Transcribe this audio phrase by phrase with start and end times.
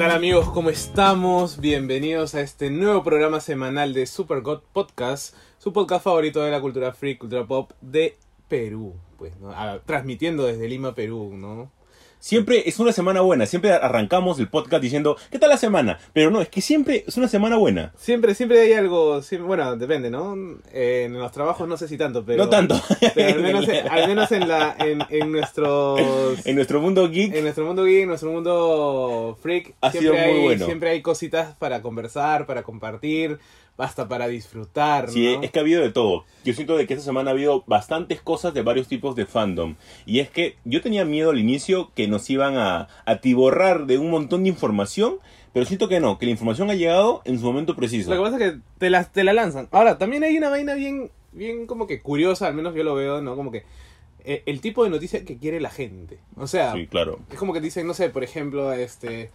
[0.00, 0.48] ¿Qué tal amigos?
[0.48, 1.60] ¿Cómo estamos?
[1.60, 6.62] Bienvenidos a este nuevo programa semanal de Super God Podcast, su podcast favorito de la
[6.62, 8.16] cultura free, cultura pop de
[8.48, 9.50] Perú, pues, ¿no?
[9.50, 11.70] Ah, transmitiendo desde Lima, Perú, ¿no?
[12.20, 15.98] Siempre es una semana buena, siempre arrancamos el podcast diciendo, ¿qué tal la semana?
[16.12, 17.92] Pero no, es que siempre es una semana buena.
[17.96, 20.36] Siempre, siempre hay algo, siempre- bueno, depende, ¿no?
[20.70, 22.44] Eh, en los trabajos no sé si tanto, pero...
[22.44, 22.78] no tanto.
[23.14, 25.98] Pero al menos, al menos en, la, en, en nuestros...
[26.46, 30.12] en nuestro mundo geek, En nuestro mundo geek, en nuestro mundo freak, Ha siempre, sido
[30.26, 30.66] muy hay, bueno.
[30.66, 33.38] siempre hay cositas para conversar, para compartir,
[33.76, 35.42] hasta para disfrutar, sí, ¿no?
[35.42, 36.24] es que ha habido de todo.
[36.44, 39.76] Yo siento de que esta semana ha habido bastantes cosas de varios tipos de fandom.
[40.04, 44.10] Y es que yo tenía miedo al inicio que nos iban a atiborrar de un
[44.10, 45.18] montón de información,
[45.52, 48.10] pero siento que no, que la información ha llegado en su momento preciso.
[48.10, 49.68] Lo que pasa es que te la, te la lanzan.
[49.70, 53.22] Ahora, también hay una vaina bien, bien como que curiosa, al menos yo lo veo,
[53.22, 53.34] ¿no?
[53.34, 53.64] Como que
[54.24, 56.18] eh, el tipo de noticia que quiere la gente.
[56.36, 57.18] O sea, Sí, claro.
[57.30, 59.30] es como que dicen, no sé, por ejemplo, este...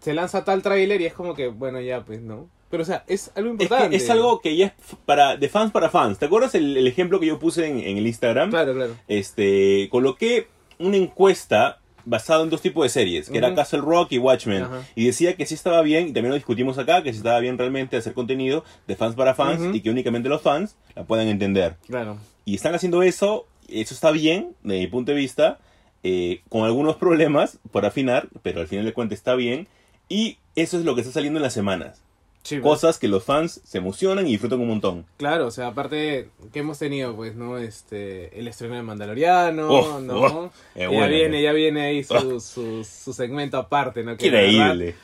[0.00, 2.48] Se lanza tal tráiler y es como que, bueno, ya, pues, ¿no?
[2.70, 3.90] Pero, o sea, es algo Es, importante.
[3.90, 4.72] que es algo que ya es
[5.06, 6.18] para, de fans para fans.
[6.18, 8.50] ¿Te acuerdas el, el ejemplo que yo puse en, en el Instagram?
[8.50, 8.94] Claro, claro.
[9.08, 13.56] este, coloqué una encuesta basada en dos tipos de series, que era Ujú.
[13.56, 14.82] Castle Rock y Watchmen, Ajá.
[14.94, 17.58] y decía que sí estaba bien, y también lo discutimos acá, que sí estaba bien
[17.58, 19.74] realmente hacer contenido de fans para fans Ujú.
[19.74, 21.76] y que únicamente los fans la puedan entender.
[21.86, 22.16] Claro.
[22.46, 25.58] Y están haciendo eso, eso está bien, desde mi punto de vista,
[26.02, 29.68] eh, con algunos problemas por afinar, pero al final de cuentas está bien,
[30.08, 32.02] y eso es lo que está saliendo en las semanas.
[32.42, 32.62] Sí, pues.
[32.62, 35.04] Cosas que los fans se emocionan y disfrutan un montón.
[35.18, 37.58] Claro, o sea, aparte que hemos tenido, pues, ¿no?
[37.58, 40.14] Este, el estreno de Mandaloriano, Oh, ¿no?
[40.20, 41.42] oh, ya bueno, viene, eh.
[41.42, 42.40] ya viene ahí su, Oh.
[42.40, 44.16] su, su segmento aparte, ¿no?
[44.16, 44.94] Que la verdad- Increíble.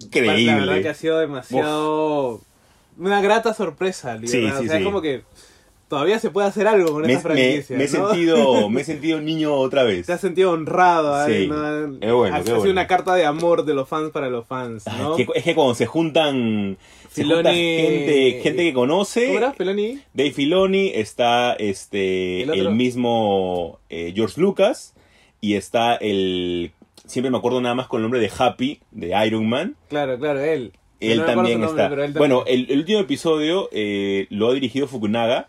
[0.00, 0.88] La verdad que Increíble.
[0.88, 2.40] ha sido demasiado...
[2.98, 4.58] Una grata sorpresa, Sí, ¿verdad?
[4.58, 4.78] sí, o sea, sí.
[4.78, 5.22] es como que
[5.88, 8.08] todavía se puede hacer algo con Me, esta me- franquicia, me he ¿no?
[8.08, 10.06] sentido, me he sentido niño otra vez.
[10.06, 11.96] Te has sentido honrado, ahí, Sí, ¿no?
[12.00, 12.72] es bueno, Ha, sido bueno.
[12.72, 15.16] una carta de amor de los fans para los fans, Ay, ¿no?
[15.16, 16.76] que- es que cuando se juntan,
[17.10, 20.00] se Filoni- gente, gente que conoce, ¿Cómo era, Peloni?
[20.12, 24.94] Dave Filoni, está este ¿El mismo eh, George Lucas
[25.40, 26.72] y está el
[27.06, 29.76] siempre me acuerdo nada más con el nombre de Happy de Iron Man.
[29.88, 30.72] Claro, claro, él.
[30.98, 32.18] Él No también nombre, está.
[32.18, 35.46] bueno, el último episodio eh, lo ha dirigido Fukunaga,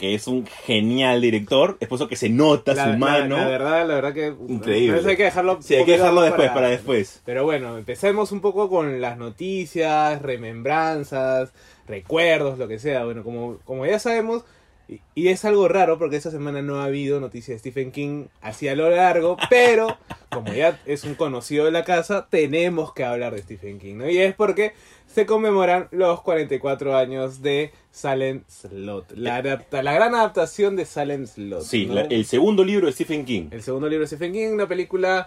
[0.00, 1.76] que es un genial director.
[1.78, 3.36] Es por eso que se nota La- su mano.
[3.36, 4.34] La, verdad, la verdad que.
[4.48, 4.98] Increíble.
[5.06, 5.58] Hay que dejarlo.
[5.60, 7.20] sí, hay que dejarlo después, para después.
[7.26, 11.52] Pero bueno, empecemos un poco con las noticias, remembranzas,
[11.86, 13.04] recuerdos, lo que sea.
[13.04, 14.42] Bueno, como, como ya sabemos,
[14.90, 18.26] y, y es algo raro porque esta semana no ha habido noticias de Stephen King
[18.40, 19.96] así a lo largo, pero
[20.30, 24.08] como ya es un conocido de la casa, tenemos que hablar de Stephen King, ¿no?
[24.10, 24.72] Y es porque
[25.06, 31.26] se conmemoran los 44 años de Silent Slot, la, adapta- la gran adaptación de Silent
[31.26, 31.62] Slot.
[31.62, 31.94] Sí, ¿no?
[31.94, 33.48] la- el segundo libro de Stephen King.
[33.50, 35.26] El segundo libro de Stephen King, una película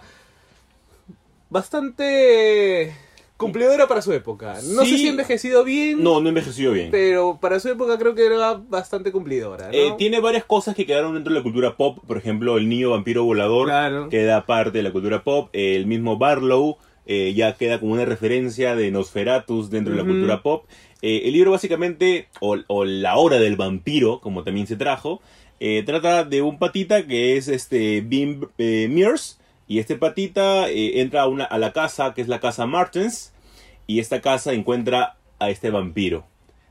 [1.50, 2.94] bastante
[3.36, 4.54] cumplidora para su época.
[4.64, 6.90] No sé si ha envejecido bien, No, no envejeció bien.
[6.90, 9.68] pero para su época creo que era bastante cumplidora.
[9.68, 9.72] ¿no?
[9.74, 12.90] Eh, tiene varias cosas que quedaron dentro de la cultura pop, por ejemplo, el niño
[12.90, 14.08] vampiro volador Claro.
[14.08, 18.74] queda parte de la cultura pop, el mismo Barlow eh, ya queda como una referencia
[18.76, 20.64] de Nosferatus dentro de la cultura pop.
[21.02, 25.20] Eh, el libro básicamente, o, o La hora del vampiro, como también se trajo,
[25.60, 31.22] eh, trata de un patita que es este Bim Mears, y este patita eh, entra
[31.22, 33.32] a, una, a la casa, que es la casa Martens,
[33.86, 36.26] y esta casa encuentra a este vampiro.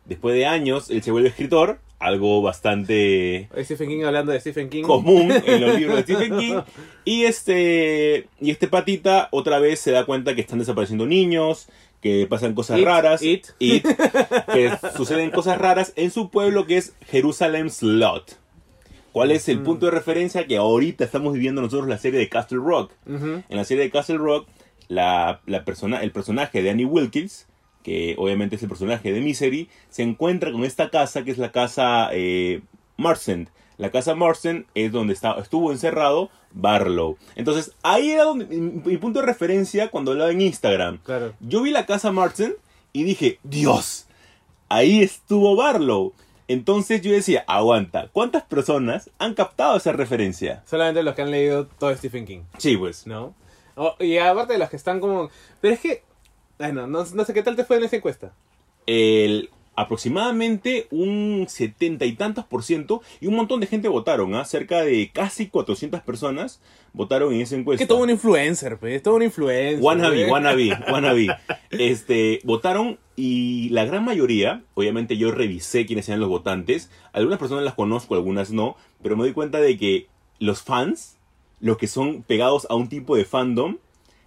[0.06, 4.84] Después de años, él se vuelve escritor, algo bastante Stephen King hablando de Stephen King.
[4.84, 6.60] común en los libros de Stephen King.
[7.06, 11.70] Y este, y este patita otra vez se da cuenta que están desapareciendo niños,
[12.02, 13.48] que pasan cosas It, raras, it.
[13.60, 13.86] It,
[14.54, 18.43] que suceden cosas raras en su pueblo que es Jerusalem Slot.
[19.14, 22.58] ¿Cuál es el punto de referencia que ahorita estamos viviendo nosotros la serie de Castle
[22.58, 22.92] Rock?
[23.08, 24.48] En la serie de Castle Rock,
[24.88, 27.48] la, la persona, el personaje de Annie Wilkins,
[27.84, 31.52] que obviamente es el personaje de Misery, se encuentra con esta casa que es la
[31.52, 32.62] casa eh,
[32.98, 33.50] Marsden.
[33.78, 37.18] La casa Marsden es donde está, estuvo encerrado Barlow.
[37.36, 40.98] Entonces, ahí era donde, mi, mi punto de referencia cuando hablaba en Instagram.
[41.04, 41.34] Claro.
[41.40, 42.56] Yo vi la casa Marsden
[42.94, 44.08] y dije, Dios,
[44.70, 46.14] ahí estuvo Barlow.
[46.48, 50.62] Entonces yo decía, aguanta, ¿cuántas personas han captado esa referencia?
[50.66, 53.08] Solamente los que han leído todo Stephen King, Sí, pues.
[53.08, 53.34] ¿no?
[54.00, 55.30] Y aparte de los que están como...
[55.62, 56.04] Pero es que...
[56.60, 58.34] Bueno, no, no sé qué tal te fue en esa encuesta.
[58.86, 64.46] el, aproximadamente un setenta y tantos por ciento y un montón de gente votaron, ¿ah?
[64.46, 66.62] cerca de casi 400 personas
[66.94, 67.84] votaron en esa Es encuesta.
[67.84, 69.02] que todo un influencer, pues.
[69.02, 69.84] Todo un influencer.
[69.84, 70.32] Wannabe, ¿eh?
[70.32, 71.28] wannabe, wannabe.
[71.72, 77.64] Este, votaron y la gran mayoría, obviamente yo revisé quiénes eran los votantes, algunas personas
[77.64, 80.08] las conozco, algunas no, pero me doy cuenta de que
[80.40, 81.18] los fans,
[81.60, 83.78] los que son pegados a un tipo de fandom,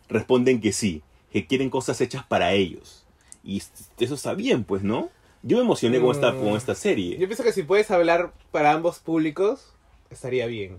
[0.08, 1.02] responden que sí.
[1.32, 3.04] que quieren cosas hechas para ellos.
[3.44, 3.62] Y
[3.98, 5.10] eso está bien, pues, ¿no?
[5.42, 7.16] Yo me emocioné con, esta, con esta serie.
[7.18, 9.74] Yo pienso que si puedes hablar para ambos públicos,
[10.10, 10.78] estaría bien.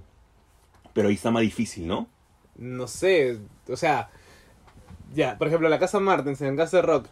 [0.93, 2.07] Pero ahí está más difícil, ¿no?
[2.57, 3.37] No sé,
[3.69, 4.09] o sea,
[5.13, 7.07] ya, por ejemplo, la casa Martens en Castle Rock,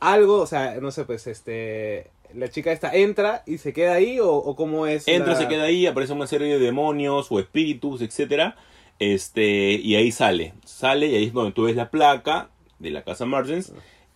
[0.00, 4.18] algo, o sea, no sé, pues, este, la chica esta entra y se queda ahí
[4.18, 5.06] o, o cómo es.
[5.08, 8.56] Entra, la- se queda ahí, aparece una serie de demonios o espíritus, etcétera.
[8.98, 10.52] Este, y ahí sale.
[10.64, 13.72] Sale y ahí es donde tú ves la placa de la casa Martens.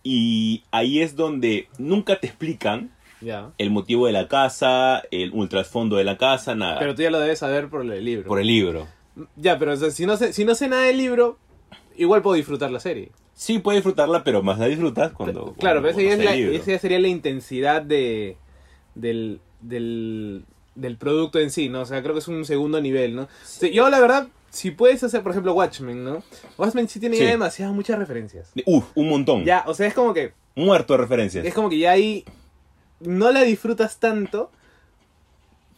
[0.07, 2.91] Y ahí es donde nunca te explican
[3.21, 3.49] Ya.
[3.57, 6.77] el motivo de la casa, el ultrasfondo de la casa, nada.
[6.77, 8.27] Pero tú ya lo debes saber por el libro.
[8.27, 8.87] por el libro.
[9.35, 11.39] Ya, pero o sea, si, no sé, si no sé nada del libro,
[11.97, 13.11] igual puedo disfrutar la serie.
[13.33, 15.53] Sí, puedes disfrutarla, pero más la disfrutas cuando.
[15.55, 18.37] claro, cuando pero esa ya, es la- el esa ya sería la intensidad de,
[18.93, 21.81] del, del, del producto en sí, ¿no?
[21.81, 23.27] O sea, creo que es un segundo nivel, ¿no?
[23.43, 26.23] Sí, yo, la verdad, si puedes hacer, por ejemplo, Watchmen, ¿no?
[26.57, 27.23] Watchmen sí tiene Sí.
[27.23, 28.51] ya demasiadas, muchas referencias.
[28.65, 29.43] Uf, un montón.
[29.45, 31.45] Ya, o sea, es como que, Muerto de referencias.
[31.45, 32.23] es como que ya ahí
[33.01, 34.51] no la disfrutas tanto.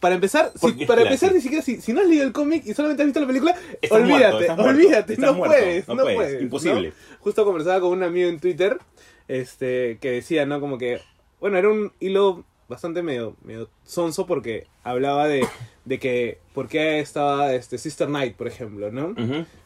[0.00, 2.72] Para empezar, si- para empezar ni siquiera si, si no has leído el cómic y
[2.72, 5.94] solamente has visto la película, Estás olvídate, muerto, estás muerto, olvídate, no, muerto, puedes, no
[5.96, 6.88] no puedes, puedes, imposible.
[6.90, 6.94] ¿no?
[7.18, 8.78] Justo conversaba con un amigo en Twitter,
[9.26, 10.60] este, que decía, ¿no?
[10.60, 11.00] Como que,
[11.40, 15.44] bueno, era un hilo bastante medio, medio sonso porque hablaba de,
[15.88, 19.14] de que, ¿por qué estaba este Sister Knight, por ejemplo, ¿no?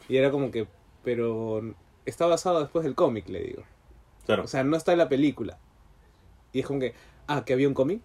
[0.08, 0.66] Y era como que,
[1.02, 1.74] pero
[2.06, 3.62] está basado después del cómic, le digo.
[4.24, 4.44] Claro.
[4.44, 5.58] O sea, no está en la película.
[6.52, 6.94] Y es como que,
[7.26, 8.02] ah, que había un cómic.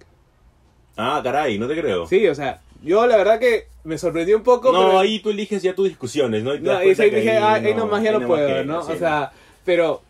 [0.98, 2.08] ah, caray, no te creo.
[2.08, 4.72] Sí, o sea, yo la verdad que me sorprendió un poco.
[4.72, 6.56] no, pero- ahí tú eliges ya tus discusiones, ¿no?
[6.56, 8.82] Y No, y sí, dije, ahí ah, ahí nomás ya ahí no puedo, ¿no?
[8.84, 9.32] sí, o sea,
[9.64, 10.02] pero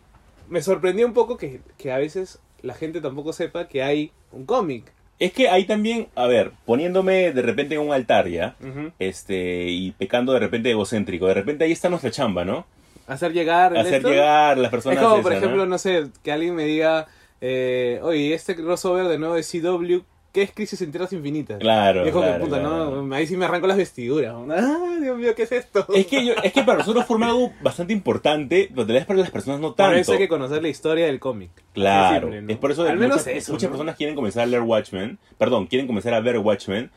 [0.48, 4.46] me sorprendió un poco que, que a veces la gente tampoco sepa que hay un
[4.46, 4.90] cómic.
[5.18, 8.54] Es que ahí también, a ver, poniéndome de repente en un altar ya,
[8.98, 12.66] este, y pecando de repente egocéntrico, de repente ahí está nuestra chamba, ¿no?
[13.08, 13.76] Hacer llegar.
[13.76, 14.10] Hacer esto.
[14.10, 14.98] llegar las personas.
[14.98, 15.66] Es como, por ejemplo, ¿no?
[15.66, 17.06] no sé, que alguien me diga,
[17.40, 21.58] eh, oye, este crossover de nuevo de CW, ¿qué es Crisis en Tierras Infinitas?
[21.58, 23.02] Claro, es como que, claro, puta, claro.
[23.02, 23.14] ¿no?
[23.14, 24.34] Ahí sí me arranco las vestiduras.
[24.50, 25.86] Ah, Dios mío, ¿qué es esto?
[25.94, 29.20] Es que, yo, es que para nosotros forma algo bastante importante, pero tal vez para
[29.20, 29.98] las personas no Por tanto.
[29.98, 31.50] eso hay que conocer la historia del cómic.
[31.72, 33.52] Claro, es por eso que Al menos muchas, eso.
[33.52, 33.76] muchas ¿no?
[33.76, 36.90] personas quieren comenzar a leer Watchmen, perdón, quieren comenzar a ver Watchmen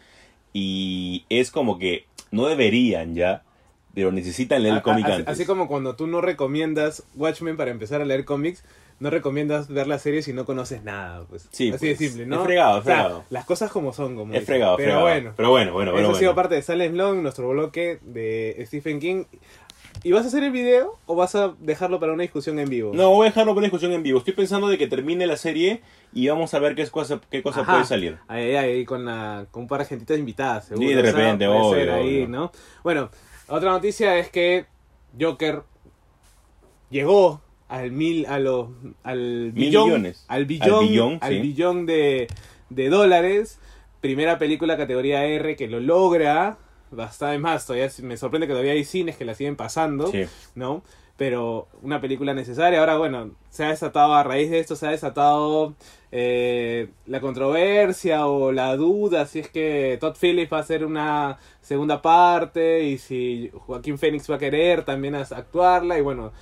[0.54, 3.44] y es como que no deberían ya,
[3.94, 5.28] pero necesitan leer el cómic antes.
[5.28, 8.64] así como cuando tú no recomiendas Watchmen para empezar a leer cómics,
[9.02, 11.50] no recomiendas ver la serie si no conoces nada, pues.
[11.52, 12.38] Sí, así de pues, simple, ¿no?
[12.38, 13.24] es fregado, es O sea, fregado.
[13.32, 15.02] las cosas como son, como es fregado, Pero fregado.
[15.06, 16.16] bueno, pero bueno, bueno, eso bueno.
[16.16, 19.24] ha sido parte de Silent Long, nuestro bloque de Stephen King.
[20.04, 22.92] ¿Y vas a hacer el video o vas a dejarlo para una discusión en vivo?
[22.94, 24.20] No, voy a dejarlo para la discusión en vivo.
[24.20, 25.82] Estoy pensando de que termine la serie
[26.14, 27.74] y vamos a ver qué cosa, qué cosa Ajá.
[27.74, 28.18] puede salir.
[28.28, 30.88] Ahí, ahí, con, la, con un par de gentitas invitadas, seguro.
[30.88, 32.28] Sí, de o sea, repente, obvio, ahí.
[32.28, 32.52] ¿no?
[32.84, 33.10] Bueno,
[33.48, 34.66] otra noticia es que
[35.20, 35.64] Joker
[36.90, 38.68] llegó al mil, a los,
[39.04, 40.26] al billón, millones.
[40.28, 41.40] al billón, Al billón, al sí.
[41.40, 42.28] billón de,
[42.70, 43.60] de dólares.
[44.02, 46.58] Primera película categoría R que lo logra.
[46.92, 50.08] Bastante más, todavía me sorprende que todavía hay cines que la siguen pasando.
[50.08, 50.26] Sí.
[50.56, 50.84] ¿no?
[51.16, 52.80] Pero una película necesaria.
[52.82, 55.76] Ahora, bueno, se ha desatado a raíz de esto, se ha desatado
[56.12, 61.38] eh, la controversia o la duda si es que Todd Phillips va a hacer una
[61.62, 65.98] segunda parte y si Joaquín Phoenix va a querer también actuarla.
[65.98, 66.34] Y bueno,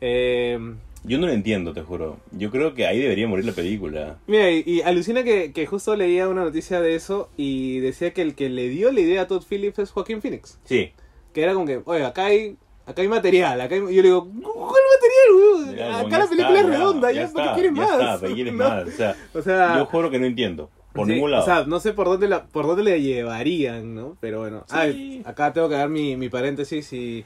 [0.00, 0.58] eh,
[1.06, 2.18] Yo no lo entiendo, te juro.
[2.32, 4.18] Yo creo que ahí debería morir la película.
[4.26, 8.22] mira, y, y alucina que, que justo leía una noticia de eso y decía que
[8.22, 10.58] el que le dio la idea a Todd Phillips es Joaquín Phoenix.
[10.64, 10.92] Sí.
[11.32, 13.80] Que era como que, oye, acá hay, acá hay material, acá hay...
[13.82, 15.76] yo le digo, ¿cuál material?
[15.76, 17.90] Ya, Acá la ya película está, es redonda, ya, está, ¿para qué quieres ya más?
[17.92, 18.68] está, ¿para qué quieres ¿No?
[18.68, 18.88] más?
[18.88, 20.70] O sea, O sea, yo juro que no entiendo.
[20.92, 21.42] Por sí, ningún lado.
[21.42, 24.16] O sea, no sé por dónde la, por dónde le llevarían, ¿no?
[24.20, 25.22] Pero bueno, Sí.
[25.26, 27.22] Ah, acá tengo que dar mi, mi paréntesis y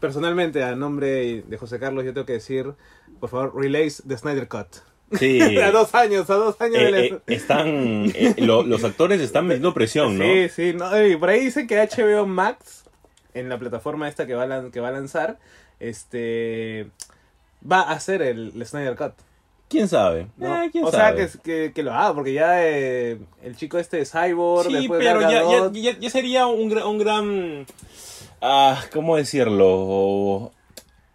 [0.00, 2.72] personalmente a nombre de José Carlos yo tengo que decir,
[3.20, 4.66] por favor, relays the Snyder Cut.
[5.18, 5.40] sí.
[5.58, 6.98] a dos años, a dos años Eh, de la...
[7.00, 7.66] eh, están
[8.14, 10.24] eh, lo- los actores están metiendo presión, ¿no?
[10.24, 12.84] Sí, sí, no, y por ahí dicen que HBO Max,
[13.34, 15.38] en la plataforma esta que va a, que va a lanzar,
[15.78, 16.88] este
[17.70, 19.12] va a hacer el, el Snyder Cut.
[19.68, 20.26] ¿Quién sabe?
[20.36, 20.62] ¿no?
[20.64, 21.28] Eh, ¿quién o sabe?
[21.28, 24.88] sea, que, que, que lo haga, porque ya eh, el chico este de Cyborg, Sí,
[24.88, 27.66] pero ya, ya, ya- ya sería un, un gran...
[28.40, 30.52] Ah, ¿Cómo decirlo?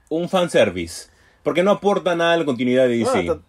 [0.09, 1.09] Un fanservice.
[1.43, 3.11] Porque no aporta nada a la continuidad de DC.
[3.11, 3.41] Bueno,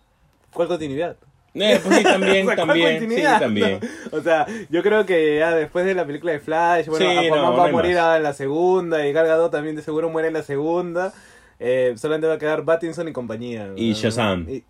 [0.52, 1.16] ¿Cuál continuidad?
[1.54, 3.10] Eh, pues sí, también, O sea, ¿cuál también.
[3.10, 3.80] Sí, también.
[4.12, 7.16] No, O sea, yo creo que ya después de la película de Flash, bueno, Sí,
[7.16, 8.16] Aquaman no, no va a morir más.
[8.16, 11.12] en la segunda y Gal Gadot también de seguro muere en la segunda.
[11.58, 13.70] Eh, solamente va a quedar Battinson y compañía.
[13.76, 13.96] Y ¿no?
[13.96, 14.46] Shazam.
[14.48, 14.64] Y-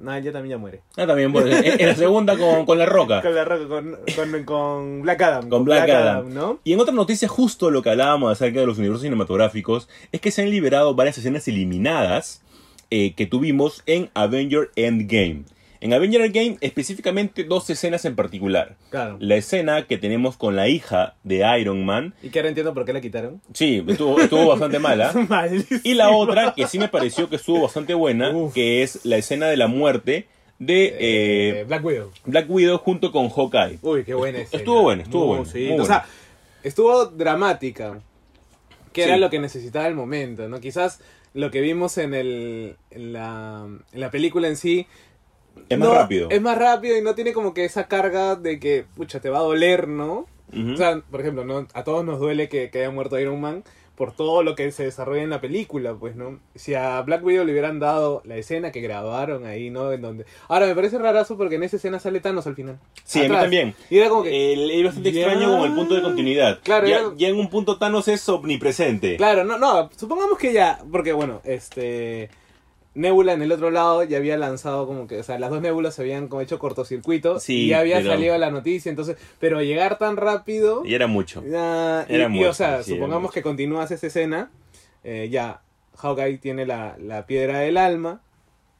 [0.00, 0.80] No, ella también ya muere.
[0.96, 3.20] Ah, también, bueno, en la segunda con, con La Roca.
[3.20, 5.48] Con, la roca, con, con, con Black Adam.
[5.50, 6.32] Con Black Adam.
[6.32, 6.58] ¿no?
[6.64, 10.30] Y en otra noticia, justo lo que hablábamos acerca de los universos cinematográficos, es que
[10.30, 12.42] se han liberado varias escenas eliminadas
[12.90, 15.44] eh, que tuvimos en Avenger Endgame.
[15.82, 18.76] En Avenger Endgame, específicamente dos escenas en particular.
[18.90, 19.16] Claro.
[19.18, 22.12] La escena que tenemos con la hija de Iron Man.
[22.22, 23.40] Y que ahora entiendo por qué la quitaron.
[23.54, 25.12] Sí, estuvo, estuvo bastante mala.
[25.28, 25.80] Malísimo.
[25.82, 28.52] Y la otra, que sí me pareció que estuvo bastante buena, Uf.
[28.52, 30.94] que es la escena de la muerte de Eh,
[31.60, 32.10] eh, Black Widow.
[32.26, 33.78] Black Widow junto con Hawkeye.
[33.80, 34.58] Uy, qué buena escena.
[34.60, 35.70] Estuvo buena, estuvo buena, sí.
[35.78, 36.04] O sea,
[36.62, 38.00] estuvo dramática.
[38.92, 40.60] Que era lo que necesitaba el momento, ¿no?
[40.60, 41.00] Quizás
[41.32, 44.86] lo que vimos en, el, en, la, en la película en sí...
[45.68, 46.28] Es más no- rápido.
[46.30, 49.38] Es más rápido y no tiene como que esa carga de que, pucha, te va
[49.38, 50.26] a doler, ¿no?
[50.52, 51.68] O sea, por ejemplo, ¿no?
[51.74, 53.62] a todos nos duele que, que haya muerto Iron Man
[53.94, 56.40] por todo lo que se desarrolla en la película, pues, ¿no?
[56.54, 59.92] Si a Black Widow le hubieran dado la escena que grabaron ahí, ¿no?
[59.92, 60.24] En donde...
[60.48, 62.78] Ahora, me parece rarazo porque en esa escena sale Thanos al final.
[63.04, 63.74] Sí, a mí también.
[63.90, 64.54] Y era como que...
[64.54, 65.20] El- es bastante Ya.
[65.26, 66.58] extraño como el punto de continuidad.
[66.64, 69.18] Claro, ya, ya- ya en un punto Thanos es omnipresente.
[69.18, 72.30] Claro, no, no, supongamos que ya, porque bueno, este...
[73.00, 75.94] Nebula en el otro lado ya había lanzado como que, o sea, las dos nébulas
[75.94, 79.60] se habían como hecho cortocircuito Sí, y ya había pero- salido la noticia, entonces, pero
[79.62, 80.82] llegar tan rápido...
[80.84, 81.42] Y era mucho.
[81.44, 84.50] Y, Era y, mucho, o sea, sí, supongamos que continúas esa escena,
[85.04, 85.62] eh, ya,
[85.96, 88.20] Hawkeye tiene la, la piedra del alma,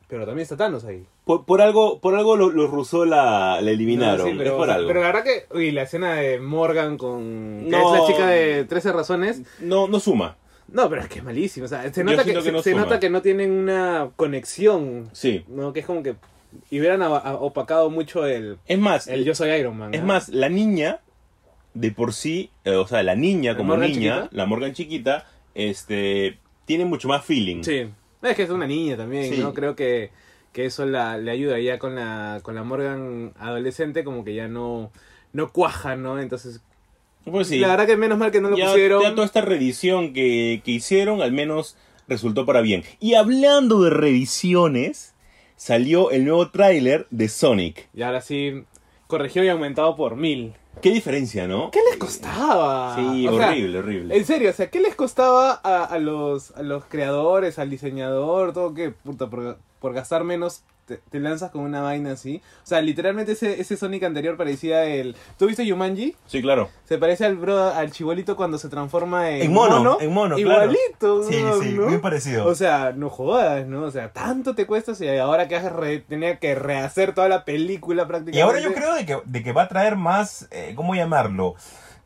[0.09, 1.05] pero también está Thanos ahí.
[1.25, 4.19] Por, por algo, por algo los, rusos la, la eliminaron.
[4.27, 4.89] No, sí, pero, es por algo.
[4.89, 7.61] pero la verdad que, uy, la escena de Morgan con...
[7.65, 7.95] que No.
[7.95, 9.43] es la chica de 13 razones.
[9.61, 10.37] No, no suma.
[10.73, 11.67] No, pero es que es malísimo.
[11.67, 15.45] O sea, se nota, que, no se nota que no tienen una conexión, Sí.
[15.49, 15.73] ¿no?
[15.73, 16.15] Que es como que...
[16.71, 19.95] Y hubieran opacado mucho el, Es más, el Yo Soy Iron Man.
[19.95, 20.07] es ¿no?
[20.07, 21.01] más, la niña,
[21.75, 24.37] de por sí, eh, o sea, la niña ¿La como Morgan niña, chiquita?
[24.37, 27.63] la Morgan chiquita, este, tiene mucho más feeling.
[27.63, 27.89] Sí.
[28.23, 29.41] Es que es una niña también, Sí.
[29.41, 29.55] ¿no?
[29.55, 30.11] Creo que,
[30.53, 34.49] que eso la, le ayuda ya con la, con la Morgan adolescente, como que ya
[34.49, 34.91] no,
[35.33, 36.19] no cuaja, ¿no?
[36.21, 36.61] Entonces,
[37.25, 37.59] Pues sí.
[37.59, 39.03] la verdad que menos mal que no lo ya, pusieron.
[39.03, 41.77] ya toda esta revisión que, que hicieron al menos
[42.09, 42.83] resultó para bien.
[42.99, 45.15] Y hablando de revisiones,
[45.57, 47.89] salió el nuevo tráiler de Sonic.
[47.95, 48.65] Y ahora sí,
[49.07, 50.55] corregido y aumentado por mil.
[50.83, 51.71] Qué diferencia, ¿no?
[51.71, 52.97] ¿Qué les costaba?
[52.97, 54.17] Sí, O sea, horrible, horrible.
[54.17, 58.53] En serio, o sea, ¿qué les costaba a, a los, a los creadores, al diseñador,
[58.53, 60.63] todo que, puta, por, por gastar menos
[60.97, 62.43] te, te lanzas con una vaina así?
[62.63, 65.17] O sea, literalmente ese, ese Sonic anterior parecía el...
[65.39, 66.17] ¿Tú viste Yumanji?
[66.27, 66.69] Sí, claro.
[66.85, 70.65] Se parece al bro, al chibolito cuando se transforma en, En mono, en mono, claro.
[70.73, 71.59] Igualito, Sí, ¿no?
[71.61, 71.87] sí, ¿no?
[71.89, 72.47] muy parecido.
[72.47, 73.83] O sea, no jodas, ¿no?
[73.85, 77.45] O sea, tanto te cuesta si ahora que has re- tenía que rehacer toda la
[77.45, 78.39] película prácticamente.
[78.39, 81.55] Y ahora yo creo de que, de que va a traer más, eh, ¿cómo llamarlo?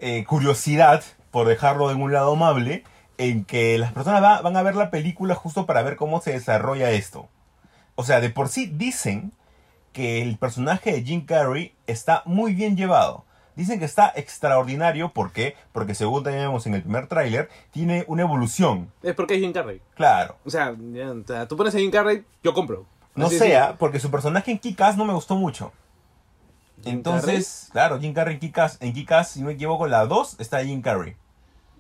[0.00, 2.84] Eh, curiosidad, por dejarlo en un lado amable,
[3.16, 6.32] en que las personas va- van a ver la película justo para ver cómo se
[6.32, 7.28] desarrolla esto.
[7.96, 9.32] O sea, de por sí dicen
[9.92, 13.24] que el personaje de Jim Carrey está muy bien llevado.
[13.56, 15.54] Dicen que está extraordinario, ¿por qué?
[15.72, 18.90] Porque según teníamos en el primer tráiler, tiene una evolución.
[19.02, 19.80] Es porque es Jim Carrey.
[19.94, 20.36] Claro.
[20.44, 20.74] O sea,
[21.48, 22.84] tú pones a Jim Carrey, yo compro.
[23.14, 25.70] No Así sea, porque su personaje en Kick-Ass no me gustó mucho.
[26.82, 30.40] ¿Jim Entonces, claro, Jim Carrey en Kick-Ass, en Kick-Ass, si no me equivoco, la 2
[30.40, 31.14] está Jim Carrey.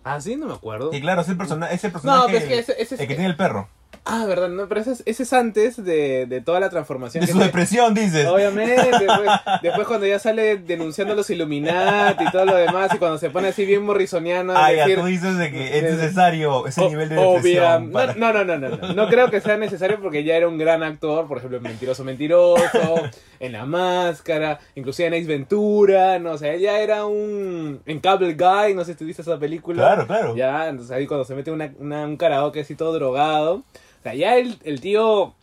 [0.04, 0.90] Ah, sí, no me acuerdo.
[0.94, 3.00] Y claro, es el, persona es el personaje No, pero es que ese- ese es-
[3.00, 3.68] el que tiene el perro.
[4.04, 7.20] Ah, verdad, no, pero ese es, ese es antes de, de toda la transformación.
[7.22, 8.26] De que su depresión, dices.
[8.26, 9.30] Obviamente, después,
[9.62, 13.30] después cuando ya sale denunciando a los Illuminati y todo lo demás, y cuando se
[13.30, 16.88] pone así bien morrisoniano Ah, ya, decir, tú dices de que es necesario ese O-
[16.88, 17.86] nivel de depresión.
[17.86, 18.92] no, para- no, no, no, no, no.
[18.94, 22.04] No creo que sea necesario porque ya era un gran actor, por ejemplo, en Mentiroso
[22.04, 23.02] Mentiroso,
[23.40, 27.80] en La Máscara, inclusive en Ace Ventura, no, o sea, ya era un...
[27.86, 29.82] En Cable Guy, no sé si tú viste esa película.
[29.82, 30.36] Claro, claro.
[30.36, 33.62] Ya, entonces ahí cuando se mete una, una- un karaoke así todo drogado,
[34.04, 35.34] sea, ya el, el tío...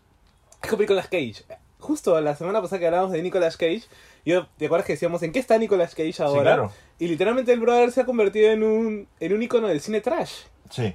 [0.63, 1.44] Es como Nicolas Cage.
[1.80, 3.82] Justo la semana pasada que hablábamos de Nicolas Cage,
[4.25, 6.41] yo, ¿te acuerdas que decíamos en qué está Nicolas Cage ahora?
[6.44, 6.72] claro.
[7.00, 10.32] Y literalmente el brother se ha convertido en un, en un icono del cine trash.
[10.70, 10.94] Sí,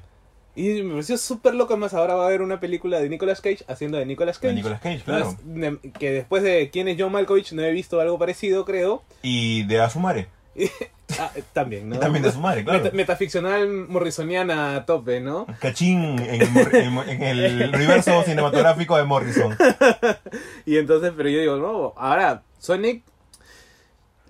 [0.54, 3.64] Y me pareció súper loco, más ahora va a haber una película de Nicolas Cage
[3.66, 4.54] haciendo de Nicolas de Cage.
[4.54, 5.36] Nicolas Cage, claro.
[5.44, 9.02] Entonces, de- que después de quién es John Malkovich no he visto algo parecido, creo.
[9.22, 10.28] Y de Asumare.
[11.20, 11.98] Ah, también, ¿no?
[12.00, 12.82] También de Asumare, claro.
[12.82, 15.46] Meta- metaficcional morrisoniana a tope, ¿no?
[15.60, 16.42] Cachín en
[17.22, 19.56] el, en universo cinematográfico de Morrison.
[20.66, 23.04] Y entonces, pero yo digo, no, ahora, Sonic...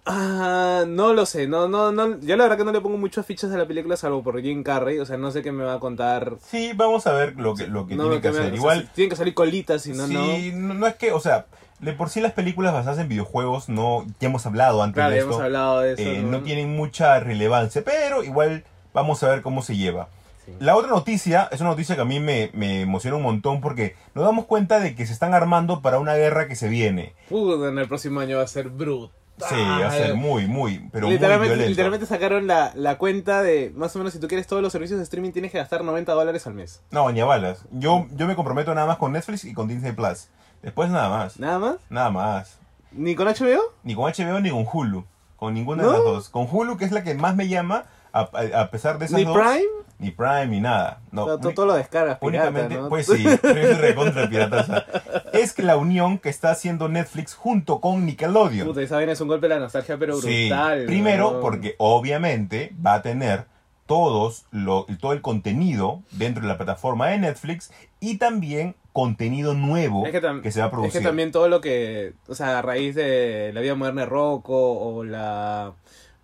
[0.09, 3.27] Ah, no lo sé, no, no, no, yo la verdad que no le pongo muchas
[3.27, 5.75] fichas a la película salvo por Jim Carrey, o sea, no sé qué me va
[5.75, 6.35] a contar.
[6.49, 8.45] Sí, vamos a ver lo que, lo que No, tiene que me- hacer.
[8.45, 10.27] o sea, Igual, si tienen que salir colitas, si no, no.
[10.37, 11.47] sí, no, no es que, o sea,
[11.81, 15.17] de por sí las películas basadas en videojuegos, no, ya hemos hablado antes Claro, de
[15.17, 15.33] ya esto.
[15.33, 16.03] hemos hablado de eso.
[16.03, 18.65] eh, no tienen mucha relevancia, pero igual
[18.95, 20.09] vamos a ver cómo se lleva.
[20.45, 20.53] Sí.
[20.61, 23.97] La otra noticia es una noticia que a mí me, me emociona un montón porque
[24.15, 27.15] nos damos cuenta de que se están armando para una guerra que se viene.
[27.29, 29.11] Puta, en el próximo año va a ser brutal.
[29.39, 31.69] Sí, va a ser muy, muy, pero muy literalmente, violento.
[31.69, 34.99] literalmente sacaron la, la cuenta de más o menos si tú quieres todos los servicios
[34.99, 36.81] de streaming tienes que gastar 90 dólares al mes.
[36.91, 37.67] No, ni a balas.
[37.71, 40.29] Yo, yo me comprometo nada más con Netflix y con Disney Plus.
[40.63, 41.39] Después nada más.
[41.39, 41.77] ¿Nada más?
[41.91, 42.59] Nada más.
[42.93, 43.61] ¿Ni con HBO?
[43.85, 45.05] Ni con HBO ni con Hulu.
[45.37, 45.91] Con ninguna ¿No?
[45.91, 46.29] de las dos.
[46.31, 49.19] Con Hulu, que es la que más me llama, a, a- a pesar de esas
[49.19, 49.37] ¿Ni dos.
[49.37, 49.65] Prime?
[49.99, 51.01] Ni Prime, ni nada.
[51.11, 52.89] No, O sea, tú todo lo descargas pirata, únicamente, ¿no?
[52.91, 53.25] pues sí,
[53.81, 54.85] recontra pirataza.
[55.33, 58.67] Es que la unión que está haciendo Netflix junto con Nickelodeon.
[58.69, 60.85] Puta, esa vaina es un golpe de la nostalgia, pero Sí, brutal.
[60.87, 63.47] primero porque obviamente va a tener
[63.87, 70.07] todos lo, todo el contenido dentro de la plataforma de Netflix y también contenido nuevo
[70.07, 71.01] Es que, tam- se va a es producir.
[71.01, 74.73] que también todo lo que, o sea, a raíz de La vida moderna de Rocco
[74.79, 75.73] o la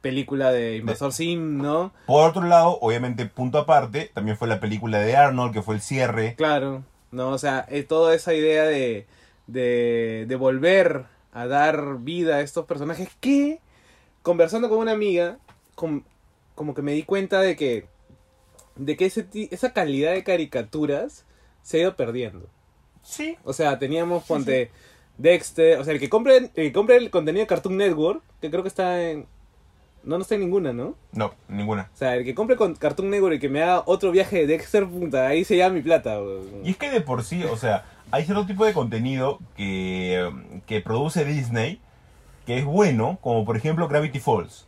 [0.01, 1.93] película de Invasor Sim, ¿no?
[2.07, 5.81] Por otro lado, obviamente, punto aparte, también fue la película de Arnold, que fue el
[5.81, 6.35] cierre.
[6.37, 7.29] Claro, ¿no?
[7.29, 9.07] O sea, eh, toda esa idea de,
[9.47, 13.61] de, de volver a dar vida a estos personajes que,
[14.23, 15.37] conversando con una amiga,
[15.77, 16.03] com-
[16.55, 17.87] como que me di cuenta de que,
[18.77, 21.25] de que ese, ti- esa calidad de caricaturas
[21.63, 22.49] se ha ido perdiendo.
[23.03, 23.37] Sí.
[23.45, 24.71] O sea, teníamos, ponte,
[25.19, 28.51] Dexter, o sea, el que compre, el que compre el contenido de Cartoon Network, que
[28.51, 29.27] creo que está en...
[30.05, 30.97] No, no está en ninguna, ¿no?
[31.13, 31.89] No, ninguna.
[31.95, 34.47] O sea, el que compre con Cartoon Network y que me haga otro viaje de
[34.49, 36.19] Dexter, puta, ahí se llama mi plata.
[36.65, 40.29] Y es que de por sí, o sea, hay cierto tipo de contenido que,
[40.67, 41.81] que produce Disney
[42.47, 44.67] que es bueno, como por ejemplo Gravity Falls.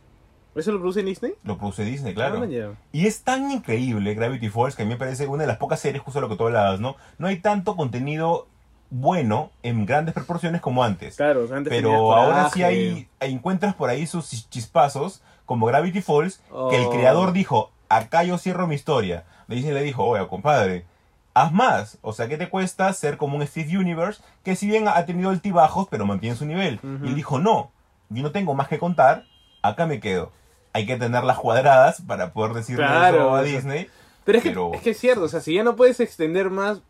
[0.55, 1.33] ¿Eso lo produce Disney?
[1.43, 2.41] Lo produce Disney, claro.
[2.41, 2.71] Ah, ya.
[2.93, 5.79] Y es tan increíble Gravity Falls que a mí me parece una de las pocas
[5.79, 6.95] series, justo lo que tú hablabas, ¿no?
[7.17, 8.47] No hay tanto contenido
[8.89, 11.17] bueno en grandes proporciones como antes.
[11.17, 16.37] Claro, antes Pero ahora sí hay, encuentras por ahí sus chis- chispazos, como Gravity Falls,
[16.69, 16.89] que el Oh.
[16.91, 19.25] creador dijo, acá yo cierro mi historia.
[19.47, 20.85] Disney le dijo, oye, compadre,
[21.33, 21.97] haz más.
[22.01, 25.29] O sea, ¿qué te cuesta ser como un Steve Universe, que si bien ha tenido
[25.29, 26.79] altibajos, pero mantiene su nivel?
[27.03, 27.71] Y él dijo, no,
[28.09, 29.25] yo no tengo más que contar,
[29.61, 30.31] acá me quedo.
[30.75, 33.87] Hay que tener las cuadradas para poder decirle Claro, eso a Disney.
[34.25, 36.49] Pero es que, Pero- es que es cierto, o sea, si ya no puedes extender
[36.49, 36.81] más,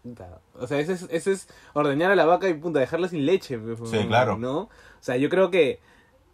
[0.60, 3.58] o sea, ese es, ese es ordeñar a la vaca y punta, dejarla sin leche.
[3.60, 4.38] pues, Sí, claro.
[4.38, 4.58] ¿No?
[4.62, 4.70] O
[5.02, 5.80] sea, yo creo que,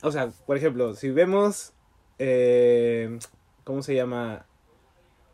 [0.04, 1.74] o sea, por ejemplo, si vemos,
[2.20, 3.18] eh,
[3.64, 4.46] ¿cómo se llama?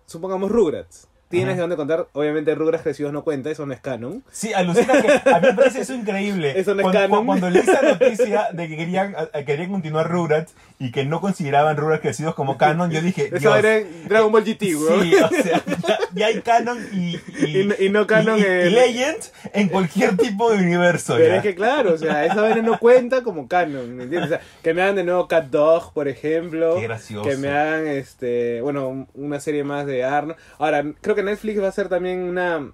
[0.06, 1.08] Supongamos Rugrats.
[1.30, 4.24] Tienes de dónde contar, obviamente Rugrats crecidos no cuenta, eso no es canon.
[4.32, 6.58] Sí, alucina que a mí me parece eso increíble.
[6.58, 7.20] Eso no es cuando, canon.
[7.20, 9.14] cu- cuando leí esa noticia de que querían,
[9.46, 13.84] querían continuar Rugrats y que no consideraban Rugrats crecidos como canon, yo dije, Eso era
[14.08, 15.02] Dragon Ball GT, weón.
[15.04, 18.44] Sí, o sea, ya, ya hay canon y, y, Y no- y no canon y-
[18.44, 19.18] en- Legend
[19.54, 21.16] en cualquier tipo de universo.
[21.16, 21.36] Pero ya.
[21.38, 24.32] es que claro, o sea, esa vaina no cuenta como canon, ¿me entiendes?
[24.32, 26.76] O sea, que me hagan de nuevo Cat Dog, por ejemplo.
[26.76, 27.28] Qué gracioso.
[27.28, 30.40] Que me hagan, este, bueno, un- una serie más de Arnold.
[30.60, 32.72] Ahora, creo que Netflix va a hacer también una,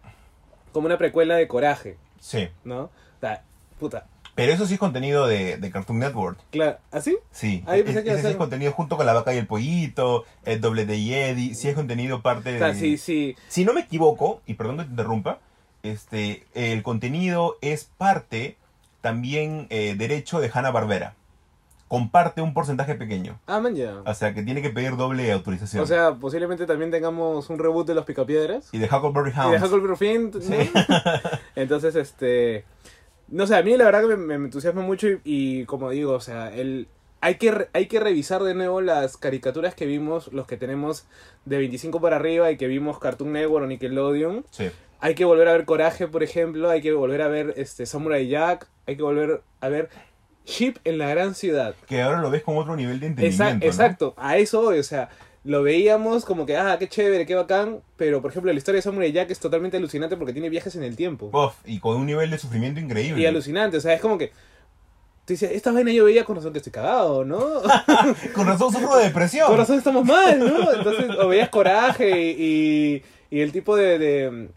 [0.73, 2.83] como una precuela de Coraje, Sí, ¿no?
[2.83, 3.43] O sea,
[3.79, 6.37] puta, pero eso sí es contenido de, de Cartoon Network.
[6.51, 7.17] claro, ¿así?
[7.31, 9.37] Sí, Ah, yo pensé Es- que ese sí es contenido junto con La Vaca y
[9.37, 12.73] el Pollito, el Doble de Yedi, sí es contenido parte de...
[12.75, 13.35] sí, sí.
[13.47, 15.39] Si no me equivoco, y perdón que te interrumpa,
[15.83, 18.57] este, el contenido es parte
[19.01, 21.15] también eh, derecho de Hanna Barbera.
[21.89, 23.37] Comparte un porcentaje pequeño.
[23.45, 24.01] Ah, man, ya.
[24.05, 25.83] O sea, que tiene que pedir doble autorización.
[25.83, 28.69] O sea, posiblemente también tengamos un reboot de Los Picapiedras.
[28.71, 29.63] y de Huckleberry Y de Hound.
[29.63, 30.41] Huckleberry Finn, ¿no?
[30.41, 30.71] Sí.
[31.55, 32.65] Entonces, este...
[33.33, 36.13] No sé, a mí la verdad que me, me entusiasma mucho y, y como digo,
[36.13, 36.87] o sea, el,
[37.21, 41.05] hay, que, re- hay que revisar de nuevo las caricaturas que vimos, los que tenemos
[41.45, 44.45] de 25 para arriba y que vimos Cartoon Network o Nickelodeon.
[44.51, 44.69] Sí.
[44.99, 48.27] Hay que volver a ver Coraje, por ejemplo, hay que volver a ver este Samurai
[48.27, 49.89] Jack, hay que volver a ver
[50.45, 51.75] Ship en la gran ciudad.
[51.87, 53.59] Que ahora lo ves con otro nivel de entendimiento.
[53.59, 53.65] ¿no?
[53.65, 55.09] exacto, a eso o sea,
[55.43, 58.83] lo veíamos como que, ah, qué chévere, qué bacán, pero por ejemplo la historia de
[58.83, 61.29] Samurai Jack es totalmente alucinante porque tiene viajes en el tiempo.
[61.33, 63.21] Uf, y con un nivel de sufrimiento increíble.
[63.21, 64.27] Y alucinante, o sea, es como que,
[65.25, 67.39] tú dices, esta vaina yo veía con razón que estoy cagado, ¿no?
[68.33, 69.47] Con razón sufro de depresión.
[69.47, 70.73] con razón estamos mal, ¿no?
[70.73, 74.47] Entonces, o veías coraje y, y, y el tipo de, de,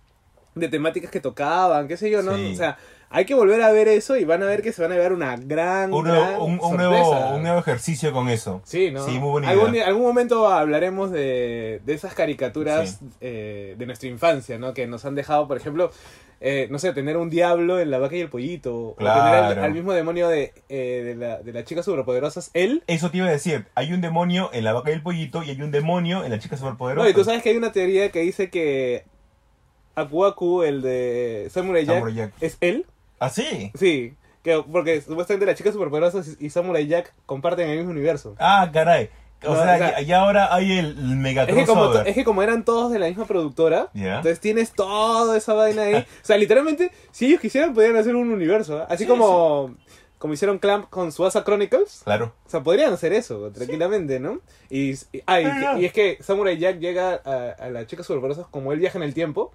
[0.55, 2.37] de temáticas que tocaban, qué sé yo, ¿no?
[2.37, 2.53] Sí.
[2.53, 4.93] O sea, hay que volver a ver eso y van a ver que se van
[4.93, 8.61] a ver una gran, un, gran nuevo, un, nuevo, un nuevo ejercicio con eso.
[8.65, 9.05] Sí, ¿no?
[9.05, 13.07] Sí, muy buena algún, algún momento hablaremos de, de esas caricaturas Sí.
[13.21, 14.75] eh, de nuestra infancia, ¿no?
[14.75, 15.91] Que nos han dejado, por ejemplo,
[16.41, 18.95] eh, no sé, tener un diablo en la vaca y el pollito.
[18.99, 19.21] Claro.
[19.21, 22.83] O tener al, al mismo demonio de, eh, de, la, de las chicas superpoderosas, él.
[22.89, 23.67] Eso te iba a decir.
[23.75, 26.39] Hay un demonio en la vaca y el pollito y hay un demonio en la
[26.39, 27.05] chica superpoderosa.
[27.05, 29.05] No, y tú sabes que hay una teoría que dice que
[29.95, 32.33] Aku Aku, el de Samurai Jack, Samurai Jack.
[32.43, 32.85] es él.
[33.19, 33.73] ¿Ah, sí?
[33.75, 38.35] Sí, que, porque supuestamente las chicas superpoderosas y Samurai Jack comparten el mismo universo.
[38.39, 39.11] Ah, caray.
[39.45, 42.15] O No, sea, o sea, y, y ahora hay el mega Es que, como, es
[42.15, 44.17] que como eran todos de la misma productora, Ya.
[44.17, 45.95] entonces tienes toda esa vaina ahí.
[46.23, 48.81] O sea, literalmente, si ellos quisieran, podrían hacer un universo.
[48.81, 48.85] ¿eh?
[48.89, 49.75] Así Sí, como
[50.19, 52.01] como hicieron Clamp con Suasa Chronicles.
[52.05, 52.33] Claro.
[52.47, 54.41] O sea, podrían hacer eso tranquilamente, ¿no?
[54.71, 58.03] Y, y- ah, y, Ah, y es que Samurai Jack llega a, a la chica
[58.03, 59.53] superpoderosa como él viaja en el tiempo,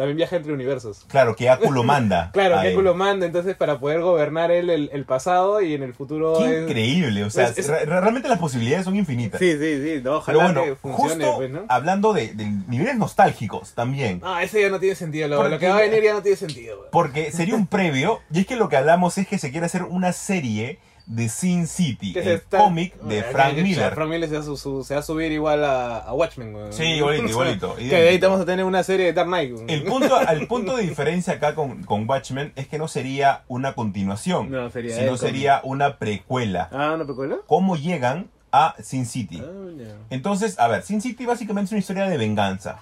[0.00, 1.04] también viaja entre universos.
[1.08, 2.30] Claro, que Aku lo manda.
[2.32, 5.92] Claro, que lo manda entonces para poder gobernar él el, el pasado y en el
[5.94, 9.38] futuro Qué es- increíble, o sea, es- es- re- realmente las posibilidades son infinitas.
[9.38, 11.64] Sí, sí, sí, no, Pero ojalá bueno, que funcione, justo pues, ¿no?
[11.68, 15.58] hablando de, de niveles nostálgicos también, Ah, ese ya no tiene sentido, lo, Porque- lo
[15.58, 16.78] que va a venir ya no tiene sentido.
[16.78, 16.88] güey.
[16.90, 19.82] porque sería un previo, y es que lo que hablamos es que se quiere hacer
[19.82, 20.78] una serie
[21.12, 23.92] de Sin City, el está- cómic de Frank Miller.
[23.94, 26.52] Frank Miller se va a, su- su- se va a subir igual a, a Watchmen,
[26.52, 26.72] güey.
[26.72, 29.52] Sí, igualito, igualito, que de ahí vamos a tener una serie de Dark Knight.
[29.52, 29.64] güey.
[29.68, 33.74] El punto, el punto de diferencia acá con, con Watchmen es que no sería una
[33.74, 36.68] continuación, No, sería sino sería una precuela.
[36.72, 37.38] Ah, ¿no precuela?
[37.48, 39.42] ¿Cómo llegan a Sin City?
[39.44, 39.94] Ah.
[40.10, 42.78] Entonces, a ver, Sin City básicamente es una historia de venganza.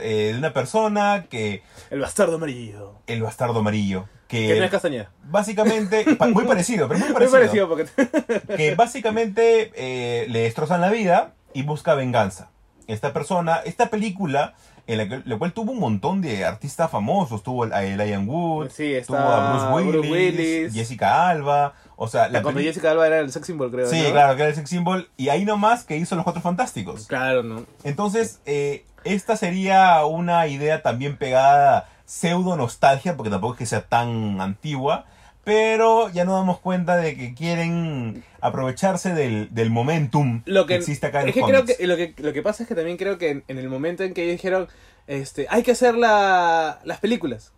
[0.00, 1.62] Eh, de una persona que...
[1.90, 2.92] El bastardo amarillo.
[3.08, 4.08] El bastardo amarillo.
[4.34, 5.10] Que, Que no es Castañeda.
[5.24, 6.04] básicamente...
[6.16, 7.68] pa- muy parecido, pero muy Muy parecido.
[7.68, 8.56] parecido porque...
[8.56, 12.50] Que básicamente eh, le destrozan la vida y busca venganza.
[12.86, 14.54] Esta persona, esta película,
[14.86, 17.42] en la, que- la cual tuvo un montón de artistas famosos.
[17.42, 20.74] Tuvo a Elian Wood, Sí, está tuvo a Bruce Willis, Bruce Willis.
[20.74, 21.74] Jessica Alba.
[21.96, 24.10] O sea, la Cuando Jessica Alba era el sex symbol, creo, Sí, ¿no?
[24.10, 25.08] claro, que era el sex symbol.
[25.16, 27.06] Y ahí nomás que hizo Los Cuatro Fantásticos.
[27.06, 27.64] Claro, ¿no?
[27.84, 33.86] Entonces, eh, esta sería una idea también pegada pseudo nostalgia, porque tampoco es que sea
[33.88, 35.06] tan antigua,
[35.44, 41.06] pero ya nos damos cuenta de que quieren aprovecharse del, del momentum Lo que, existe
[41.06, 41.78] acá en es los que creo cómics.
[41.78, 44.04] que lo, que lo que pasa es que también creo que en, en el momento
[44.04, 44.68] en que ellos dijeron,
[45.06, 47.52] este, hay que hacer la, las películas.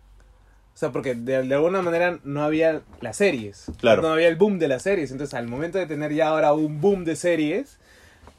[0.73, 3.65] O sea, porque de, de alguna manera no había las series.
[3.79, 4.01] Claro.
[4.03, 5.11] No había el boom de las series.
[5.11, 7.79] Entonces, al momento de tener ya ahora un boom de series,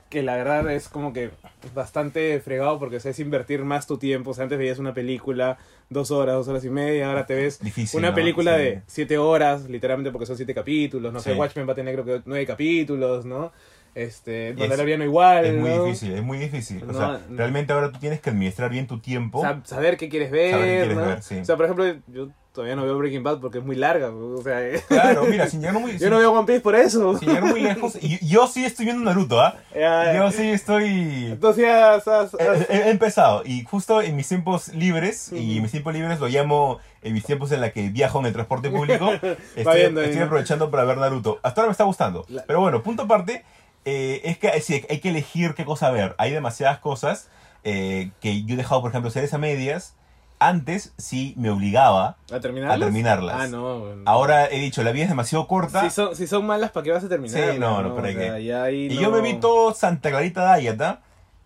[0.09, 1.31] que la verdad es como que
[1.75, 4.31] bastante fregado porque o sea, es invertir más tu tiempo.
[4.31, 5.59] O sea, antes veías una película
[5.90, 8.14] dos horas, dos horas y media, ahora te ves Difícil, una ¿no?
[8.14, 8.62] película Sí.
[8.62, 11.12] de siete horas, literalmente porque son siete capítulos.
[11.12, 11.35] No sé.
[11.35, 13.53] Watchmen va a tener creo que nueve capítulos, ¿no?
[13.94, 16.85] Este, Es- Mandaloriano igual, Es muy difícil, es muy difícil.
[16.88, 19.42] O sea, realmente ahora tú tienes que administrar bien tu tiempo.
[19.42, 21.07] Sab- saber qué quieres ver, Saber qué quieres ¿no?
[21.07, 21.38] ver, sí.
[21.38, 24.42] O sea, por ejemplo, yo todavía no veo Breaking Bad porque es muy larga, o
[24.42, 27.16] sea, Claro, mira, sin llegar muy, yo no veo One Piece por eso.
[27.16, 27.97] sin llegar muy lejos.
[28.01, 29.57] Y yo sí estoy viendo Naruto, ¿ah?
[29.75, 31.27] Ya, Yo sí estoy...
[31.33, 35.62] Entonces ya has- He, he- empezado y justo en mis tiempos libres, y Ujú.
[35.62, 38.71] mis tiempos libres lo llamo en mis tiempos en la que viajo en el transporte
[38.71, 39.11] público,
[39.57, 40.25] estoy, viendo estoy ¿no?
[40.27, 41.38] aprovechando para ver Naruto.
[41.42, 42.25] Hasta ahora me está gustando.
[42.29, 43.44] La- Pero bueno, punto aparte,
[43.85, 46.14] eh, es que sí, hay que elegir qué cosa ver.
[46.18, 47.31] Hay demasiadas cosas
[47.64, 49.94] eh, que yo he dejado, por ejemplo, series a medias.
[50.40, 52.16] Antes sí me obligaba.
[52.33, 52.77] ¿A terminarlas?
[52.77, 53.37] a terminarlas.
[53.40, 53.81] Ah, no.
[53.81, 54.03] bueno.
[54.07, 55.83] Ahora he dicho, la vida es demasiado corta.
[55.83, 57.53] Si son, si son malas, ¿para qué vas a terminar?
[57.53, 58.44] Sí, no, no, ¿para O sea, qué?
[58.44, 60.81] ya ahí y no- yo me vi todo Santa Clarita Diet,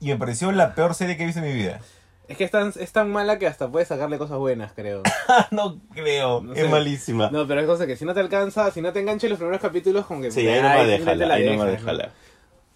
[0.01, 1.81] y me pareció la peor serie que he visto en mi vida.
[2.29, 5.03] Es que es tan, es tan mala que hasta puedes sacarle cosas buenas, creo.
[5.51, 7.31] no creo, No es malísima.
[7.31, 9.39] No, pero es cosa que si no te alcanza, si no te engancha en los
[9.39, 10.31] primeros capítulos, como que...
[10.31, 11.65] Sí, ahí nomás ay, déjala, ahí ¿no?
[11.65, 12.11] déjala.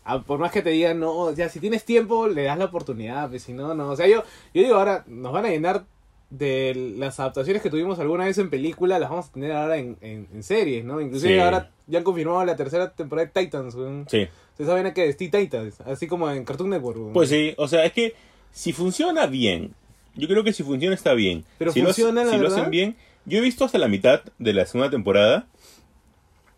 [0.05, 3.29] Ah, por más que te digan, no, ya si tienes tiempo, le das la oportunidad,
[3.29, 3.89] pues si no, no.
[3.89, 4.23] O sea, yo,
[4.55, 5.85] yo digo, ahora nos van a llenar
[6.31, 9.97] de las adaptaciones que tuvimos alguna vez en película, las vamos a tener ahora en,
[10.01, 11.01] en, en series, ¿no?
[11.01, 11.39] Inclusive Sí.
[11.41, 14.07] ahora ya han confirmado la tercera temporada de Titans, weón.
[14.11, 14.27] Sí.
[14.53, 17.13] Ustedes saben que es Teen Titans, así como en Cartoon Network, weón.
[17.13, 18.15] Pues sí, o sea, es que
[18.51, 19.75] si funciona bien,
[20.17, 21.45] yo creo que si funciona está bien.
[21.59, 24.23] Pero si lo funciona, la si lo hacen bien, yo he visto hasta la mitad
[24.39, 25.47] de la segunda temporada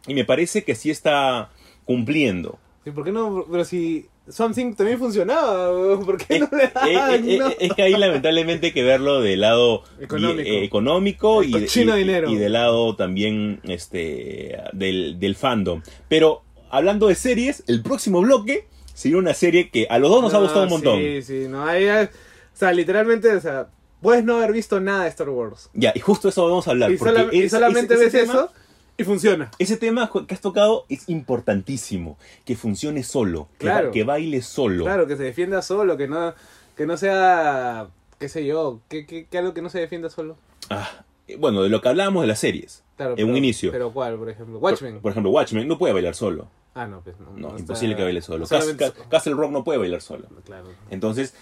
[0.06, 1.50] y me parece que sí está
[1.84, 2.58] cumpliendo.
[2.84, 3.44] Sí, ¿Por qué no?
[3.50, 5.70] Pero si Something también funcionaba,
[6.04, 7.28] ¿por qué Es, no le eh, dan?
[7.28, 7.48] eh, no?
[7.48, 10.42] eh, es que ahí lamentablemente hay que verlo del lado Económico.
[10.48, 15.82] y- eh, económico y, y- y del lado también este del, del fandom.
[16.08, 20.34] Pero hablando de series, el próximo bloque sería una serie que a los dos nos
[20.34, 20.98] ha No, gustado un montón.
[20.98, 23.68] Sí, sí, no, ahí, eh, o sea, literalmente, o sea,
[24.02, 25.70] puedes no haber visto nada de Star Wars.
[25.72, 26.90] Ya, y justo eso vamos a hablar.
[26.92, 28.52] Y, sola- y ese- solamente ese- ves tema- eso
[28.98, 29.50] y funciona.
[29.58, 33.90] Ese tema que has tocado es importantísimo, que funcione solo, que, ba- Claro.
[33.92, 34.84] que baile solo.
[34.84, 36.34] Claro, que se defienda solo, que no,
[36.76, 37.86] que no sea,
[38.18, 40.36] qué sé yo, que, que, que algo que no se defienda solo.
[40.68, 41.04] Ah,
[41.38, 43.70] bueno, de lo que hablábamos de las series, Claro, en pero- un inicio.
[43.72, 44.58] Pero ¿cuál, por ejemplo?
[44.58, 45.00] Watchmen.
[45.00, 46.48] Por, ejemplo, Watchmen no puede bailar solo.
[46.74, 47.30] ah, no, pues no.
[47.36, 48.46] No, imposible que baile solo.
[48.46, 50.26] Solamente- Castle Rock no puede bailar solo.
[50.44, 50.66] Claro.
[50.90, 51.34] Entonces,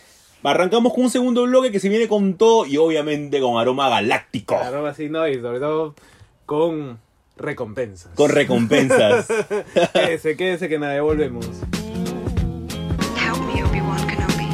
[0.42, 4.56] arrancamos con un segundo bloque que se viene con todo y obviamente con aroma galáctico.
[4.58, 5.94] Claro, así no, y sobre todo
[6.44, 6.98] con
[7.36, 8.12] recompensas.
[8.14, 9.26] Con recompensas.
[9.92, 11.46] quédese, quédese que nada, ya volvemos.
[13.16, 14.48] Help me, Obi-Wan Kenobi.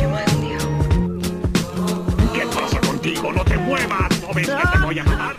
[0.00, 2.32] You're my only hope.
[2.32, 3.32] ¿Qué pasa contigo?
[3.32, 4.22] ¡No te muevas!
[4.22, 5.36] ¿No ves que te voy a matar?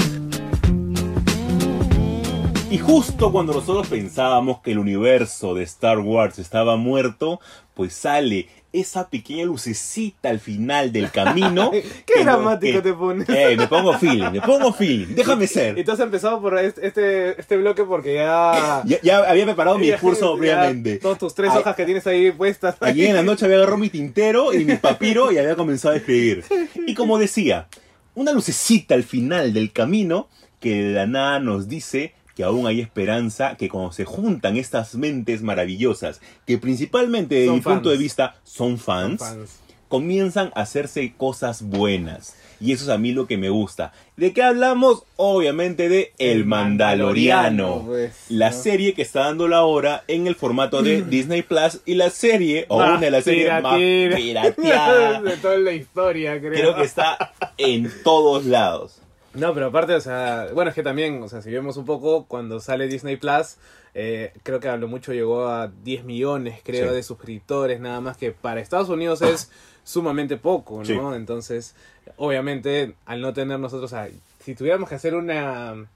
[2.70, 7.40] Y justo cuando nosotros pensábamos que el universo de Star Wars estaba muerto,
[7.74, 11.72] pues sale esa pequeña lucecita al final del camino.
[12.06, 13.28] Qué no- dramático te pones.
[13.30, 15.84] Eh, me pongo feeling, me pongo feeling, déjame Y ser.
[15.86, 18.82] tú has empezado por este, este, este bloque porque ya...
[18.86, 20.98] Ya, ya había preparado mi discurso ya previamente.
[20.98, 21.60] Todas tus tres Ay.
[21.60, 22.76] hojas que tienes ahí puestas.
[22.82, 25.98] Ayer en la noche había agarrado mi tintero y mi papiro y había comenzado a
[25.98, 26.44] escribir.
[26.86, 27.68] Y como decía,
[28.16, 32.80] una lucecita al final del camino que de la nada nos dice que aún hay
[32.82, 37.97] esperanza, que cuando se juntan estas mentes maravillosas, que principalmente desde Son mi punto de
[37.97, 39.60] vista son fans, Fans.
[39.88, 42.36] comienzan a hacerse cosas buenas.
[42.60, 43.91] Y eso es a mí lo que me gusta.
[44.15, 45.04] ¿De qué hablamos?
[45.15, 47.78] Obviamente de El Mandaloriano.
[47.78, 48.56] Mandaloriano, pues, la ¿no?
[48.56, 52.65] serie que está dando la hora en el formato de Disney Plus y la serie,
[52.67, 56.52] o Más una de las series más pirateada pirateadas, de toda la historia, creo.
[56.52, 59.02] creo que está en todos lados.
[59.38, 62.26] No, pero aparte, o sea, bueno, es que también, o sea, si vemos un poco,
[62.28, 63.58] cuando sale Disney Plus,
[63.93, 66.95] eh, creo que a lo mucho llegó a 10 millones, creo, Sí.
[66.95, 69.52] de suscriptores, nada más que para Estados Unidos es
[69.84, 70.86] sumamente poco, ¿no?
[70.86, 70.97] Sí.
[71.15, 71.76] Entonces,
[72.17, 74.10] obviamente, al no tener nosotros, o sea,
[74.43, 75.88] si tuviéramos que hacer una,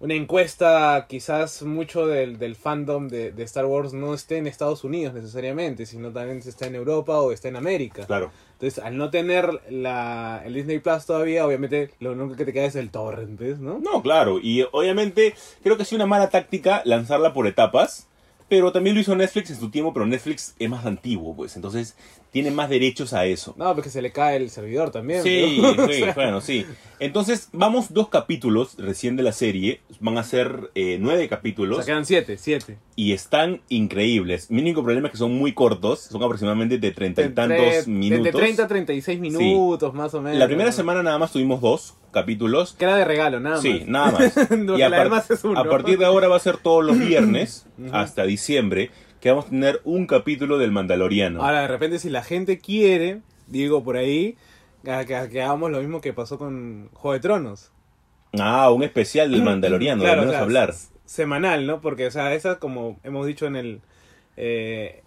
[0.00, 4.84] una encuesta, quizás mucho del, del fandom de, de Star Wars no esté en Estados
[4.84, 8.06] Unidos necesariamente, sino también está en Europa o está en América.
[8.06, 8.30] Claro.
[8.60, 12.64] Entonces, al no tener la, el Disney Plus todavía, obviamente lo único que te queda
[12.64, 13.40] es el torrent.
[13.60, 13.78] ¿no?
[13.78, 14.40] No, claro.
[14.42, 18.08] Y obviamente creo que es una mala táctica lanzarla por etapas.
[18.48, 21.54] Pero también lo hizo Netflix en su tiempo, pero Netflix es más antiguo, pues.
[21.54, 21.96] Entonces
[22.30, 23.54] tiene más derechos a eso.
[23.56, 25.22] No, porque se le cae el servidor también.
[25.22, 25.60] Sí,
[25.90, 26.66] sí, bueno, sí.
[27.00, 29.80] Entonces, vamos dos capítulos recién de la serie.
[30.00, 31.76] Van a ser eh, nueve O capítulos.
[31.78, 32.78] sea, quedan siete, siete.
[32.96, 34.50] y están increíbles.
[34.50, 36.00] Mi único problema es que son muy cortos.
[36.00, 38.24] Son aproximadamente de treinta y tantos minutos.
[38.24, 40.38] De 30 a 36 minutos, más o menos.
[40.38, 42.74] La primera semana nada más tuvimos dos capítulos.
[42.78, 43.62] Que era de regalo, nada más.
[43.62, 44.32] Sí, nada más.
[44.48, 45.58] Porque a, par- es uno.
[45.60, 49.50] a partir de ahora va a ser todos los viernes hasta diciembre que vamos a
[49.50, 51.42] tener un capítulo del Mandaloriano.
[51.42, 54.36] Ahora, de repente, si la gente quiere, digo por ahí,
[54.84, 57.72] que, que- que hagamos lo mismo que pasó con Juego de Tronos.
[58.38, 60.74] Ah, un especial del Mandaloriano, Claro, al menos o sea, hablar.
[61.04, 61.80] Semanal, ¿no?
[61.80, 63.80] Porque, o sea, esa, como hemos dicho en el.
[64.36, 65.02] eh,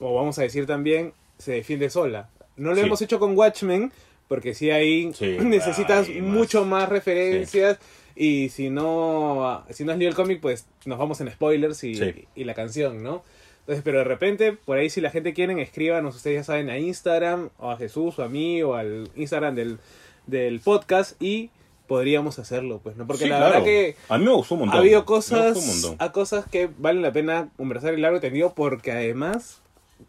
[0.00, 2.28] o vamos a decir también, se defiende sola.
[2.56, 2.82] No lo Sí.
[2.82, 3.92] hemos hecho con Watchmen,
[4.28, 6.32] porque si ahí Sí, necesitas hay más.
[6.34, 7.78] mucho más referencias.
[8.16, 12.26] Y si no, si no has leído el cómic, pues nos vamos en spoilers y,
[12.34, 13.22] y la canción, ¿no?
[13.62, 16.78] Entonces, pero de repente, por ahí si la gente quiere, escríbanos, ustedes ya saben, a
[16.78, 19.78] Instagram, o a Jesús, o a mí, o al Instagram del,
[20.26, 21.50] del podcast, y
[21.86, 23.06] podríamos hacerlo, pues, ¿no?
[23.06, 23.52] Porque Sí, la claro.
[23.52, 24.76] verdad que A mí me gustó un montón.
[24.76, 25.96] ha habido Me gustó un cosas, montón.
[26.06, 29.60] a cosas que valen la pena conversar y largo y tendido, porque además,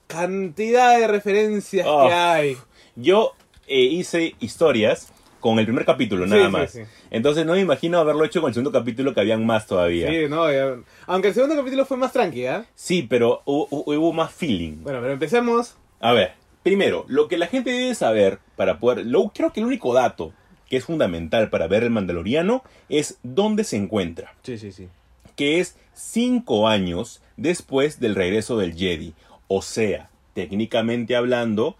[0.07, 2.07] cantidad de referencias Oh.
[2.07, 2.57] que hay.
[2.95, 3.33] Yo
[3.67, 5.12] eh, hice historias
[5.43, 6.71] con el primer capítulo, Sí, nada sí, más.
[6.71, 6.81] sí.
[7.11, 10.07] Entonces no me imagino haberlo hecho con el segundo capítulo que habían más todavía.
[10.09, 12.65] Sí, Sí, no, ya- aunque el segundo capítulo fue más tranqui, ¿ah?
[13.09, 14.77] pero hubo, hubo más feeling.
[14.83, 15.75] Bueno, pero empecemos.
[15.99, 16.31] A ver,
[16.63, 19.05] primero, lo que la gente debe saber para poder...
[19.05, 20.31] Lo, creo que el único dato
[20.69, 24.33] que es fundamental para ver el Mandaloriano es dónde se encuentra.
[24.43, 24.87] Sí, sí, sí.
[25.35, 29.13] que es cinco años después del regreso del Jedi.
[29.49, 31.75] O sea, técnicamente hablando,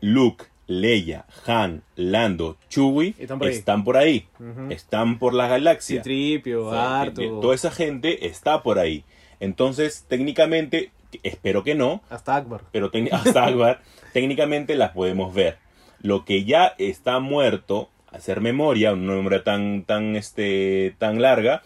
[0.00, 3.54] Luke, Leia, Han, Lando, Chewie Están por ahí.
[3.54, 4.28] están por ahí.
[4.38, 4.70] Ujú.
[4.70, 5.96] Están por la galaxia.
[5.96, 9.02] Citripio, O sea, Artu, de- de- Toda esa gente está por ahí.
[9.40, 10.90] Entonces, técnicamente,
[11.22, 12.60] espero que no, hasta Akbar.
[12.70, 13.80] pero hasta Akbar,
[14.12, 15.56] técnicamente las podemos ver.
[16.02, 21.62] Lo que ya está muerto, hacer memoria, una memoria tan, tan, este, tan larga,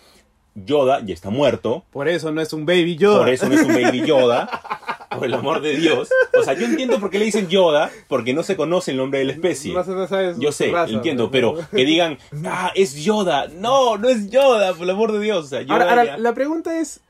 [0.55, 3.19] Yoda ya está muerto, Por eso no es un Baby Yoda.
[3.21, 4.49] por eso no es un Baby Yoda,
[5.15, 6.11] por el amor de Dios.
[6.39, 9.21] O sea, yo entiendo por qué le dicen Yoda, porque no se conoce el nombre
[9.21, 9.73] de la especie.
[9.73, 13.49] No, no sabes Yo sé, raza, entiendo, pero que digan, ah, es Yoda.
[13.49, 15.47] No, no es Yoda, por el amor de Dios.
[15.47, 17.01] O sea, Yoda Ahora, la pregunta es.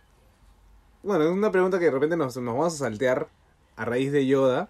[1.03, 3.29] Bueno, es una pregunta que de repente nos, nos vamos a saltear
[3.77, 4.69] a raíz de Yoda.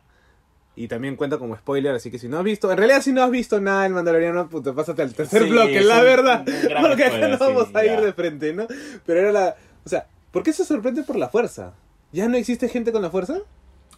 [0.74, 3.22] Y también cuenta como spoiler, así que si no has visto, en realidad si no
[3.22, 6.44] has visto nada del Mandaloriano, puta, pásate al tercer Sí, bloque, la verdad.
[6.46, 8.00] Porque acá spoiler, no vamos sí, a ir ya.
[8.00, 8.66] de frente, ¿no?
[9.04, 9.56] Pero era la.
[9.84, 11.74] O sea, ¿por qué se sorprende por la fuerza?
[12.12, 13.38] ¿Ya no existe gente con la fuerza?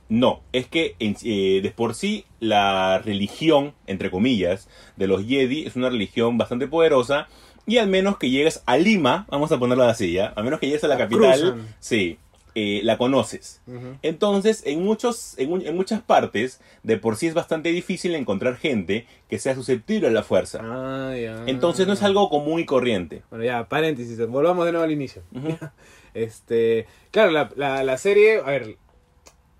[0.08, 5.76] No, es que eh, de por sí la religión, entre comillas, de los Jedi es
[5.76, 7.26] una religión bastante poderosa
[7.66, 10.32] y al menos que llegues a Lima, vamos a ponerlo así, ¿ya?
[10.36, 11.74] A menos que llegues a la La capital, cruzan.
[11.80, 12.18] sí,
[12.54, 13.60] eh, la conoces.
[14.02, 19.38] Entonces, en, muchos, en, muchas partes, de por sí es bastante difícil encontrar gente que
[19.38, 20.60] sea susceptible a la fuerza.
[20.62, 21.44] Ah, ya.
[21.46, 23.22] Entonces no es algo común y corriente.
[23.30, 25.22] Bueno, ya, paréntesis, volvamos de nuevo al inicio.
[26.14, 28.76] Este, claro, la, la, la serie, a ver,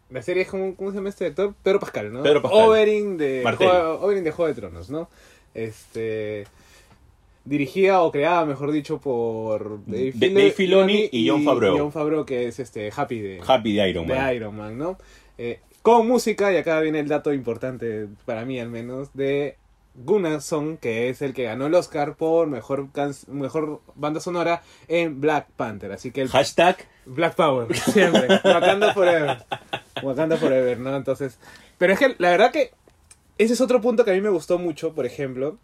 [0.09, 1.55] la serie es como, ¿cómo se llama este actor?
[1.65, 2.23] Pedro Pascal, ¿no?
[2.23, 2.69] Pedro Pascal.
[2.69, 3.43] Oberyn de.
[3.57, 5.11] Juego, Oberyn de Juego de Tronos, ¿no?
[5.55, 6.47] Este,
[7.45, 11.79] dirigida o creada, mejor dicho, por Dave, De- Dave Filoni y Jon Favreau.
[11.79, 14.27] Jon Favreau, que es este, Happy de, Happy de Iron Man.
[14.29, 14.97] de Iron Man, ¿no?
[15.39, 19.57] Eh, Con música, y acá viene el dato importante, para mí al menos, de
[19.95, 24.63] Gunnar Song, que es el que ganó el Oscar por mejor, can- mejor banda sonora
[24.89, 25.93] en Black Panther.
[25.93, 28.27] Así que el Hashtag Black Power, siempre.
[28.45, 29.45] Wakanda Forever.
[30.03, 30.97] Wakanda Forever, ¿no?
[30.97, 31.39] Entonces.
[31.79, 32.71] Pero es que la verdad que
[33.37, 35.59] ese es otro punto que a mí me gustó mucho, por ejemplo,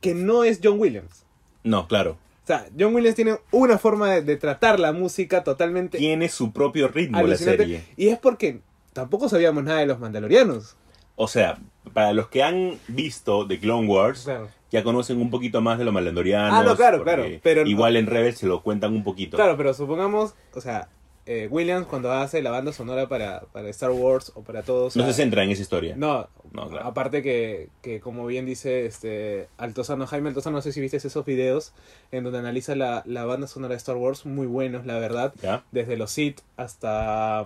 [0.00, 1.24] que no es John Williams.
[1.64, 2.12] No, claro.
[2.44, 6.52] O sea, John Williams tiene una forma de, de tratar la música totalmente Tiene su
[6.52, 7.84] propio ritmo la serie.
[7.96, 8.60] Y es porque
[8.94, 10.76] tampoco sabíamos nada de los mandalorianos.
[11.16, 11.58] O sea,
[11.92, 14.48] para los que han visto The Clone Wars, Claro.
[14.70, 16.54] ya conocen un poquito más de los mandalorianos.
[16.54, 19.36] Ah, no, claro, claro, pero no- igual en Rebels se lo cuentan un poquito.
[19.36, 20.88] Claro, pero supongamos, o sea,
[21.30, 24.96] eh, Williams cuando hace la banda sonora para, para Star Wars o para todos.
[24.96, 25.94] No se centra en esa historia.
[25.96, 26.86] No, No, claro.
[26.86, 31.24] aparte que, que como bien dice este Altozano, Jaime Altozano, no sé si viste esos
[31.26, 31.74] videos
[32.12, 35.34] en donde analiza la, la banda sonora de Star Wars, muy buenos, la verdad.
[35.42, 35.64] ¿Ya?
[35.70, 37.40] Desde los Sith hasta,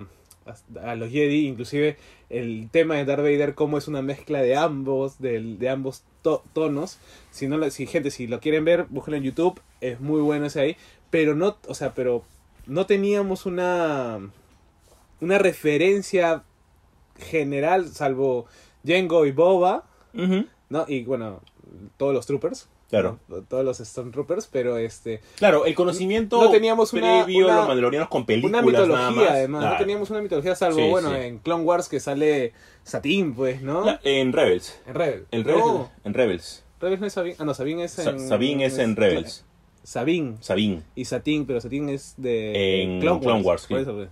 [0.47, 1.97] hasta a los Jedi, inclusive
[2.31, 6.43] el tema de Darth Vader, cómo es una mezcla de ambos, del- de, ambos to-
[6.53, 6.99] tonos.
[7.31, 10.47] Si no, lo- si gente, si lo quieren ver, búsquenlo en YouTube, es muy bueno
[10.47, 10.77] ese ahí.
[11.11, 12.23] Pero no, o sea, pero
[12.67, 14.19] no teníamos una,
[15.21, 16.45] una referencia
[17.19, 18.47] general, salvo
[18.87, 20.47] Jango y Boba, Ujú.
[20.69, 20.85] ¿no?
[20.89, 21.41] Y bueno,
[21.97, 22.69] todos los troopers.
[22.91, 23.19] Claro.
[23.29, 23.39] ¿no?
[23.41, 25.23] Todos los Stormtroopers, pero este...
[25.37, 28.83] Claro, el conocimiento No teníamos una- previo una- a los mandalorianos con películas Una nada
[29.11, 29.31] mitología, más.
[29.31, 29.61] además.
[29.63, 29.75] Claro.
[29.75, 31.17] No teníamos una mitología, salvo, Sí, bueno, sí.
[31.17, 33.87] en Clone Wars que sale Satín, pues, ¿no?
[33.87, 34.79] La- en Rebels.
[34.87, 35.27] En Rebel.
[35.31, 35.65] En Rebels.
[35.65, 36.65] No, En Rebels.
[36.81, 37.37] Rebels no es Sabine.
[37.39, 38.21] Ah, no, Sabine es en...
[38.29, 39.47] Sabine es en Rebels.
[39.83, 40.37] Sabine.
[40.41, 40.83] Sabine.
[40.95, 43.83] Y Satín, pero Satín es de En Clone Wars, Por sí.
[43.83, 44.09] eso, pues.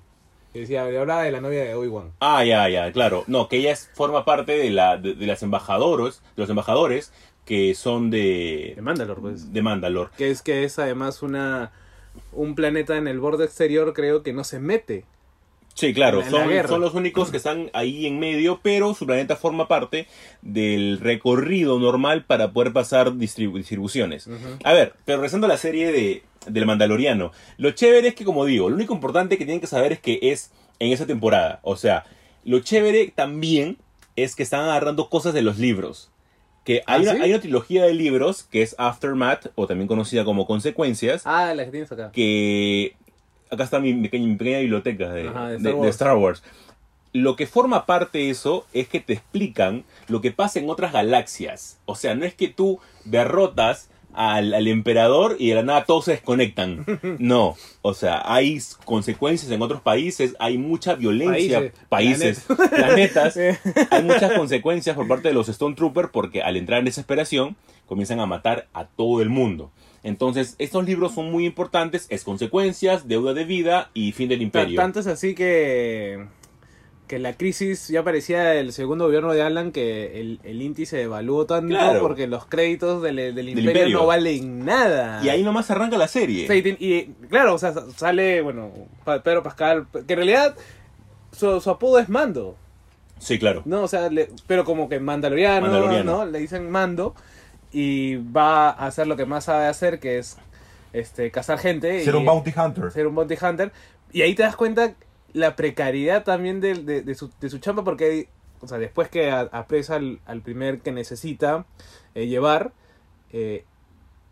[0.53, 2.11] Y decía, hablaba de la novia de Obi-Wan.
[2.19, 3.23] Ah, ya, ya, claro.
[3.29, 7.13] No, que ella es- forma parte de, la, de, de las embajadoras, de los embajadores
[7.45, 9.53] que son de, De Mandalore, pues.
[9.53, 10.11] de Mandalor.
[10.19, 11.71] Que es que es además una...
[12.33, 15.05] Un planeta en el borde exterior, creo que no se mete.
[15.81, 19.35] Sí, claro, En la son, los únicos que están ahí en medio, pero su planeta
[19.37, 20.07] forma parte
[20.43, 24.29] del recorrido normal para poder pasar distribu- distribuciones.
[24.65, 28.45] A ver, pero regresando a la serie de, del Mandaloriano, lo chévere es que, como
[28.45, 31.61] digo, lo único importante que tienen que saber es que es en esa temporada.
[31.63, 32.05] O sea,
[32.45, 33.79] lo chévere también
[34.17, 36.11] es que están agarrando cosas de los libros.
[36.65, 37.19] Que hay, ¿Ah, una, sí?
[37.23, 41.65] hay una trilogía de libros que es Aftermath, o también conocida como Consecuencias, Ah, la
[41.65, 42.11] que tienes acá.
[42.13, 42.97] que
[43.51, 45.91] acá está mi pequeña, mi pequeña biblioteca de, Ajá, de de- Star de Wars.
[45.91, 46.43] Star Wars.
[47.13, 50.93] Lo que forma parte de eso es que te explican lo que pasa en otras
[50.93, 51.79] galaxias.
[51.85, 56.05] O sea, no es que tú derrotas al, al emperador y de la nada todos
[56.05, 56.85] se desconectan.
[57.19, 63.37] No, o sea, hay consecuencias en otros países, hay mucha violencia, Países, países, planetas,
[63.91, 68.21] hay muchas consecuencias por parte de los Stone Troopers porque al entrar en desesperación comienzan
[68.21, 69.71] a matar a todo el mundo.
[70.03, 74.77] Entonces, estos libros son muy importantes, es consecuencias, deuda de vida y fin del imperio.
[74.77, 76.25] Tanto es así que,
[77.07, 80.97] que la crisis ya parecía el segundo gobierno de Alan que el, el Inti se
[80.97, 82.01] devaluó tanto Claro.
[82.01, 83.99] porque los créditos del, del imperio, imperio.
[83.99, 85.23] no valen nada.
[85.23, 86.47] Y ahí nomás arranca la serie.
[86.47, 88.71] Sea, y, claro, o sea, sale, bueno,
[89.23, 90.57] Pedro Pascal, que en realidad
[91.33, 92.57] su, su apodo es Mando,
[93.19, 93.61] Sí, claro.
[93.67, 93.83] ¿no?
[93.83, 96.25] O sea, le- pero como que Mandaloriano, Mandaloriano.
[96.25, 96.25] ¿no?
[96.25, 97.15] Le dicen Mando
[97.73, 100.37] y va a hacer lo que más sabe hacer, que es
[100.93, 102.05] este cazar gente.
[102.05, 102.91] Ser y- un bounty hunter.
[102.91, 103.73] ser un bounty hunter.
[104.13, 104.95] Y ahí te das cuenta
[105.33, 108.29] la precariedad también de, de, de su, de su chamba, porque
[108.61, 111.65] o sea, después que apresa al, al primer que necesita
[112.15, 112.73] eh, llevar,
[113.33, 113.65] eh,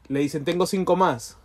[0.09, 1.39] le dicen, tengo cinco más.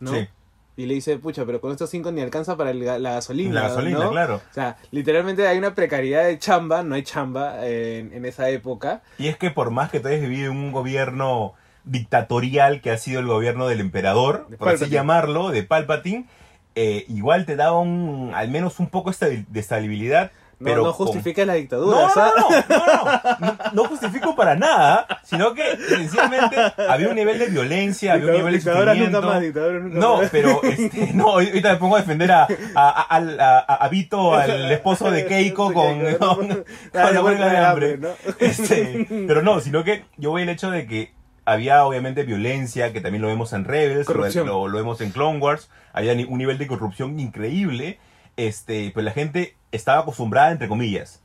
[0.00, 0.12] ¿no?
[0.12, 0.28] Sí.
[0.76, 3.54] Y le dice, pucha, pero con estos cinco ni alcanza para el la gasolina.
[3.54, 4.10] La gasolina, ¿no?
[4.10, 4.36] claro.
[4.50, 9.02] O sea, literalmente hay una precariedad de chamba, no hay chamba en, en esa época.
[9.18, 12.98] Y es que por más que tú hayas vivido en un gobierno dictatorial que ha
[12.98, 16.26] sido el gobierno del emperador, De por así llamarlo, de Palpatine,
[16.74, 20.32] eh, igual te daba un, al menos un poco de estabilidad.
[20.58, 21.96] No, pero no con- justifica la dictadura.
[21.98, 26.56] no, o sea, no, no, no, no, no justifico para nada, sino que sencillamente
[26.88, 29.22] había un nivel de violencia, había un nivel de Dictadura nunca sufrimiento.
[29.28, 30.28] más, dictadura nunca No, más.
[30.30, 35.26] pero este, no, ahorita me pongo a defender a, a, a, Vito, al esposo de
[35.26, 37.98] Keiko, con, con, la la huelga de hambre.
[38.38, 41.12] Este, pero no, sino que yo voy al hecho de que
[41.46, 45.38] había obviamente violencia, que también lo vemos en Rebels, lo, lo- lo vemos en Clone
[45.38, 47.98] Wars, había un nivel de corrupción increíble,
[48.36, 51.20] este, pues la gente estaba acostumbrada, entre comillas.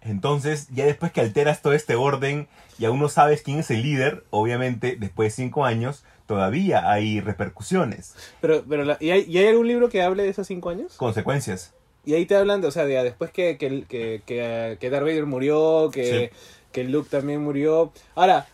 [0.00, 2.46] Entonces, ya después que alteras todo este orden
[2.78, 7.20] y aún no sabes quién es el líder, obviamente, después de cinco años, todavía hay
[7.20, 10.70] repercusiones, Pero, pero la- ¿y, hay, ¿y hay algún libro que hable de esos cinco
[10.70, 10.94] años?
[10.96, 11.72] consecuencias.
[12.06, 15.04] Y ahí te hablan de, o sea, de después que, que, que, que, que Darth
[15.04, 16.32] Vader murió, que,
[16.72, 17.92] que Luke también murió.
[18.14, 18.46] Ahora,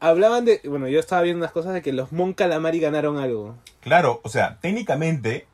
[0.00, 3.54] hablaban de, bueno, yo estaba viendo unas cosas de que los Mon Calamari ganaron algo.
[3.80, 5.46] Claro, o sea, técnicamente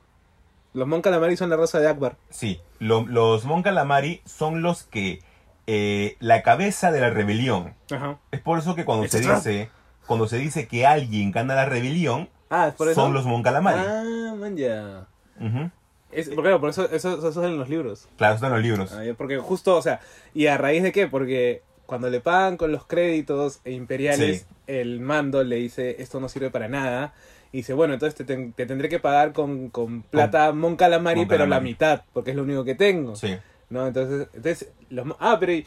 [0.75, 2.17] Los Mon Calamari son la raza de Akbar.
[2.31, 5.21] Sí, lo- los Mon Calamari son los que
[5.67, 7.75] eh, la cabeza de la rebelión.
[7.91, 8.19] Ajá.
[8.31, 9.71] Es por eso que cuando se dice
[10.07, 13.01] cuando se dice que alguien gana la rebelión Ah, es por eso.
[13.01, 13.81] son los Mon Calamari.
[13.81, 15.07] Ah, man, ya.
[15.41, 15.71] Ujú.
[16.11, 18.07] Es, porque, claro, por eso, eso, eso sale en los libros.
[18.19, 18.93] Claro, están en los libros.
[18.93, 20.01] Ah, Porque justo, o sea,
[20.35, 21.07] ¿y a raíz de qué?
[21.07, 21.63] Porque
[21.93, 24.55] cuando le pagan con los créditos e imperiales, Sí.
[24.67, 27.13] el mando le dice, esto no sirve para nada.
[27.53, 31.29] Y dice, bueno, entonces te, te tendré que pagar con, con plata Mon Calamari, Mon
[31.29, 33.15] pero la mitad, porque es lo único que tengo.
[33.15, 33.37] Sí.
[33.69, 33.87] ¿No?
[33.87, 35.67] Entonces, entonces los, ah, pero y,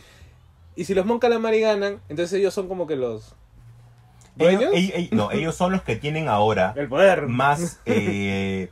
[0.75, 3.35] y si los Mon Calamari ganan, entonces ellos son como que los
[4.39, 4.71] Ellos,
[5.11, 7.27] no, ellos son los que tienen ahora el poder.
[7.27, 8.69] más, eh,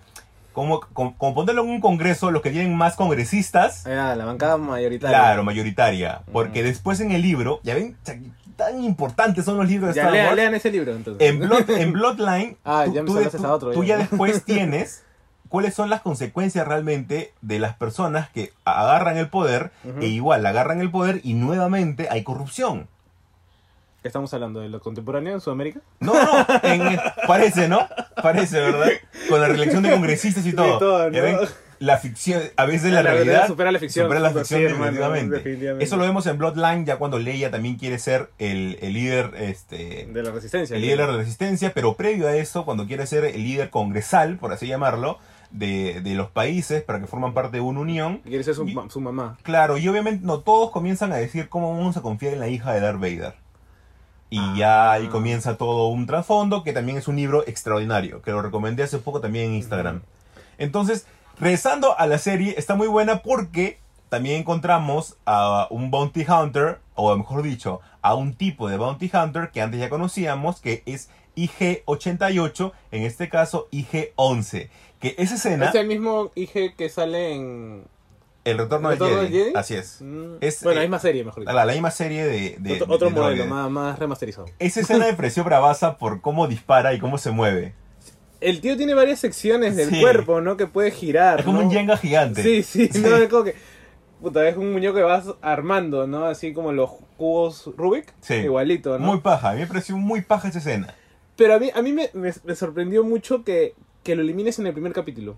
[0.53, 4.57] como, como, como ponerlo en un congreso, los que tienen más congresistas, Ah, la bancada
[4.57, 5.17] mayoritaria.
[5.17, 6.21] claro, mayoritaria.
[6.31, 7.97] Porque después en el libro, ya ven,
[8.55, 10.35] tan importantes son los libros de Ya, Star Wars.
[10.35, 11.27] lean ese libro entonces.
[11.27, 13.97] En, Blood- en Bloodline, Ah, tú, ya me tú- tú- a otro, tú ya.
[13.97, 15.03] después tienes
[15.49, 20.79] cuáles son las consecuencias realmente de las personas que agarran el poder e igual agarran
[20.81, 22.87] el poder y nuevamente hay corrupción.
[24.03, 25.79] Estamos hablando de lo contemporáneo en Sudamérica.
[25.99, 27.87] No, no, en- parece, ¿no?
[28.21, 28.89] Parece, ¿verdad?
[29.29, 30.77] Con la reelección de congresistas y todo.
[30.77, 31.23] todo, Ya ¿no?
[31.25, 31.37] ven,
[31.79, 34.05] La ficción, a veces la, La realidad realidad supera la ficción.
[34.05, 35.35] supera la Sí, ficción hermano, definitivamente.
[35.37, 35.83] definitivamente.
[35.85, 40.07] Eso lo vemos en Bloodline ya cuando Leia también quiere ser el, el líder, este,
[40.11, 40.75] De la resistencia.
[40.75, 44.37] el líder de la resistencia, pero previo a eso, cuando quiere ser el líder congresal,
[44.37, 45.17] por así llamarlo,
[45.51, 48.19] de, de los países para que forman parte de una unión.
[48.19, 49.37] Quiere ser su, Y- su mamá.
[49.43, 52.73] Claro, y obviamente no todos comienzan a decir cómo vamos a confiar en la hija
[52.73, 53.33] de Darth Vader.
[54.34, 58.41] Y ya ahí comienza todo un trasfondo que también es un libro extraordinario, que lo
[58.41, 60.01] recomendé hace poco también en Instagram.
[60.57, 61.05] Entonces,
[61.39, 63.77] regresando a la serie, está muy buena porque
[64.09, 69.51] también encontramos a un bounty hunter, o mejor dicho, a un tipo de bounty hunter
[69.51, 74.67] que antes ya conocíamos, que es IG-88, en este caso IG-11.
[74.99, 77.84] Que esa escena, Es el mismo IG que sale en.
[78.45, 79.55] El retorno, ¿El del Retorno Jedi, del Jedi?
[79.57, 79.97] así es.
[80.01, 81.53] Mm, Es, bueno, la eh, misma serie, mejor dicho.
[81.53, 82.55] La, la misma serie de...
[82.59, 84.47] de- otro de- otro de modelo, más, más remasterizado.
[84.59, 87.73] Esa escena me pareció bravaza por cómo dispara y cómo se mueve.
[88.41, 90.01] El tío tiene varias secciones del Sí.
[90.01, 90.57] cuerpo, ¿no?
[90.57, 91.39] Que puede girar.
[91.39, 91.67] Es como ¿no?
[91.67, 92.43] un Jenga gigante.
[92.43, 92.99] Sí, sí, Sí.
[92.99, 93.55] no, es como que.
[94.21, 96.25] Puta, es un muñeco que vas armando, ¿no?
[96.25, 98.13] Así como los cubos Rubik.
[98.21, 98.35] Sí.
[98.35, 99.05] Igualito, ¿no?
[99.05, 100.93] Muy paja, a mí me pareció muy paja esa escena.
[101.37, 104.67] Pero a mí, a mí me, me- me sorprendió mucho que, que lo elimines en
[104.67, 105.35] el primer capítulo.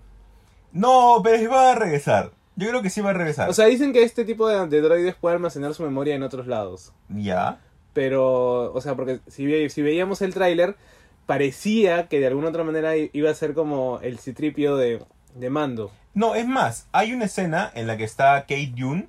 [0.72, 2.32] No, pero va a regresar.
[2.56, 3.48] Yo creo que sí va a regresar.
[3.50, 6.46] O sea, dicen que este tipo de, de droides puede almacenar su memoria en otros
[6.46, 6.92] lados.
[7.08, 7.60] ya.
[7.92, 10.76] Pero, o sea, porque si, ve- si veíamos el tráiler,
[11.24, 15.02] parecía que de alguna otra manera iba a ser como el citripio de,
[15.34, 15.90] de mando.
[16.12, 19.08] No, es más, hay una escena en la que está Kate Dune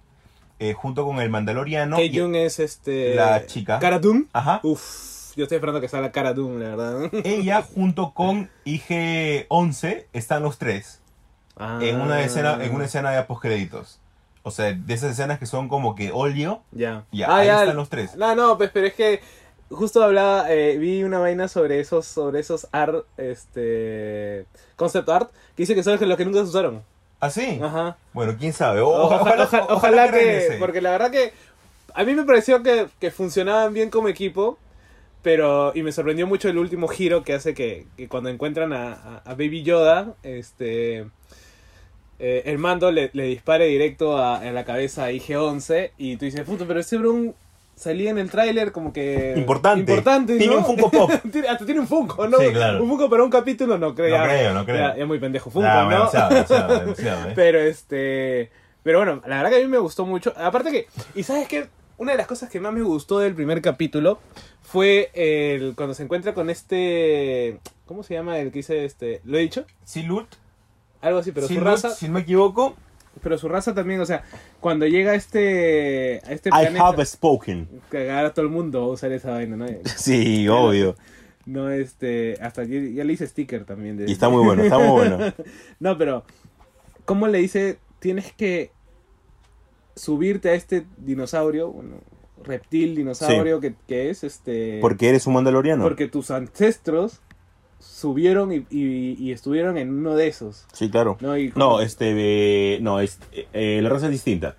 [0.59, 1.97] eh, junto con el Mandaloriano.
[1.97, 3.13] Kate Jung es este...
[3.15, 3.77] La chica.
[3.79, 4.25] Cara Dune.
[4.33, 4.61] Ajá.
[4.63, 7.11] Uf, yo estoy esperando que salga Cara Dune, la verdad.
[7.25, 11.01] Ella junto con IG-11 están los tres
[11.59, 11.79] Ah.
[11.81, 13.99] en una escena en una escena de postcréditos.
[14.43, 16.61] O sea, de esas escenas que son como que óleo.
[16.71, 17.03] Ya.
[17.11, 18.15] Ya, ahí están los tres.
[18.15, 19.19] No, no, pues, pero es que
[19.69, 24.45] justo hablaba, eh, vi una vaina sobre esos, sobre esos art, este,
[24.77, 26.83] concept art, que dice que son los que nunca se usaron.
[27.19, 27.59] ¿Ah, sí?
[27.61, 27.97] Ajá.
[28.13, 28.79] Bueno, quién sabe.
[28.81, 30.57] O- ojalá, oja- ojalá ojalá que, regrese.
[30.59, 31.33] porque la verdad que
[31.93, 34.57] a mí me pareció que, que funcionaban bien como equipo,
[35.23, 38.93] pero y me sorprendió mucho el último giro que hace que, que cuando encuentran a,
[38.93, 41.07] a- a Baby Yoda, este,
[42.19, 46.25] eh, el mando le, le dispare directo a, en la cabeza a IG-11 y tú
[46.25, 47.35] dices, puto, pero ese bron
[47.75, 49.91] salía en el tráiler como que Importante.
[49.91, 51.11] importante Tiene un Funko Pop.
[51.31, 52.39] Tiene- Hasta tiene un Funko, ¿no?
[52.39, 52.81] Sí, claro.
[52.81, 54.17] Un Funko para un capítulo no creo.
[54.17, 54.97] No creo, no creo.
[54.97, 55.89] Ya muy pendejo Funko, Ah, ¿no?
[55.91, 57.33] demasiado, demasiado, demasiado, ¿eh?
[57.35, 58.49] Pero este.
[58.81, 60.33] Pero bueno, la verdad que a mí me gustó mucho.
[60.37, 60.87] Aparte que.
[61.13, 61.67] ¿Y sabes qué?
[61.99, 64.19] Una de las cosas que más me gustó del primer capítulo
[64.63, 67.59] fue el cuando se encuentra con este.
[67.85, 69.21] ¿Cómo se llama el que dice este?
[69.23, 69.65] ¿Lo he dicho?
[69.83, 70.27] Silut,
[71.01, 71.89] Algo así, pero su raza.
[71.91, 72.75] si no me equivoco,
[73.21, 74.23] Pero su raza también, o sea,
[74.59, 76.21] cuando llega a este.
[76.25, 76.87] a este I planeta.
[76.87, 77.67] have spoken.
[77.89, 79.65] Que ahora todo el mundo va a usar esa vaina, ¿no?
[79.95, 80.95] Sí, obvio.
[81.45, 82.37] No, este.
[82.41, 83.97] Hasta ya, ya le hice sticker también.
[83.97, 85.33] De, Y está muy bueno, está muy bueno.
[85.79, 86.23] No, pero
[87.05, 87.79] ¿cómo le dice?
[87.99, 88.71] Tienes que
[89.95, 91.95] subirte a este dinosaurio, bueno,
[92.43, 95.83] reptil dinosaurio que, que es este Porque eres un mandaloriano.
[95.83, 97.21] porque tus ancestros
[97.79, 100.65] subieron y, y- y estuvieron en uno de esos.
[100.73, 101.17] Sí, claro.
[101.21, 102.13] No, y No, como- este,
[102.75, 103.19] eh, no, es,
[103.53, 104.55] eh, la raza es distinta.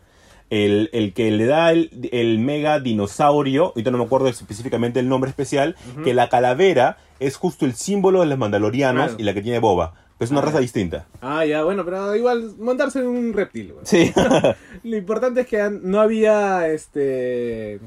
[0.51, 5.09] El, el que le da el, el mega dinosaurio, ahorita no me acuerdo específicamente el
[5.09, 9.21] nombre especial, que la calavera es justo el símbolo de los mandalorianos Claro.
[9.21, 9.95] y la que tiene Boba.
[10.16, 11.07] Pero es una Ah, raza distinta.
[11.21, 13.73] Ah, ya, bueno, pero igual montarse en un reptil.
[13.75, 13.83] bueno.
[13.87, 14.11] Sí.
[14.85, 17.79] Lo importante es que no había este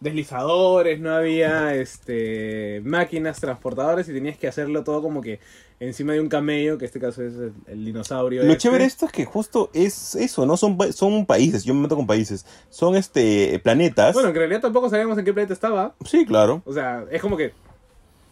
[0.00, 5.40] deslizadores, no había este máquinas transportadoras y tenías que hacerlo todo como que
[5.80, 8.42] encima de un camello, que en este caso es el, el dinosaurio.
[8.42, 8.62] Lo este.
[8.62, 10.56] chévere esto es que justo es eso, ¿no?
[10.56, 12.46] Son, son países, yo me meto con países.
[12.70, 14.14] Son este planetas.
[14.14, 15.94] Bueno, en realidad tampoco sabíamos en qué planeta estaba.
[16.04, 16.62] sí, claro.
[16.64, 17.52] O sea, es como que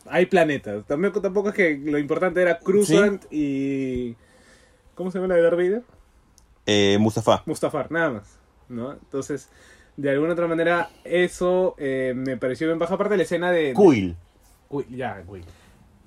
[0.09, 0.85] hay planetas.
[0.87, 4.15] También, tampoco es que lo importante era Cruzant y...
[4.95, 5.83] ¿Cómo se llama la de Darth Vader?
[6.65, 7.43] Eh, Mustafa.
[7.45, 8.39] Mustafar, nada más.
[8.69, 8.93] ¿no?
[8.93, 9.49] Entonces,
[9.97, 12.95] de alguna otra manera, eso eh, me pareció bien baja.
[12.95, 13.75] Aparte de la escena de...
[13.75, 14.17] Quill.
[14.91, 15.43] Ya, güey.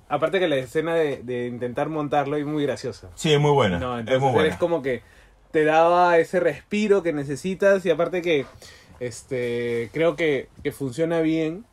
[0.08, 3.10] Aparte que la escena de, de intentar montarlo es muy graciosa.
[3.16, 3.80] Sí, es muy buena.
[3.80, 4.48] No, es entonces muy buena.
[4.48, 5.02] eres como que
[5.52, 8.46] te daba ese respiro que necesitas y aparte que
[9.00, 11.66] este creo que, que funciona bien.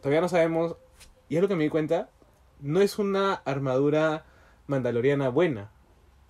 [0.00, 0.76] Todavía no sabemos,
[1.28, 2.08] y es lo que me di cuenta,
[2.60, 4.24] no es una armadura
[4.66, 5.70] mandaloriana buena.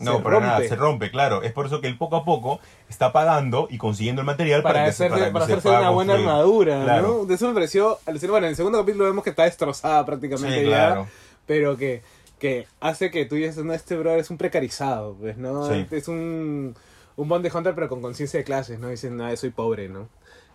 [0.00, 0.68] No, Se para nada, rompe.
[0.68, 1.42] se rompe, claro.
[1.42, 4.74] Es por eso que él poco a poco está pagando y consiguiendo el material para,
[4.74, 6.30] para, que, se- hacerse, para que para se hacerse una buena construir.
[6.36, 7.08] armadura, Claro.
[7.20, 7.24] ¿no?
[7.24, 8.30] De eso me pareció alucinante.
[8.30, 11.06] Bueno, en el segundo capítulo vemos que está destrozada prácticamente Sí, ya, claro.
[11.46, 12.02] pero que,
[12.38, 15.66] que hace que tú dices, no, este brother es un precarizado, pues, ¿no?
[15.66, 15.84] Sí.
[15.90, 16.76] Es un,
[17.16, 18.88] un bounty hunter pero con conciencia de clases, ¿no?
[18.88, 20.08] Dicen, no, soy pobre, ¿no?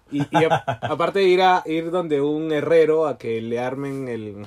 [0.09, 4.07] Y, y a- aparte de ir a ir donde un herrero a que le armen
[4.07, 4.45] el,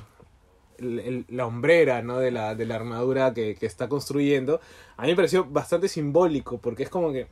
[0.79, 2.19] el- el- la hombrera, ¿no?
[2.19, 4.59] De la, de la armadura que, que está construyendo,
[4.97, 7.27] a mí me pareció bastante simbólico, porque es como que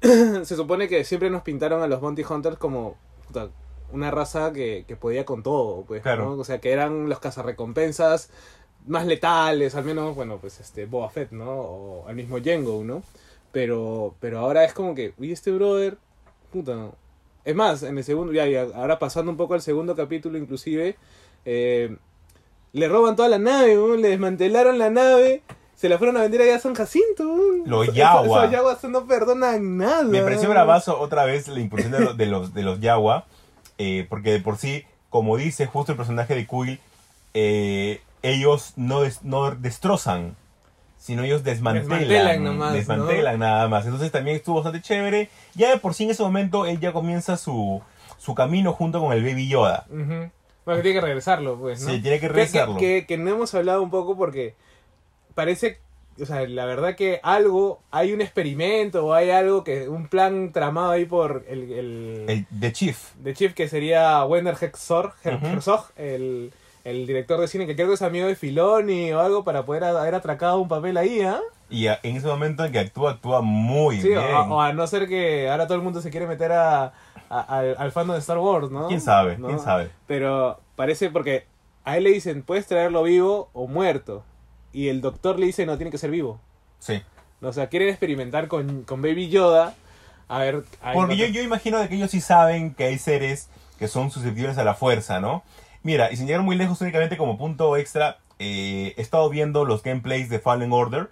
[0.44, 2.96] se supone que siempre nos pintaron a los Bounty Hunters como
[3.26, 3.48] puta,
[3.92, 6.24] una raza que, que podía con todo, pues, Claro.
[6.26, 6.32] ¿no?
[6.40, 8.30] O sea, que eran los cazarrecompensas
[8.86, 11.50] más letales, al menos, bueno, pues este Boba Fett, ¿no?
[11.50, 13.02] O al mismo Jango, ¿no?
[13.52, 15.96] Pero, pero ahora es como que, uy, este brother,
[16.52, 16.90] puta.
[17.44, 20.96] Es más, en el segundo, ya, ya, ahora pasando un poco al segundo capítulo, inclusive,
[21.44, 21.96] eh,
[22.76, 23.96] le roban toda la nave, ¿no?
[23.96, 25.42] le desmantelaron la nave,
[25.74, 27.24] se la fueron a vender allá a San Jacinto.
[27.24, 27.66] ¿no?
[27.66, 28.40] Los Yawa.
[28.44, 30.02] Esos Yaguas no perdonan nada.
[30.04, 32.78] Me pareció bravazo otra vez la incursión de, los- de los de los
[33.78, 36.80] eh, porque de por sí, como dice justo el personaje de Quill,
[37.34, 40.36] eh, ellos no, des- no destrozan,
[40.98, 41.88] sino ellos desmantelan.
[41.98, 42.76] Desmantelan nomás, ¿no?
[42.76, 43.84] desmantelan nada más.
[43.84, 45.28] Entonces también estuvo bastante chévere.
[45.54, 47.82] Ya de por sí en ese momento él ya comienza su,
[48.18, 49.86] su camino junto con el Baby Yoda.
[49.90, 50.30] Ujú.
[50.66, 51.90] Bueno, tiene que regresarlo, pues, ¿no?
[51.90, 52.76] Sí, tiene que regresarlo.
[52.76, 54.54] Que, que- que no hemos hablado un poco porque
[55.34, 55.78] parece,
[56.20, 60.52] o sea, la verdad que algo, hay un experimento o hay algo que, un plan
[60.52, 62.98] tramado ahí por el, el, El The Chief.
[63.16, 65.12] de Chief que sería Wender Herzog,
[65.96, 66.52] el,
[66.84, 69.84] el director de cine que creo que es amigo de Filoni o algo para poder
[69.84, 71.40] haber atracado un papel ahí, ¿ah?
[71.68, 74.20] Y a- en ese momento en que actúa, actúa muy Sí, bien.
[74.20, 76.92] o, o a no ser que ahora todo el mundo se quiere meter a,
[77.30, 78.88] a- al, al fandom de Star Wars, ¿no?
[78.88, 79.36] ¿Quién sabe?
[79.38, 79.48] ¿No?
[79.48, 79.90] ¿Quién sabe?
[80.06, 81.46] Pero parece porque
[81.84, 84.24] a él le dicen, puedes traerlo vivo o muerto.
[84.72, 86.40] Y el doctor le dice, no, tiene que ser vivo.
[86.78, 87.02] Sí.
[87.40, 89.74] O sea, quieren experimentar con, con Baby Yoda.
[90.28, 90.64] A ver...
[90.82, 93.48] a Porque yo, yo imagino de que ellos sí saben que hay seres
[93.78, 95.42] que son susceptibles a la fuerza, ¿no?
[95.82, 99.82] Mira, y sin llegar muy lejos únicamente como punto extra, eh, he estado viendo los
[99.82, 101.08] gameplays de Fallen Order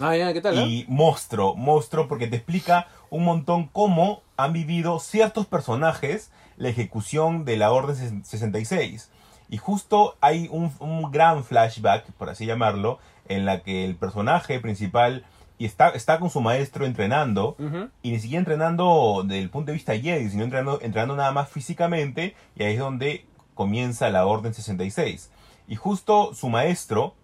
[0.00, 0.56] Ah, ya, ¿qué tal?
[0.66, 7.44] y monstruo, monstruo porque te explica un montón cómo han vivido ciertos personajes la ejecución
[7.44, 9.10] de la Orden ses- 66.
[9.48, 12.98] Y justo hay un, un gran flashback, por así llamarlo,
[13.28, 15.24] en la que el personaje principal
[15.58, 17.56] y está, está con su maestro entrenando
[18.02, 21.50] y ni siquiera entrenando desde el punto de vista Jedi, sino entrenando, entrenando nada más
[21.50, 25.30] físicamente, y ahí es donde comienza la Orden 66.
[25.68, 27.14] Y justo su maestro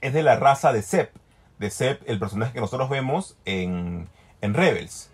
[0.00, 1.14] es de la raza de Sep,
[1.58, 4.08] de Sep, el personaje que nosotros vemos en,
[4.40, 5.10] en Rebels.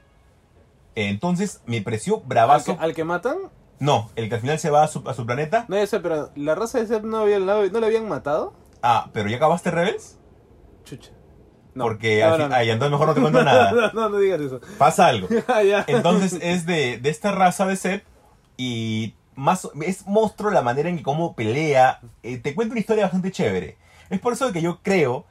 [0.95, 2.77] Entonces me pareció ¿Al, bravazo.
[2.77, 3.37] que, al que matan?
[3.79, 5.65] No, el que al final se va a su, a su planeta.
[5.69, 8.53] No, ya sé, pero la raza de Seth no, había, no le habían matado.
[8.83, 10.19] Ah, pero ya acabaste Rebels.
[10.85, 11.13] Chucha.
[11.75, 11.85] No.
[11.85, 12.55] Porque no, al no, fin- no.
[12.57, 13.73] ay, entonces mejor no te cuento nada.
[13.73, 14.61] no, no, no digas eso.
[14.77, 15.29] Pasa algo.
[15.67, 15.85] Ya.
[15.87, 18.05] Entonces es de, de esta raza de Seth
[18.57, 22.01] y más es monstruo la manera en que cómo pelea.
[22.23, 23.79] Eh, te cuenta una historia bastante chévere.
[24.11, 25.25] Es por eso que yo creo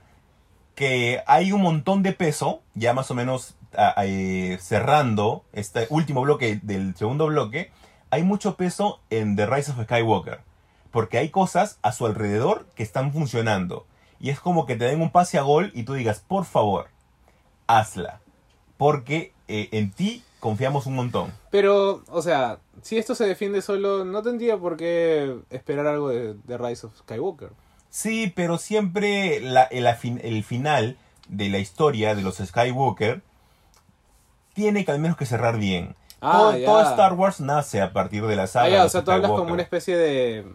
[0.79, 3.55] que hay un montón de peso, ya más o menos
[4.01, 7.69] eh, cerrando este último bloque del segundo bloque,
[8.11, 10.39] hay mucho peso en The Rise of Skywalker.
[10.89, 13.87] Porque hay cosas a su alrededor que están funcionando.
[14.21, 16.87] Y es como que te den un pase a gol y tú digas, por favor,
[17.67, 18.21] hazla.
[18.77, 21.33] Porque eh, en ti confiamos un montón.
[21.51, 26.35] Pero, o sea, si esto se defiende solo, no tendría por qué esperar algo de,
[26.35, 27.49] de Rise of Skywalker.
[27.89, 29.85] Sí, pero siempre la- el,
[30.21, 33.21] el final de la historia de los Skywalker
[34.53, 35.95] tiene que al menos que cerrar bien.
[36.21, 38.65] Ah, todo, todo Star Wars nace a partir de la saga.
[38.65, 40.45] Ah, de o sea, tú hablas como una especie de...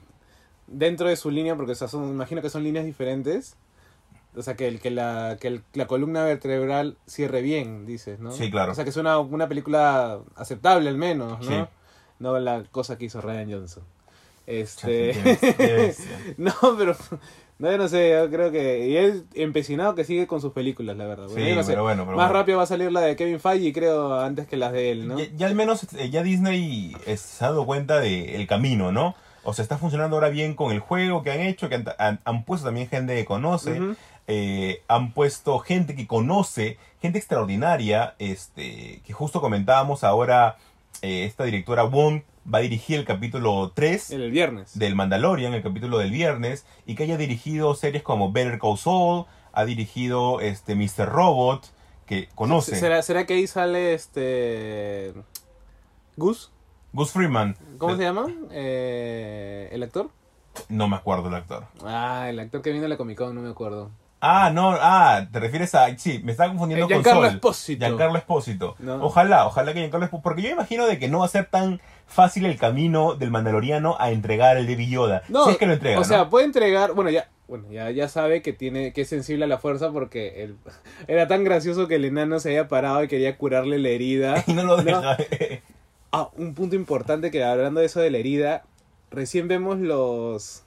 [0.67, 3.57] Dentro de su línea, porque o sea, son, imagino que son líneas diferentes.
[4.37, 8.33] O sea, que, el, que, la, que el- la columna vertebral cierre bien, dices, ¿no?
[8.33, 8.73] Sí, claro.
[8.73, 11.47] O sea, que es una, una película aceptable al menos, ¿no?
[11.47, 11.71] Sí.
[12.19, 13.85] no la cosa que hizo Ryan Johnson.
[14.47, 15.95] Este...
[16.37, 16.97] No, pero...
[17.57, 18.89] No, yo no sé, yo creo que...
[18.89, 21.27] Y es empecinado que sigue con sus películas, la verdad.
[21.29, 21.71] Bueno, Sí, yo no sé.
[21.71, 22.41] pero bueno, pero Más bueno.
[22.41, 25.19] rápido va a salir la de Kevin Feige, creo, antes que las de él, ¿no?
[25.21, 29.15] Ya, ya al menos eh, ya Disney se ha dado cuenta del camino, ¿no?
[29.45, 32.21] O sea, está funcionando ahora bien con el juego que han hecho, que han, han-
[32.25, 33.81] han puesto también gente que conoce,
[34.27, 40.57] eh, han puesto gente que conoce, gente extraordinaria, este, que justo comentábamos ahora,
[41.03, 42.23] eh, esta directora Wong
[42.53, 44.79] va a dirigir el capítulo 3 El viernes.
[44.79, 49.27] del Mandalorian, el capítulo del viernes, y que haya dirigido series como Better Call Saul,
[49.53, 51.09] ha dirigido este Mr.
[51.09, 51.73] Robot,
[52.07, 52.77] que conoce.
[52.77, 55.15] ¿Será, ¿Será que ahí sale este...
[56.17, 56.51] Gus?
[56.93, 57.57] Gus Freeman.
[57.79, 58.27] ¿Cómo se llama?
[58.51, 60.11] Eh, ¿El actor?
[60.69, 61.67] No me acuerdo el actor.
[61.85, 63.91] Ah, el actor que vino a la Comic Con, no me acuerdo.
[64.27, 65.97] Ah, no, ah, te refieres a.
[65.99, 67.35] Sí, me estaba confundiendo con Giancarlo Sol.
[67.35, 67.85] Espósito.
[67.87, 68.75] Giancarlo Espósito.
[68.79, 69.05] No.
[69.05, 70.23] Ojalá, ojalá que Giancarlo Espósito.
[70.23, 73.97] Porque yo imagino de que no va a ser tan fácil el camino del Mandaloriano
[74.01, 75.23] a entregar el Baby Yoda.
[75.29, 76.01] No, si es que lo entrega.
[76.01, 79.45] o sea, puede entregar, bueno, ya, bueno, ya, ya sabe que tiene, que es sensible
[79.45, 80.57] a la fuerza porque el-
[81.07, 84.43] era tan gracioso que el enano se había parado y quería curarle la herida.
[84.47, 84.83] Y no lo No.
[84.85, 85.17] deja.
[86.13, 88.63] Ah, un punto importante que hablando de eso de la herida,
[89.11, 90.63] recién vemos los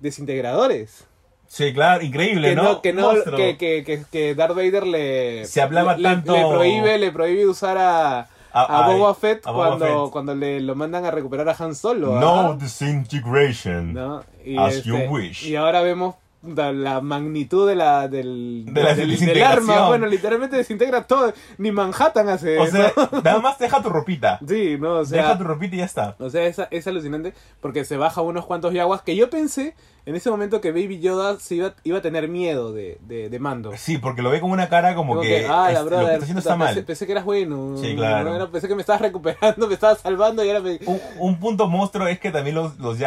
[0.00, 1.06] desintegradores.
[1.52, 2.62] Sí, claro, increíble, Que ¿no?
[2.62, 6.40] no, que, no que, que, que, que Darth Vader le Se hablaba le, tanto- le
[6.46, 10.12] prohíbe, le prohíbe usar a, a, A- Boba Fett a Boba cuando, Fett.
[10.12, 12.18] cuando le lo mandan a recuperar a Han Solo.
[12.18, 12.56] No ¿ah?
[12.58, 13.92] disintegration.
[13.92, 14.24] ¿no?
[14.44, 15.44] Y, As you wish.
[15.46, 19.86] y ahora vemos la, magnitud de la del, De la del, del arma.
[19.88, 21.32] Bueno, literalmente desintegra todo.
[21.58, 22.92] Ni Manhattan hace O sea,
[23.24, 24.40] nada más deja tu ropita.
[24.48, 26.16] sí, no, o sea, deja tu ropita y ya está.
[26.18, 29.74] o sea es, es alucinante porque se baja unos cuantos yaguas que yo pensé
[30.04, 33.38] en ese momento que Baby Yoda se iba, iba a tener miedo de, de, de
[33.38, 33.72] mando.
[33.76, 36.16] Sí, porque lo ve con una cara como, Como que, ah, la lo que está
[36.16, 36.84] haciendo está pensé, mal.
[36.84, 37.76] pensé que eras bueno.
[37.80, 38.50] Sí, claro.
[38.50, 40.78] Pensé que me estabas recuperando, me estabas salvando y ahora me...
[40.86, 42.98] Un, un punto monstruo es que también los, los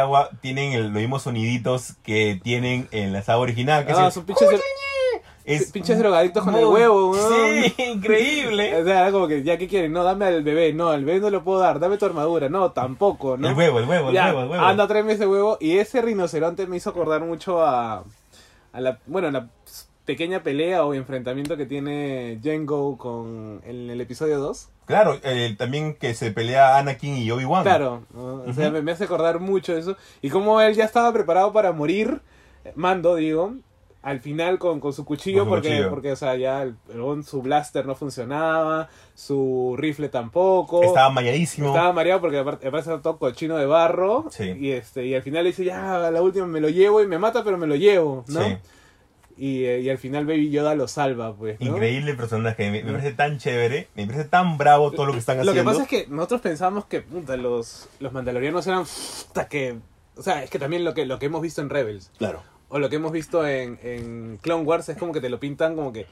[0.41, 3.85] tienen el- los mismos soniditos que tienen en la saga original.
[3.85, 4.47] Que Ah, son pinches,
[5.45, 7.13] es pinches drogadictos con el huevo.
[7.15, 8.75] Sí, increíble.
[8.81, 9.93] O sea, era como que, ya, ¿qué quieren?
[9.93, 10.73] No, dame al bebé.
[10.73, 11.79] No, al bebé no lo puedo dar.
[11.79, 12.49] Dame tu armadura.
[12.49, 13.47] No, tampoco, ¿no?
[13.47, 14.63] El huevo, el huevo, el Ya, huevo, el huevo.
[14.63, 15.57] Anda, tráeme ese huevo.
[15.59, 18.03] Y ese rinoceronte me hizo acordar mucho a,
[18.73, 19.49] a la, bueno, la
[20.05, 24.69] pequeña pelea o enfrentamiento que tiene Django con, en el episodio 2.
[24.85, 27.63] Claro, eh, también que se pelea Anakin y Obi-Wan.
[27.63, 28.43] Claro, ¿no?
[28.47, 29.97] o sea, me, me hace acordar mucho eso.
[30.21, 32.21] Y como él ya estaba preparado para morir,
[32.75, 33.55] Mando, digo,
[34.05, 35.89] al final con, con su cuchillo, Con su porque, cuchillo.
[35.89, 40.83] porque, o sea, ya el- el- su blaster no funcionaba, su rifle tampoco.
[40.83, 41.69] Estaba mayadísimo.
[41.69, 44.25] Estaba mareado porque aparte, estaba todo cochino de barro.
[44.29, 44.43] Sí.
[44.59, 47.17] Y este y al final le dice, ya, la última me lo llevo y me
[47.17, 48.41] mata, pero me lo llevo, ¿no?
[48.43, 48.57] Sí.
[49.37, 51.59] Y, eh, y al final Baby Yoda lo salva, pues.
[51.59, 51.65] ¿no?
[51.73, 55.37] Increíble personaje, me, me parece tan chévere, me parece tan bravo todo lo que están
[55.37, 55.61] Lo haciendo.
[55.71, 58.85] que pasa es que nosotros pensamos que puta, los, los mandalorianos eran
[59.27, 59.75] puta, que.
[60.15, 62.41] O sea, es que también lo que, lo que hemos visto en Rebels Claro.
[62.69, 65.75] O lo que hemos visto en, en Clone Wars es como que te lo pintan
[65.75, 66.07] como que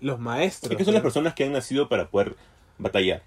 [0.00, 0.72] los maestros.
[0.72, 2.36] Es que son las personas que han nacido para poder
[2.78, 3.22] batallar.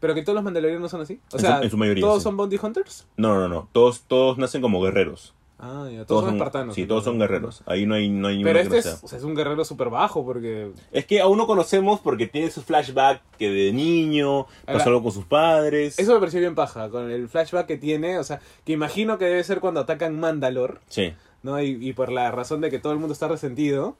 [0.00, 1.20] Pero que todos los mandalorianos no son así.
[1.32, 2.22] O En su- sea, en su mayoría, todos sí.
[2.24, 3.06] son bounty hunters.
[3.16, 3.68] No, no, no.
[3.72, 5.34] Todos, todos nacen como guerreros.
[5.62, 6.74] Ah, ya, todos, son espartanos.
[6.74, 7.62] Sí, todos son guerreros.
[7.66, 9.62] Ahí no hay, no hay Pero que este no es, o sea, es un guerrero
[9.66, 10.70] súper bajo porque...
[10.90, 14.46] Es que aún no conocemos porque tiene su flashback que de niño Ahora,
[14.78, 15.98] pasó algo con sus padres.
[15.98, 19.26] Eso me pareció bien paja, con el flashback que tiene, o sea, que imagino que
[19.26, 21.12] debe ser cuando atacan Mandalor, Sí.
[21.42, 21.60] ¿No?
[21.62, 23.96] Y, y por la razón de que todo el mundo está resentido.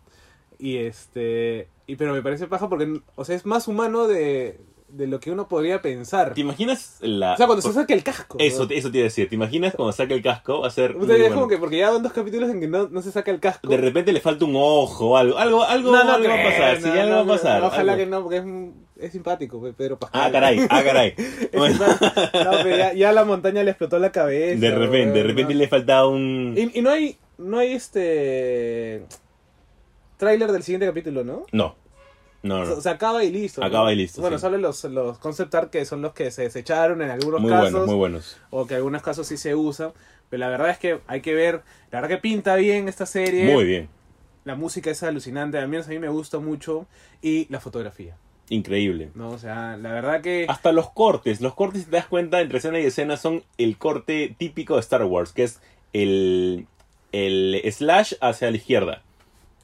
[0.59, 1.69] Y este...
[1.87, 5.31] Y, pero me parece paja porque, o sea, es más humano de, de lo que
[5.31, 6.35] uno podría pensar.
[6.35, 7.35] ¿Te imaginas la...
[7.35, 8.37] O sea, cuando se por- saca el casco.
[8.39, 8.71] Eso, ¿no?
[8.71, 9.29] eso te iba a decir.
[9.29, 10.61] ¿Te imaginas cuando saca el casco?
[10.61, 10.95] Va a ser...
[10.97, 11.35] O sea, es bueno.
[11.35, 13.69] como que porque ya van dos capítulos en que no, no se saca el casco.
[13.69, 15.39] De repente le falta un ojo o algo.
[15.39, 16.77] Algo, algo, algo va a pasar.
[16.77, 17.63] Sí, no, algo no, va a pasar.
[17.65, 18.05] Ojalá algo.
[18.05, 18.45] que no, porque es,
[19.07, 20.21] es simpático, pues, Pedro Pascal.
[20.23, 21.15] Ah, caray, ah, caray.
[21.53, 21.79] Bueno.
[21.79, 24.61] No, pero ya, ya la montaña le explotó la cabeza.
[24.61, 25.59] de repente, de weón, repente no.
[25.59, 26.55] le falta un...
[26.57, 29.05] Y, y no hay, no hay este
[30.17, 31.47] tráiler del siguiente capítulo, ¿no?
[31.53, 31.75] No.
[32.43, 32.73] No, no.
[32.75, 33.61] O sea, acaba y listo.
[33.61, 33.67] ¿no?
[33.67, 34.43] Acaba y listo, Bueno, sí.
[34.43, 37.71] solo los, los concept art que son los que se desecharon en algunos Muy casos.
[37.73, 38.39] buenos, muy buenos.
[38.51, 39.93] O que en algunos casos sí se usan.
[40.31, 41.63] Pero la verdad es que hay que ver.
[41.91, 43.53] La verdad que pinta bien esta serie.
[43.53, 43.89] Muy bien.
[44.45, 45.59] La música es alucinante.
[45.59, 46.87] Al menos a mí me gusta mucho.
[47.21, 48.17] Y la fotografía.
[48.49, 49.11] Increíble.
[49.15, 49.31] ¿no?
[49.33, 50.47] O sea, la verdad que.
[50.49, 51.43] Hasta los cortes.
[51.43, 54.81] Los cortes, si te das cuenta, entre escena y escena son el corte típico de
[54.81, 55.61] Star Wars, que es
[55.93, 56.67] el,
[57.13, 59.03] el slash hacia la izquierda.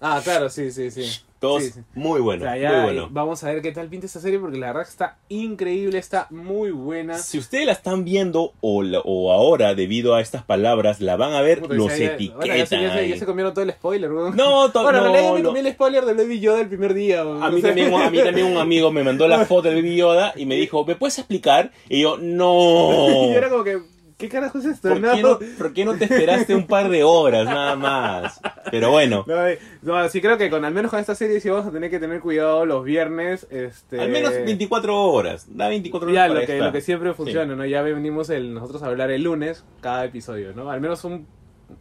[0.00, 1.04] Ah, claro, sí, sí, sí.
[1.38, 1.80] Todos Sí, sí.
[1.94, 3.08] muy O bueno, sea, ya muy bueno.
[3.10, 6.70] vamos a ver qué tal pinta esta serie porque la verdad está increíble, está muy
[6.70, 7.18] buena.
[7.18, 11.34] Si ustedes la están viendo o, la- o ahora, debido a estas palabras, la van
[11.34, 12.38] a ver, Puta, los ya- ya- etiquetan.
[12.38, 13.08] bueno, ya, se, ya se- ahí.
[13.10, 14.34] ya se comieron todo el spoiler, weón.
[14.34, 16.94] No, to- Bueno, en no, realidad me comí el spoiler de Baby Yoda el primer
[16.94, 17.20] día.
[17.20, 20.32] A mí, también, a mí también un amigo me mandó la foto del Baby Yoda
[20.36, 21.70] y me dijo, ¿me puedes explicar?
[21.90, 23.08] Y yo, no.
[23.28, 23.78] y yo era como que,
[24.16, 24.88] ¿qué carajo es esto?
[24.88, 28.40] ¿Por qué, no, por qué no te esperaste un par de horas nada más?
[28.70, 31.48] Pero bueno, No, eh, no, sí creo que con al menos con esta serie sí
[31.48, 33.46] vamos a tener que tener cuidado los viernes.
[33.50, 35.46] Este, al menos 24 horas.
[35.56, 36.66] Da 24 horas Ya, para lo que, esta.
[36.66, 37.64] lo que siempre funciona, ¿no?
[37.66, 40.70] Ya venimos el, nosotros a hablar el lunes, cada episodio, ¿no?
[40.70, 41.26] Al menos un,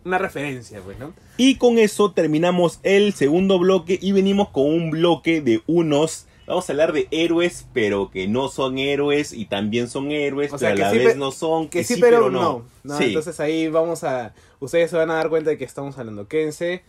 [0.04, 1.14] una referencia, pues, ¿no?
[1.38, 6.28] Y con eso terminamos el segundo bloque y venimos con un bloque de unos...
[6.48, 10.60] Vamos a hablar de héroes, pero que no son héroes y también son héroes, O
[10.60, 11.70] sea, pero a la que sí, vez pe- no son.
[11.70, 12.66] Que sí, pero, no.
[12.84, 12.98] ¿no?
[12.98, 13.06] Sí.
[13.06, 14.34] Entonces ahí vamos a...
[14.60, 16.28] Ustedes se van a dar cuenta de que estamos hablando.
[16.28, 16.84] Quédense,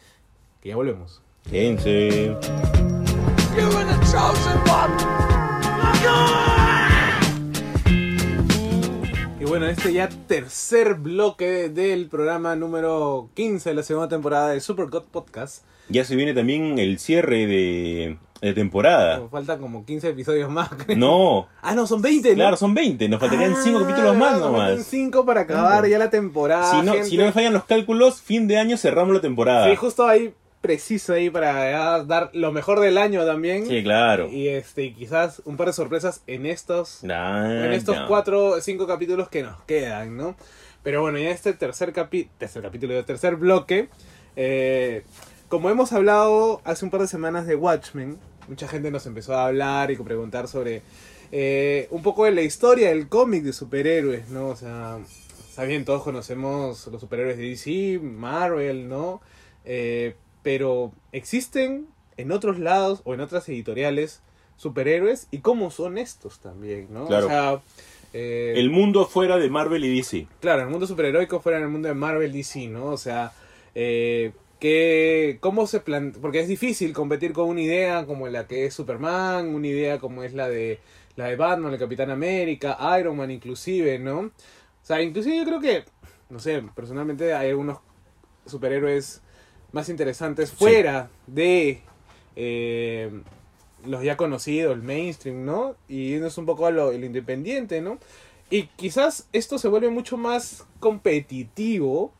[0.60, 1.22] que ya volvemos.
[1.50, 2.36] Quédense.
[9.40, 14.60] Y bueno, este ya tercer bloque del programa número 15 de la segunda temporada de
[14.60, 15.64] Super God Podcast.
[15.88, 19.18] Ya se viene también el cierre de, de temporada.
[19.18, 20.68] Nos faltan como 15 episodios más.
[20.86, 20.96] creo.
[20.98, 22.34] No, Ah, no, son 20, ¿no?
[22.36, 23.08] claro, son 20.
[23.08, 24.84] Nos faltarían 5 capítulos más nomás.
[24.84, 26.70] 5 para acabar ya la temporada.
[26.80, 27.08] Si no, gente.
[27.08, 29.68] si no me fallan los cálculos, fin de año cerramos la temporada.
[29.70, 33.66] Sí, justo ahí, preciso ahí para ya dar lo mejor del año también.
[33.66, 34.28] Sí, claro.
[34.28, 38.06] Y este, quizás un par de sorpresas en estos, Ah, en estos ya.
[38.06, 40.36] cuatro, cinco capítulos que nos quedan, ¿no?
[40.82, 43.88] Pero bueno, ya este tercer capi tercer capítulo, tercer bloque,
[44.36, 45.04] eh,
[45.48, 48.18] como hemos hablado hace un par de semanas de Watchmen,
[48.48, 50.82] mucha gente nos empezó a hablar y a preguntar sobre
[51.32, 54.48] eh, un poco de la historia del cómic de superhéroes, ¿no?
[54.48, 54.98] O sea,
[55.48, 59.20] está bien, todos conocemos los superhéroes de DC, Marvel, ¿no?
[59.64, 64.22] Eh, pero existen en otros lados o en otras editoriales
[64.56, 67.06] superhéroes y cómo son estos también, ¿no?
[67.06, 67.26] Claro.
[67.26, 67.60] O sea,
[68.12, 70.26] eh, El mundo fuera de Marvel y DC.
[70.40, 72.86] Claro, el mundo superheroico fuera en el mundo de Marvel DC, ¿no?
[72.86, 73.32] O sea,
[73.74, 76.20] eh, que, ¿cómo se plantea?
[76.20, 80.22] Porque es difícil competir con una idea como la que es Superman, una idea como
[80.22, 80.80] es la de
[81.16, 84.18] la de Batman, el Capitán América, Iron Man inclusive, ¿no?
[84.20, 84.32] O
[84.82, 85.84] sea, inclusive yo creo que,
[86.28, 87.78] no sé, personalmente hay algunos
[88.46, 89.22] superhéroes
[89.72, 91.80] más interesantes fuera de
[92.36, 93.10] eh,
[93.84, 95.74] los ya conocidos, el mainstream, ¿no?
[95.88, 97.98] Y yéndose un poco a lo, lo independiente, ¿no?
[98.48, 102.12] Y quizás esto se vuelve mucho más competitivo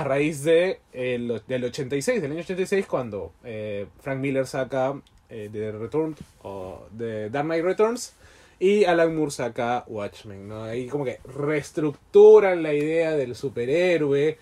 [0.00, 4.94] a raíz de el- del 86, del año 86, cuando eh, Frank Miller saca
[5.28, 8.14] eh, The Return o The Dark Knight Returns
[8.60, 10.64] y Alan Moore saca Watchmen, ¿no?
[10.64, 14.38] Ahí como que reestructuran la idea del superhéroe.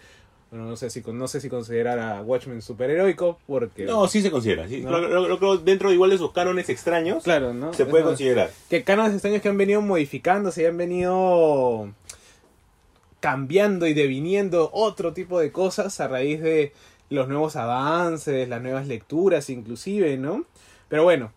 [0.51, 4.31] Bueno, no sé si no sé si considerar a Watchmen superheroico porque No, sí se
[4.31, 4.69] considera.
[4.69, 4.81] sí.
[4.81, 4.91] No.
[5.01, 7.73] Lo, lo- lo dentro igual de sus cánones extraños, claro, ¿no?
[7.75, 8.51] se puede considerar.
[8.71, 11.91] que cánones extraños que han venido modificándose y han venido
[13.27, 16.72] cambiando y deviniendo otro tipo de cosas a raíz de
[17.11, 20.45] los nuevos avances, las nuevas lecturas inclusive, ¿no?
[20.87, 21.33] Pero bueno,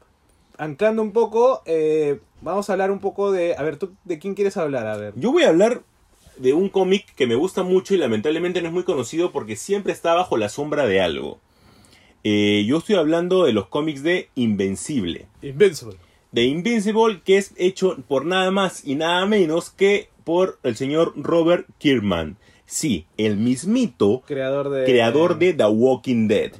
[0.59, 3.55] anclando un poco, eh, vamos a hablar un poco de...
[3.57, 4.85] A ver, ¿tú de quién quieres hablar?
[4.85, 5.13] A ver.
[5.15, 5.81] Yo voy a hablar
[6.37, 9.91] de un cómic que me gusta mucho y lamentablemente no es muy conocido porque siempre
[9.91, 11.39] está bajo la sombra de algo.
[12.23, 15.25] Eh, yo estoy hablando de los cómics de Invencible.
[15.41, 15.97] Invincible.
[16.33, 21.13] de Invincible, que es hecho por nada más y nada menos que por el señor
[21.15, 22.38] Robert Kirkman.
[22.67, 24.86] Sí, el mismito Creador de...
[24.86, 26.51] creador de The Walking Dead.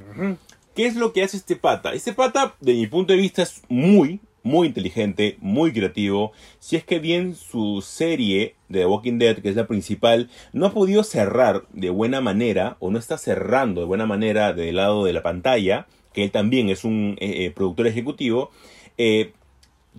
[0.74, 1.94] ¿Qué es lo que hace este pata?
[1.94, 6.32] Este pata, de mi punto de vista, es muy, muy inteligente, muy creativo.
[6.58, 10.66] Si es que bien su serie de The Walking Dead, que es la principal, no
[10.66, 15.06] ha podido cerrar de buena manera, o no está cerrando de buena manera del lado
[15.06, 18.50] de la pantalla, que él también es un eh, eh, productor ejecutivo,
[18.98, 19.34] eh,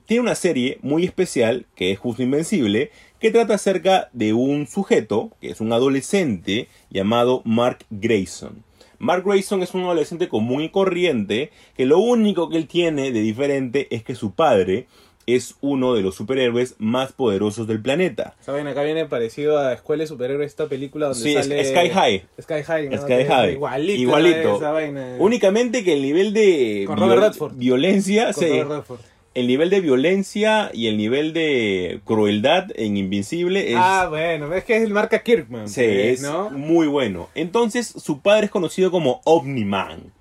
[0.07, 2.91] tiene una serie muy especial, que es Justo Invencible,
[3.21, 8.65] que trata acerca de un sujeto, que es un adolescente, llamado Mark Grayson.
[8.99, 13.21] Mark Grayson es un adolescente común y corriente, que lo único que él tiene de
[13.21, 14.87] diferente es que su padre
[15.27, 18.35] es uno de los superhéroes más poderosos del planeta.
[18.41, 21.65] Saben, acá viene parecido a Escuela de Superhéroes, esta película donde Sí, sale...
[21.65, 22.25] Sky High.
[22.43, 22.97] Sky High, ¿no?
[23.03, 23.53] Sky High.
[23.53, 24.01] Igualito.
[24.03, 24.57] Igualito.
[24.57, 25.17] Esa vaina.
[25.19, 27.55] Únicamente que el nivel de Con Robert viol- Redford.
[27.57, 29.01] violencia, Con sí, Robert Redford.
[29.41, 34.65] El nivel de violencia y el nivel de crueldad en Invincible es, Ah, bueno, ves
[34.65, 35.69] que es el marca Kirkman.
[35.69, 36.51] sí, pues, es ¿no?
[36.51, 37.29] muy bueno.
[37.35, 40.13] Entonces, su padre es conocido como Omni-Man.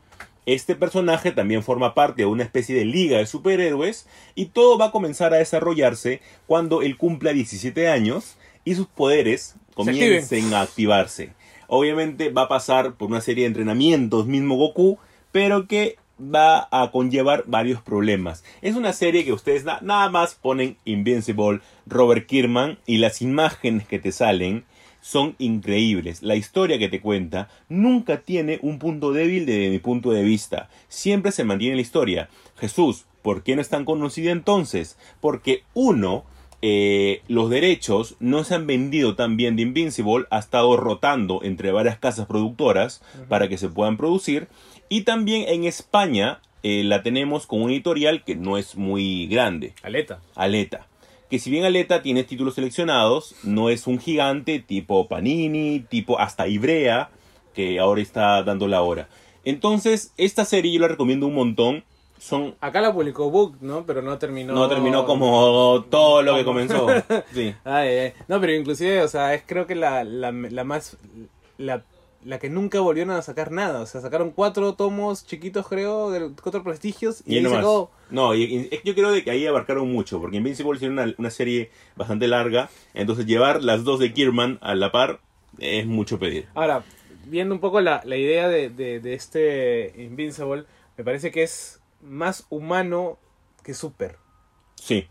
[0.45, 4.85] Este personaje también forma parte de una especie de liga de superhéroes y todo va
[4.85, 11.33] a comenzar a desarrollarse cuando él cumpla 17 años y sus poderes comiencen a activarse.
[11.67, 14.97] Obviamente va a pasar por una serie de entrenamientos mismo Goku,
[15.31, 18.43] pero que va a conllevar varios problemas.
[18.61, 23.87] Es una serie que ustedes na- nada más ponen Invincible, Robert Kierman y las imágenes
[23.87, 24.65] que te salen
[25.01, 26.21] son increíbles.
[26.23, 30.69] La historia que te cuenta nunca tiene un punto débil desde mi punto de vista.
[30.89, 32.29] Siempre se mantiene la historia.
[32.57, 34.97] Jesús, ¿por qué no es tan conocida entonces?
[35.21, 36.25] Porque uno,
[36.61, 41.71] eh, los derechos no se han vendido tan bien de Invincible, ha estado rotando entre
[41.71, 44.47] varias casas productoras para que se puedan producir.
[44.89, 49.73] Y también en España eh, la tenemos con un editorial que no es muy grande.
[49.83, 50.19] Aleta.
[50.35, 50.87] Aleta.
[51.29, 56.47] Que si bien Aleta tiene títulos seleccionados, no es un gigante tipo Panini, tipo hasta
[56.47, 57.11] Ibrea,
[57.53, 59.07] que ahora está dando la hora.
[59.45, 61.83] Entonces, esta serie yo la recomiendo un montón.
[62.19, 63.85] Son, Acá la publicó Book, ¿no?
[63.85, 64.53] Pero no terminó.
[64.53, 66.87] no, terminó como todo lo que comenzó.
[67.33, 67.55] Sí.
[67.63, 68.13] Ay, ay.
[68.27, 70.97] No, pero inclusive, o sea, es creo que la, la, la más...
[71.57, 71.83] La,
[72.23, 73.81] la que nunca volvieron a sacar nada.
[73.81, 77.21] O sea, sacaron cuatro tomos chiquitos, creo, de cuatro prestigios.
[77.25, 77.43] Y, Y ahí
[78.11, 81.29] no y, y yo creo de que ahí abarcaron mucho, porque Invincible es una, una
[81.29, 85.19] serie bastante larga, entonces llevar las dos de Kierman a la par
[85.59, 86.47] es mucho pedir.
[86.55, 86.83] Ahora,
[87.25, 90.65] viendo un poco la, la idea de, de, de este Invincible,
[90.97, 93.17] me parece que es más humano
[93.63, 94.17] que Super,
[94.75, 95.07] Sí,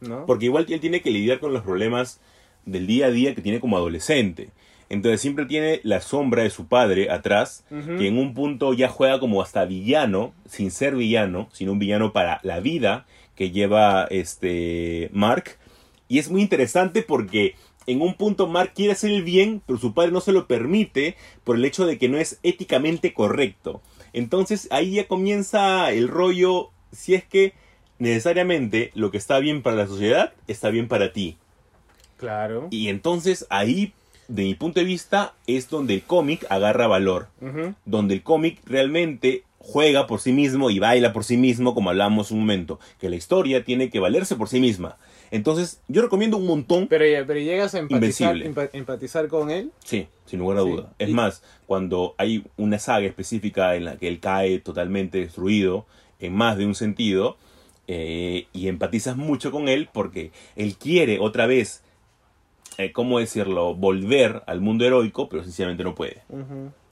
[0.00, 0.26] ¿no?
[0.26, 2.20] porque igual él tiene que lidiar con los problemas
[2.64, 4.50] del día a día que tiene como adolescente.
[4.90, 9.20] Entonces siempre tiene la sombra de su padre atrás, que en un punto ya juega
[9.20, 15.10] como hasta villano, sin ser villano, sino un villano para la vida que lleva este
[15.12, 15.58] Mark.
[16.08, 17.54] Y es muy interesante porque
[17.86, 21.16] en un punto Mark quiere hacer el bien, pero su padre no se lo permite
[21.44, 23.82] por el hecho de que no es éticamente correcto.
[24.12, 27.54] Entonces ahí ya comienza el rollo, si es que
[27.98, 31.36] necesariamente lo que está bien para la sociedad está bien para ti.
[32.16, 32.68] Claro.
[32.70, 33.92] Y entonces ahí,
[34.28, 37.28] de mi punto de vista, es donde el cómic agarra valor.
[37.84, 42.30] Donde el cómic realmente juega por sí mismo y baila por sí mismo, como hablamos
[42.30, 42.80] un momento.
[43.00, 44.96] Que la historia tiene que valerse por sí misma.
[45.30, 46.86] Entonces, yo recomiendo un montón.
[46.88, 48.70] Pero, pero llegas a empatizar, Invencible.
[48.78, 49.70] empatizar con él.
[49.84, 50.70] Sí, sin lugar a Sí.
[50.70, 50.92] duda.
[50.98, 55.86] Es Y- más, cuando hay una saga específica en la que él cae totalmente destruido,
[56.20, 57.36] en más de un sentido,
[57.86, 61.82] eh, y empatizas mucho con él porque él quiere otra vez,
[62.76, 66.22] eh, ¿cómo decirlo?, volver al mundo heroico, pero sencillamente no puede,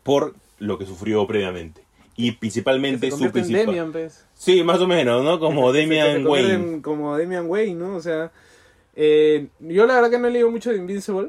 [0.03, 1.82] por lo que sufrió previamente.
[2.16, 3.66] Y principalmente su principal...
[3.66, 4.24] Demian, pues.
[4.34, 5.38] Sí, más o menos, ¿no?
[5.38, 6.54] Como Damian Wayne.
[6.54, 7.94] en- Como Damian Wayne, ¿no?
[7.96, 8.32] O sea,
[8.94, 11.28] eh, yo la verdad que no he leído mucho de Invincible.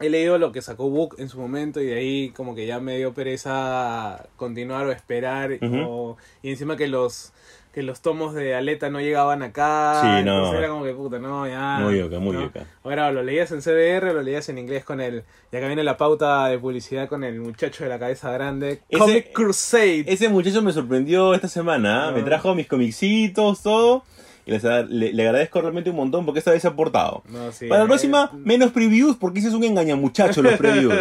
[0.00, 2.80] He leído lo que sacó Book en su momento y de ahí como que ya
[2.80, 5.58] me dio pereza continuar o esperar.
[5.62, 7.32] O- y encima que los
[7.72, 10.00] que los tomos de Aleta no llegaban acá.
[10.02, 10.36] Sí, no.
[10.36, 11.78] entonces era como que puta, no, ya.
[11.80, 12.50] Muy yoca, muy ¿no?
[12.84, 15.24] Ahora, ¿lo leías en CBR o lo leías en inglés con el...
[15.50, 18.80] Y acá viene la pauta de publicidad con el muchacho de la cabeza grande.
[18.90, 20.04] Ese- Comic Crusade.
[20.06, 22.08] Ese muchacho me sorprendió esta semana, ¿ah?
[22.08, 22.12] Ah.
[22.12, 24.04] me trajo mis comicitos, todo.
[24.44, 27.22] Y les le, le agradezco realmente un montón porque esta vez se ha portado.
[27.28, 30.94] No, sí, Para la eh, próxima, menos previews, porque ese es un engañamuchacho los previews.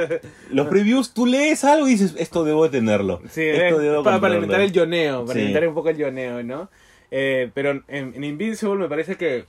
[0.50, 3.20] los previews, tú lees algo y dices, esto debo de tenerlo.
[3.30, 4.36] Sí, esto eh, debo para, para comprarlo".
[4.38, 5.38] alimentar el yoneo, para Sí.
[5.40, 6.70] alimentar un poco el yoneo, ¿no?
[7.10, 7.84] Eh, pero en,
[8.14, 9.44] en Invincible me parece que,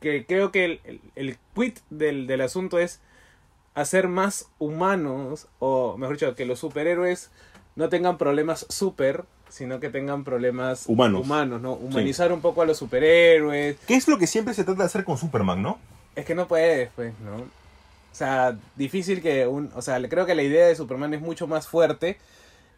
[0.00, 3.00] que creo que el, el, el quid del, del asunto es
[3.74, 7.30] hacer más humanos, o mejor dicho, que los superhéroes
[7.74, 11.22] no tengan problemas super, sino que tengan problemas Humanos.
[11.22, 11.72] humanos ¿no?
[11.72, 13.76] Humanizar un poco a los superhéroes.
[13.86, 15.78] ¿Qué es lo que siempre se trata de hacer con Superman, no?
[16.14, 17.36] Es que no puedes, pues, ¿no?
[17.36, 19.70] O sea, difícil que un...
[19.74, 22.18] O sea, creo que la idea de Superman es mucho más fuerte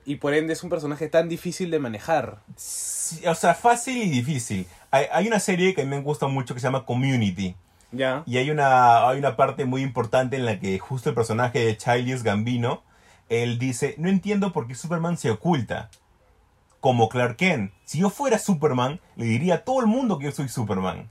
[0.04, 2.38] y por ende es un personaje tan difícil de manejar.
[2.56, 4.66] Sí, o sea, fácil y difícil.
[4.90, 7.54] Hay, hay una serie que a mí me gusta mucho que se llama Community.
[7.92, 8.22] ¿Ya?
[8.26, 11.76] Y hay una, hay una parte muy importante en la que justo el personaje de
[11.76, 12.82] Childish Gambino,
[13.28, 15.90] él dice, no entiendo por qué Superman se oculta.
[16.80, 17.72] Como Clark Kent.
[17.84, 21.10] Si yo fuera Superman, le diría a todo el mundo que yo soy Superman.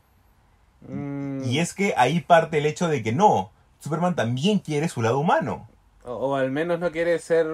[0.88, 5.02] Mm, Y es que ahí parte el hecho de que no, Superman también quiere su
[5.02, 5.68] lado humano.
[6.04, 7.48] o, o al menos no quiere ser...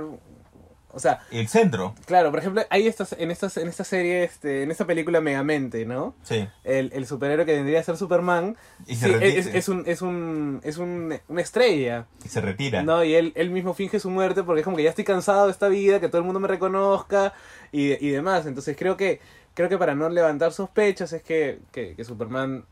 [0.95, 1.95] O sea, El centro.
[2.05, 5.85] claro, por ejemplo, hay estas, en, estas, en esta serie, este, en esta película Megamente,
[5.85, 6.13] ¿no?
[6.23, 6.47] Sí.
[6.63, 10.61] El, el superhéroe que vendría a ser Superman Y se sí, es un, es, un,
[10.63, 12.05] es un, una estrella.
[12.23, 12.83] Y se retira.
[12.83, 15.47] No, y él, él mismo finge su muerte porque es como que ya estoy cansado
[15.47, 17.33] de esta vida, que todo el mundo me reconozca
[17.71, 18.45] y, y demás.
[18.45, 19.19] Entonces creo que,
[19.55, 22.65] creo que para no levantar sospechas es que, que, que Superman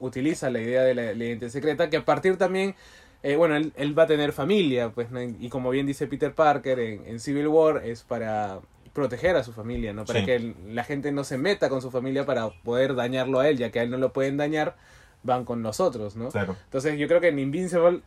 [0.00, 2.74] utiliza la idea de la, la identidad secreta, que a partir también,
[3.22, 5.20] eh, bueno, él, él va a tener familia, pues, ¿no?
[5.22, 8.60] y como bien dice Peter Parker en, en Civil War, es para
[8.92, 10.04] proteger a su familia, ¿no?
[10.04, 10.26] Para Sí.
[10.26, 13.70] que la gente no se meta con su familia para poder dañarlo a él, ya
[13.70, 14.76] que a él no lo pueden dañar,
[15.22, 16.28] van con nosotros, ¿no?
[16.30, 16.56] Claro.
[16.64, 18.00] Entonces yo creo que en Invincible...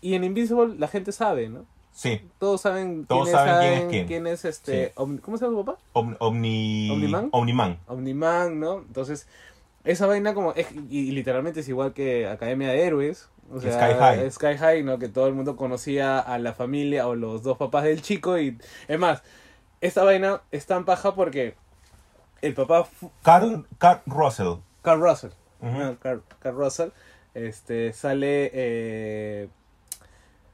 [0.00, 1.64] Y en Invincible la gente sabe, ¿no?
[1.92, 4.06] Sí, Todos saben Todos quién, saben quién es quién.
[4.06, 4.86] quién es este.
[4.88, 4.92] Sí.
[4.94, 5.78] ¿Cómo se llama su papá?
[5.94, 6.90] Om- Omni...
[6.90, 7.28] ¿Omniman?
[7.32, 7.78] Omniman.
[7.86, 8.78] Omniman, ¿no?
[8.80, 9.26] Entonces,
[9.82, 10.52] esa vaina como.
[10.52, 13.30] Es, y, y literalmente es igual que Academia de Héroes.
[13.52, 14.30] O sea, Sky High.
[14.30, 14.98] Sky High, ¿no?
[14.98, 18.38] Que todo el mundo conocía a la familia o los dos papás del chico.
[18.38, 19.22] Y es más,
[19.80, 21.54] esta vaina es tan paja porque
[22.42, 22.86] el papá.
[23.22, 24.54] Carl, Carl Russell.
[24.82, 25.30] Carl Russell.
[26.00, 26.88] Carl, Carl Russell.
[27.34, 28.50] Este, sale.
[28.52, 29.48] eh,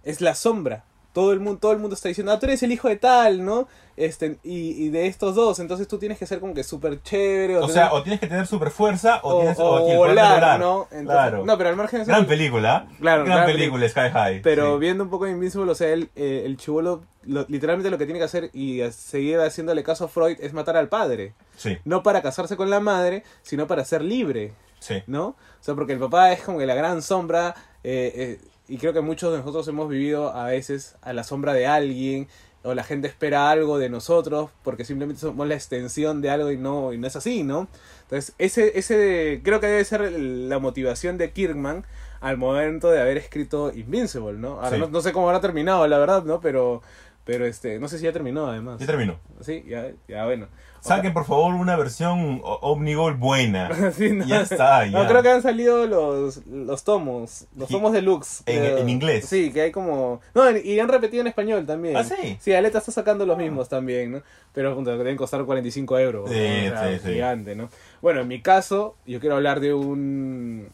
[0.05, 0.85] es la sombra.
[1.13, 3.45] Todo el, mundo, todo el mundo está diciendo, ah, tú eres el hijo de tal,
[3.45, 3.69] ¿no?
[3.99, 7.59] Este, y, y de estos dos, entonces tú tienes que ser como que súper chévere.
[7.59, 9.97] O tener- sea, o tienes que tener super fuerza o, o, tienes o o el
[9.99, 10.59] volar, volar.
[10.61, 10.85] ¿no?
[10.85, 11.45] Entonces- claro.
[11.45, 12.11] No, pero al margen de eso.
[12.13, 12.87] Gran película.
[12.99, 14.41] Claro, Gran gran película, Sky High.
[14.43, 14.81] Pero sí.
[14.81, 18.19] viendo un poco Invincible, o sea, él, eh, el chivolo, lo- literalmente lo que tiene
[18.19, 21.35] que hacer y seguir haciéndole caso a Freud es matar al padre.
[21.57, 24.55] Sí, No para casarse con la madre, sino para ser libre.
[24.81, 25.03] sí.
[25.07, 25.27] ¿no?
[25.27, 27.55] O sea, porque el papá es como que la gran sombra,
[27.85, 28.41] eh, eh,
[28.73, 32.27] y creo que muchos de nosotros hemos vivido a veces a la sombra de alguien,
[32.65, 36.57] o la gente espera algo de nosotros, porque simplemente somos la extensión de algo y
[36.57, 37.69] no, y no es así, ¿no?
[38.03, 41.85] Entonces, ese, ese creo que debe ser la motivación de Kirkman
[42.21, 44.61] al momento de haber escrito Invincible, ¿no?
[44.61, 44.79] Ahora, Sí.
[44.79, 46.41] no, no sé cómo habrá terminado, la verdad, ¿no?
[46.41, 46.83] Pero,
[47.25, 48.79] pero este, no sé si ya terminó además.
[48.79, 49.19] Ya terminó.
[49.41, 50.47] Sí, ya, ya bueno.
[50.83, 53.71] Saquen por favor una versión Omnigol buena.
[53.97, 54.27] Sí, no.
[54.27, 55.09] Ya está, No, ya.
[55.09, 58.43] creo que han salido los, los tomos, los tomos deluxe.
[58.47, 59.27] En- en inglés.
[59.27, 60.21] Sí, que hay como...
[60.35, 61.97] No, y han repetido en español también.
[61.97, 62.37] ¿Ah, sí?
[62.41, 64.23] Sí, Aleta está sacando los mismos también, ¿no?
[64.53, 66.29] Pero deben costar 45 euros.
[66.29, 66.35] ¿no?
[66.37, 67.13] Sí, O sea, sí, sí.
[67.13, 67.69] Gigante, ¿no?
[68.01, 70.69] Bueno, en mi caso, yo quiero hablar de un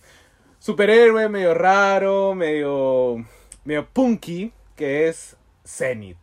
[0.59, 3.25] superhéroe medio raro, medio,
[3.65, 5.37] medio punky, que es
[5.67, 6.17] Zenith.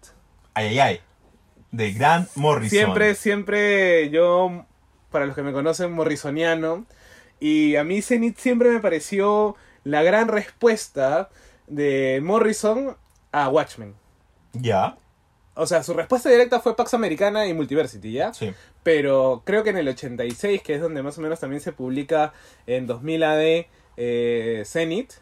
[0.54, 1.00] Ay, ay, ay.
[1.76, 2.70] De Grant Morrison.
[2.70, 4.66] Siempre, siempre yo,
[5.12, 6.86] para los que me conocen, morrisoniano.
[7.40, 11.30] Y a mí Zenith siempre me pareció la gran respuesta
[11.68, 12.96] de Morrison
[13.32, 13.94] a Watchmen.
[14.54, 14.98] Ya,
[15.56, 18.34] O sea, su respuesta directa fue Pax Americana y Multiversity, ¿ya?
[18.34, 18.54] sí.
[18.84, 22.34] Pero creo que en el 86, que es donde más o menos también se publica
[22.68, 23.66] en 2000 AD
[23.98, 25.14] eh, Zenith.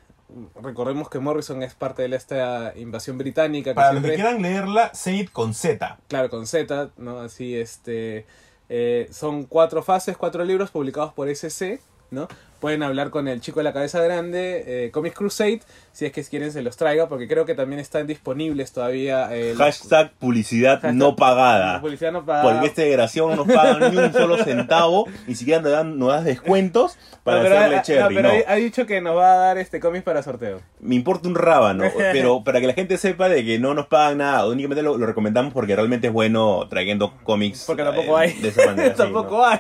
[0.61, 3.71] Recordemos que Morrison es parte de esta invasión británica.
[3.71, 5.99] Que Para los que quieran leerla, Said con Z.
[6.07, 7.19] Claro, con Z, ¿no?
[7.19, 8.26] Así, este...
[8.69, 12.28] eh, son cuatro fases, cuatro libros publicados por SC, ¿no?
[12.64, 15.59] Pueden hablar con el chico de la cabeza grande, eh, Comics Crusade,
[15.91, 19.28] si es que quieren se los traiga, porque creo que también están disponibles todavía.
[19.36, 21.82] eh, Hashtag publicidad Hashtag no pagada.
[21.82, 22.49] publicidad no pagada.
[22.49, 26.07] Porque este desgraciado no nos paga ni un solo centavo, ni siquiera nos dan, nos
[26.14, 28.16] das descuentos para No, pero, hacerle ha- cherry.
[28.16, 28.43] no, pero no.
[28.47, 30.61] ha, dicho que nos va a dar este cómics para sorteo.
[30.80, 34.20] Me importa un rábano, pero para que la gente sepa de que no nos pagan
[34.20, 37.66] nada, únicamente lo, lo recomendamos porque realmente es bueno trayendo cómics.
[37.68, 38.41] Porque tampoco eh, hay.
[38.41, 38.95] De esa manera.
[38.95, 39.59] Tampoco hay.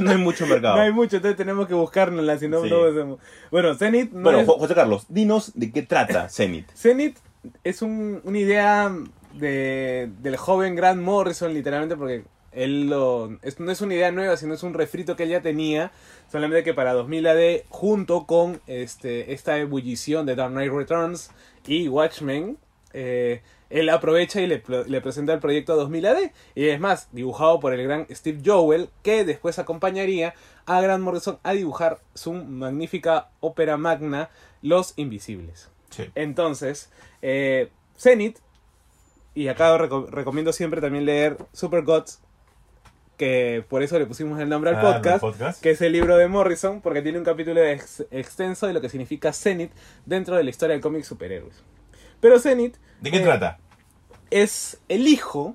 [0.00, 0.76] No, hay mucho mercado.
[0.76, 2.70] No hay mucho, entonces tenemos que buscárnosla, si no, Sí.
[2.70, 3.18] no hacemos.
[3.50, 6.68] Bueno, Zenith no bueno, es- José Carlos, dinos de qué trata Zenith.
[6.76, 7.18] Zenith
[7.62, 8.92] es un- una idea
[9.34, 14.36] de, del joven Grant Morrison, literalmente, porque él lo, es- no es una idea nueva,
[14.36, 15.90] sino es un refrito que él ya tenía,
[16.30, 21.30] solamente que para 2000 AD, junto con este, esta ebullición de Dark Knight Returns
[21.66, 22.56] y Watchmen,
[22.92, 27.08] eh, él aprovecha y le, le presenta el proyecto a 2000 AD, y es más,
[27.10, 30.34] dibujado por el gran Steve Jowell, que después acompañaría
[30.66, 34.30] a Grant Morrison a dibujar su magnífica ópera magna,
[34.62, 35.68] Los Invisibles.
[35.90, 36.10] Sí.
[36.14, 36.90] Entonces,
[37.22, 38.38] eh, Zenith,
[39.34, 42.20] y acá reco- recomiendo siempre también leer Super Gods,
[43.16, 46.26] que por eso le pusimos el nombre al Ah, podcast, que es el libro de
[46.26, 49.70] Morrison, porque tiene un capítulo ex- extenso de lo que significa Zenith
[50.04, 51.62] dentro de la historia del cómic superhéroes.
[52.20, 53.58] Pero Zenith ¿De qué Eh, trata?
[54.30, 55.54] es el hijo.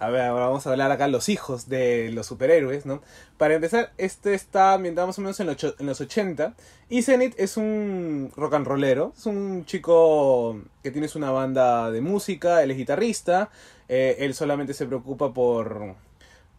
[0.00, 3.02] A ver, ahora vamos a hablar acá los hijos de los superhéroes, ¿no?
[3.36, 6.54] Para empezar, este está ambientado más o menos en, los en los 80.
[6.88, 9.12] Y Zenith es un rock and rollero.
[9.14, 13.50] Es un chico que tienes una banda de música, él es guitarrista.
[13.90, 15.94] eh, él solamente se preocupa por,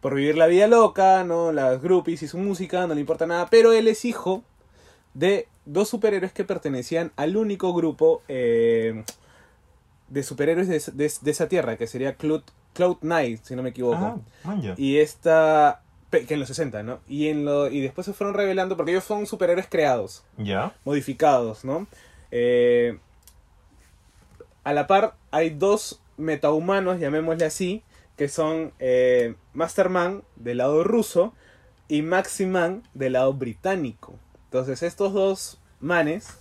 [0.00, 1.50] por vivir la vida loca, ¿no?
[1.50, 3.48] Las groupies y su música, no le importa nada.
[3.50, 4.44] Pero él es hijo
[5.14, 9.04] de dos superhéroes que pertenecían al único grupo eh,
[10.08, 12.42] de superhéroes de, de- de esa tierra, que sería Cloud,
[12.74, 14.20] Cloud Knight, si no me equivoco.
[14.44, 14.56] Ah.
[14.76, 15.82] Y esta...
[16.10, 17.00] que en los 60, ¿no?
[17.08, 20.74] Y, en lo, y después se fueron revelando, porque ellos son superhéroes creados, Ya.
[20.84, 21.86] modificados, ¿no?
[22.30, 22.98] Eh,
[24.64, 27.82] a la par hay dos metahumanos, llamémosle así,
[28.16, 31.34] que son eh, Masterman del lado ruso
[31.88, 34.14] y Maximan del lado británico.
[34.44, 36.38] Entonces estos dos manes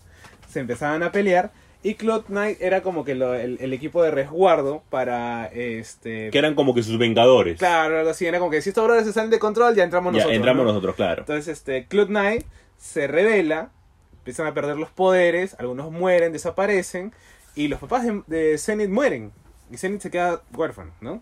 [0.50, 1.52] se empezaban a pelear
[1.84, 6.30] y Cloud Knight era como que lo- el, el equipo de resguardo para este...
[6.30, 7.58] Que eran como que sus vengadores.
[7.58, 10.12] Claro, algo así, era como que si estos brothers se salen de control ya entramos
[10.14, 10.36] ya, nosotros.
[10.36, 10.72] entramos ¿no?
[10.74, 11.22] nosotros, claro.
[11.22, 12.46] Entonces, este, Cloud Knight
[12.78, 13.72] se revela,
[14.20, 17.14] empiezan a perder los poderes, algunos mueren, desaparecen,
[17.56, 19.32] y los papás de, de Zenith mueren.
[19.72, 21.22] y Zenith se queda huérfano, ¿no?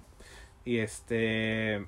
[0.66, 1.86] Y este...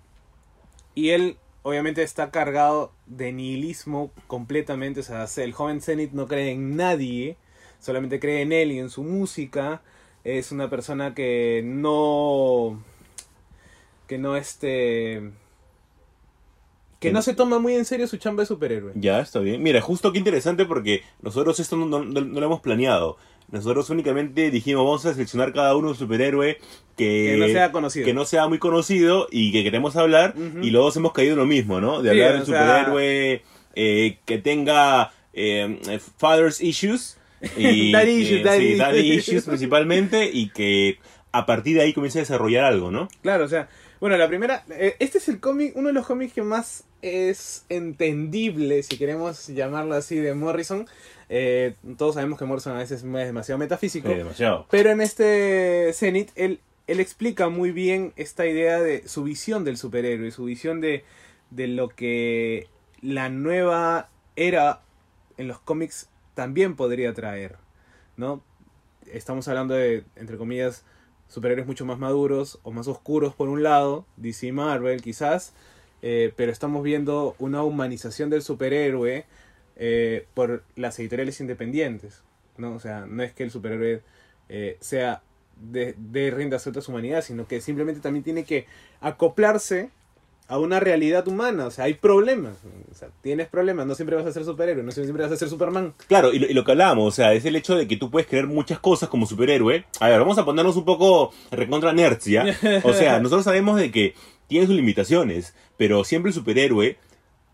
[0.96, 6.52] Y él obviamente está cargado de nihilismo completamente, o sea, el joven Zenith no cree
[6.52, 7.38] en nadie,
[7.82, 9.82] solamente cree en él y en su música,
[10.24, 12.82] es una persona que no...
[14.08, 15.32] que no este...
[17.00, 18.92] Que no se toma muy en serio su chamba de superhéroe.
[18.96, 19.64] Ya, está bien.
[19.64, 23.18] Mira, justo qué interesante porque nosotros esto no, no- no lo hemos planeado.
[23.50, 26.60] Nosotros únicamente dijimos, vamos a seleccionar cada uno un superhéroe
[26.96, 28.06] que, Que no sea conocido.
[28.06, 30.36] que no sea muy conocido y que queremos hablar.
[30.62, 32.04] Y luego hemos caído en lo mismo, ¿no?
[32.04, 33.42] De Sí, hablar de sea- superhéroe
[33.74, 37.18] eh, que tenga eh, father's issues.
[37.58, 39.46] Y, Daddy issues, daddy sí, daddy issues.
[39.46, 40.30] principalmente.
[40.32, 41.00] Y que
[41.32, 43.08] a partir de ahí comience a desarrollar algo, ¿no?
[43.22, 43.70] Claro, o sea,
[44.00, 47.66] bueno, la primera, eh, este es el cómic, uno de los cómics que más es
[47.70, 50.88] entendible, si queremos llamarlo así, de Morrison.
[51.30, 54.68] Eh, todos sabemos que Morrison a veces es demasiado metafísico, Sí, demasiado.
[54.70, 59.78] pero en este Zenith él, él explica muy bien esta idea de su visión del
[59.78, 61.06] superhéroe, su visión de,
[61.50, 62.68] de lo que
[63.02, 64.82] la nueva era
[65.38, 67.58] en los cómics también podría traer,
[68.18, 68.42] ¿no?
[69.12, 70.84] Estamos hablando de, entre comillas,
[71.28, 75.54] superhéroes mucho más maduros o más oscuros por un lado, DC Marvel quizás,
[76.02, 79.26] eh, pero estamos viendo una humanización del superhéroe
[79.76, 82.22] eh, por las editoriales independientes,
[82.58, 82.74] ¿no?
[82.76, 84.02] O sea, no es que el superhéroe
[84.50, 85.22] eh, sea
[85.62, 88.66] de, de a su humanidad, sino que simplemente también tiene que
[89.00, 89.90] acoplarse
[90.52, 92.58] a una realidad humana, o sea, hay problemas,
[92.92, 95.48] o sea, tienes problemas, no siempre vas a ser superhéroe, no siempre vas a ser
[95.48, 95.94] Superman.
[96.08, 98.12] Claro, y lo, y lo que hablábamos, o sea, es el hecho de que tú
[98.12, 99.86] puedes creer muchas cosas como superhéroe.
[100.02, 101.96] A ver, vamos a ponernos un poco recontra
[102.26, 102.44] ¿ya?
[102.84, 104.14] O sea, nosotros sabemos de que
[104.48, 106.98] tiene sus limitaciones, pero siempre el superhéroe,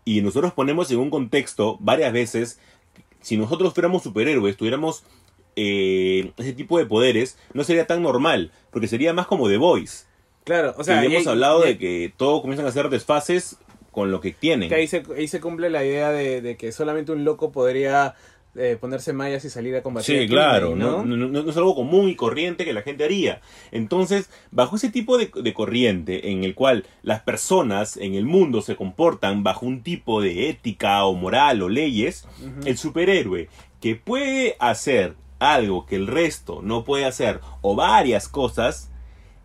[0.04, 2.58] y nosotros ponemos en un contexto varias veces,
[3.20, 5.04] si nosotros fuéramos superhéroes, tuviéramos
[5.54, 10.08] eh, ese tipo de poderes, no sería tan normal, porque sería más como The Voice.
[10.48, 13.58] Claro, o sea, y- hemos y- hablado y- de que todo comienzan a ser desfases
[13.92, 14.70] con lo que tienen.
[14.70, 18.14] Que ahí se, ahí se cumple la idea de, de que solamente un loco podría
[18.56, 20.22] eh, ponerse mallas y salir a combatir.
[20.22, 23.04] Sí, claro, crimen, no, no, no- no es algo común y corriente que la gente
[23.04, 23.40] haría.
[23.72, 28.62] Entonces, bajo ese tipo de, de corriente en el cual las personas en el mundo
[28.62, 32.26] se comportan bajo un tipo de ética o moral o leyes,
[32.64, 33.48] el superhéroe
[33.80, 38.90] que puede hacer algo que el resto no puede hacer o varias cosas,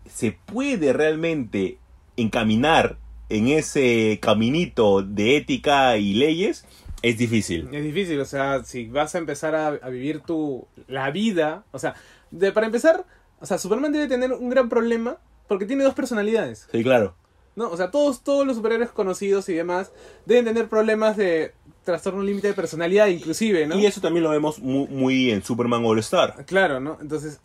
[0.06, 1.78] se puede realmente
[2.16, 2.98] encaminar
[3.28, 6.66] en ese caminito de ética y leyes,
[7.02, 7.68] es difícil.
[7.72, 11.78] Es difícil, o sea, si vas a empezar a, a vivir tu la vida, o
[11.78, 11.94] sea,
[12.30, 13.04] de, para empezar,
[13.40, 17.14] o sea, Superman debe tener un gran problema porque tiene dos personalidades, Sí, claro.
[17.56, 17.70] ¿no?
[17.70, 19.92] O sea, todos todos los superhéroes conocidos y demás
[20.26, 21.52] deben tener problemas de
[21.84, 23.78] trastorno límite de personalidad inclusive, ¿no?
[23.78, 26.44] Y eso también lo vemos muy, muy en Superman All Star.
[26.46, 26.98] Claro, ¿no?
[27.00, 27.40] Entonces,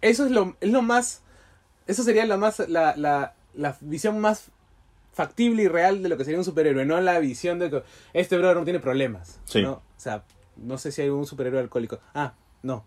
[0.00, 1.22] eso es lo, es lo más,
[1.86, 4.48] eso sería la más, la, la, la visión más
[5.12, 7.82] factible y real de lo que sería un superhéroe, no la visión de que
[8.12, 9.62] este brother no tiene problemas, Sí.
[9.62, 9.72] ¿no?
[9.72, 10.24] O sea,
[10.56, 11.98] no sé si hay un superhéroe alcohólico.
[12.14, 12.84] Ah, no.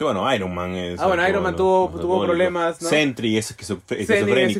[0.00, 0.98] Bueno, Iron Man es.
[0.98, 2.88] Ah, bueno, Iron Man tuvo- tuvo problemas, ¿no?
[2.88, 4.12] Sentry es esquizofrénico.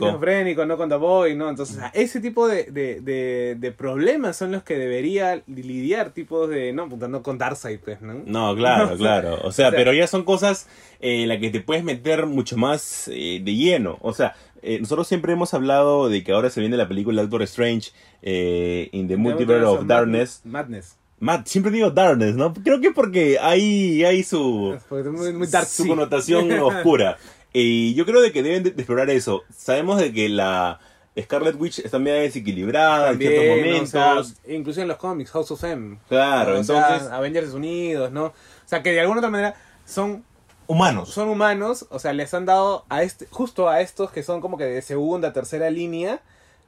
[0.07, 1.49] esquizofrénico, no con The Boy, ¿no?
[1.49, 6.11] Entonces, o sea, ese tipo de, de, de, de problemas son los que debería lidiar
[6.11, 8.21] tipos de, no, no con Darkseid, pues, ¿no?
[8.27, 9.35] No, claro, claro.
[9.43, 10.69] O sea, O sea- pero ya son cosas
[11.01, 13.97] eh, en las que te puedes meter mucho más eh, de lleno.
[14.03, 17.43] O sea, eh, nosotros siempre hemos hablado de que ahora se viene la película Doctor
[17.45, 20.43] Strange eh, in the Multiverse of Darkness.
[20.45, 20.97] Madness.
[21.21, 22.53] Matt, siempre digo Darkness, ¿no?
[22.55, 25.89] Creo que porque hay, hay su, Porque es muy, muy dark, su sí.
[25.89, 27.19] connotación oscura.
[27.53, 29.43] Y yo creo de que deben de, explorar eso.
[29.55, 30.81] Sabemos de que la
[31.21, 34.33] Scarlet Witch está medio desequilibrada También, en ciertos momentos.
[34.33, 35.99] O sea, incluso en los cómics, House of M.
[36.09, 37.13] claro, O sea, entonces...
[37.13, 38.27] Avengers Unidos, ¿no?
[38.27, 39.55] O sea, que de alguna otra manera
[39.85, 40.25] son,
[40.67, 41.11] Humanos.
[41.11, 44.57] son humanos, o sea, les han dado a este, justo a estos que son como
[44.57, 46.23] que de segunda, tercera línea,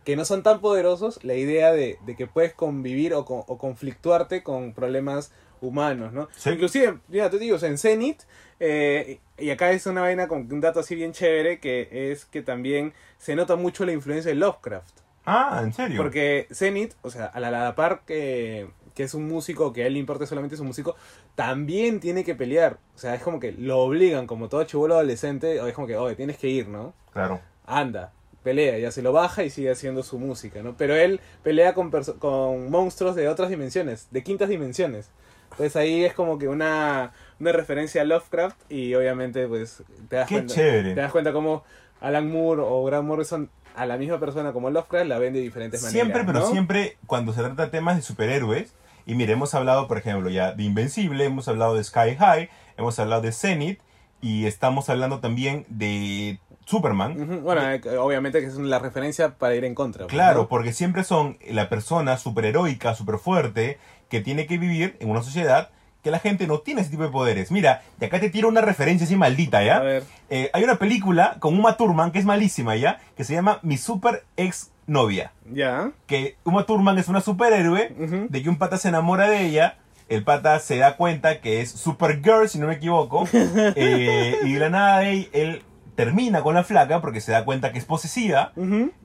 [0.04, 3.58] que no son tan poderosos, la idea de, de que puedes convivir o, con- o
[3.58, 6.28] conflictuarte con problemas humanos, ¿no?
[6.36, 6.50] Sí.
[6.50, 8.22] Inclusive, mira, te digo, o sea, en Zenith,
[8.58, 12.42] eh, y acá es una vaina con un dato así bien chévere, que es que
[12.42, 14.98] también se nota mucho la influencia de Lovecraft.
[15.24, 15.98] Ah, ¿en serio?
[16.02, 19.86] Porque Zenith, o sea, a la, la par que, que es un músico, que a
[19.86, 20.96] él le importa solamente su músico,
[21.36, 22.78] también tiene que pelear.
[22.96, 25.96] O sea, es como que lo obligan, como todo chivolo adolescente, o es como que,
[25.96, 26.92] oye, tienes que ir, ¿no?
[27.12, 27.40] Claro.
[27.66, 28.12] Anda,
[28.42, 30.74] pelea, ya se lo baja y sigue haciendo su música, ¿no?
[30.76, 35.10] Pero él pelea con, con monstruos de otras dimensiones, de quintas dimensiones.
[35.52, 40.28] Entonces ahí es como que una, una referencia a Lovecraft y obviamente pues te das
[40.28, 40.54] Qué cuenta.
[40.54, 40.94] chévere.
[40.94, 41.62] Te das cuenta como
[42.00, 45.82] Alan Moore o Grant Morrison a la misma persona como Lovecraft la ven de diferentes
[45.82, 45.92] maneras.
[45.92, 46.50] Siempre, pero ¿no?
[46.50, 48.74] siempre cuando se trata de temas de superhéroes,
[49.04, 52.98] y mire, hemos hablado, por ejemplo, ya de Invencible, hemos hablado de Sky High, hemos
[52.98, 53.80] hablado de Zenith,
[54.20, 57.42] y estamos hablando también de Superman.
[57.42, 60.04] Bueno, eh, obviamente que es la referencia para ir en contra.
[60.04, 60.48] pues, Claro, ¿no?
[60.48, 63.78] porque siempre son la persona superheroica, superfuerte,
[64.08, 65.70] que tiene que vivir en una sociedad
[66.02, 67.52] que la gente no tiene ese tipo de poderes.
[67.52, 69.76] Mira, y acá te tiro una referencia así maldita, ¿ya?
[69.76, 70.02] A ver.
[70.30, 73.00] Eh, hay una película con Uma Thurman que es malísima, ¿ya?
[73.16, 75.32] Que se llama Mi Super Ex Novia.
[75.52, 75.92] Ya.
[76.06, 77.94] Que Uma Thurman es una superhéroe,
[78.28, 79.78] de que un pata se enamora de ella,
[80.08, 84.58] el pata se da cuenta que es Supergirl, si no me equivoco, eh, y de
[84.58, 85.62] la nada él, él
[86.04, 88.52] termina con la flaca porque se da cuenta que es posesiva,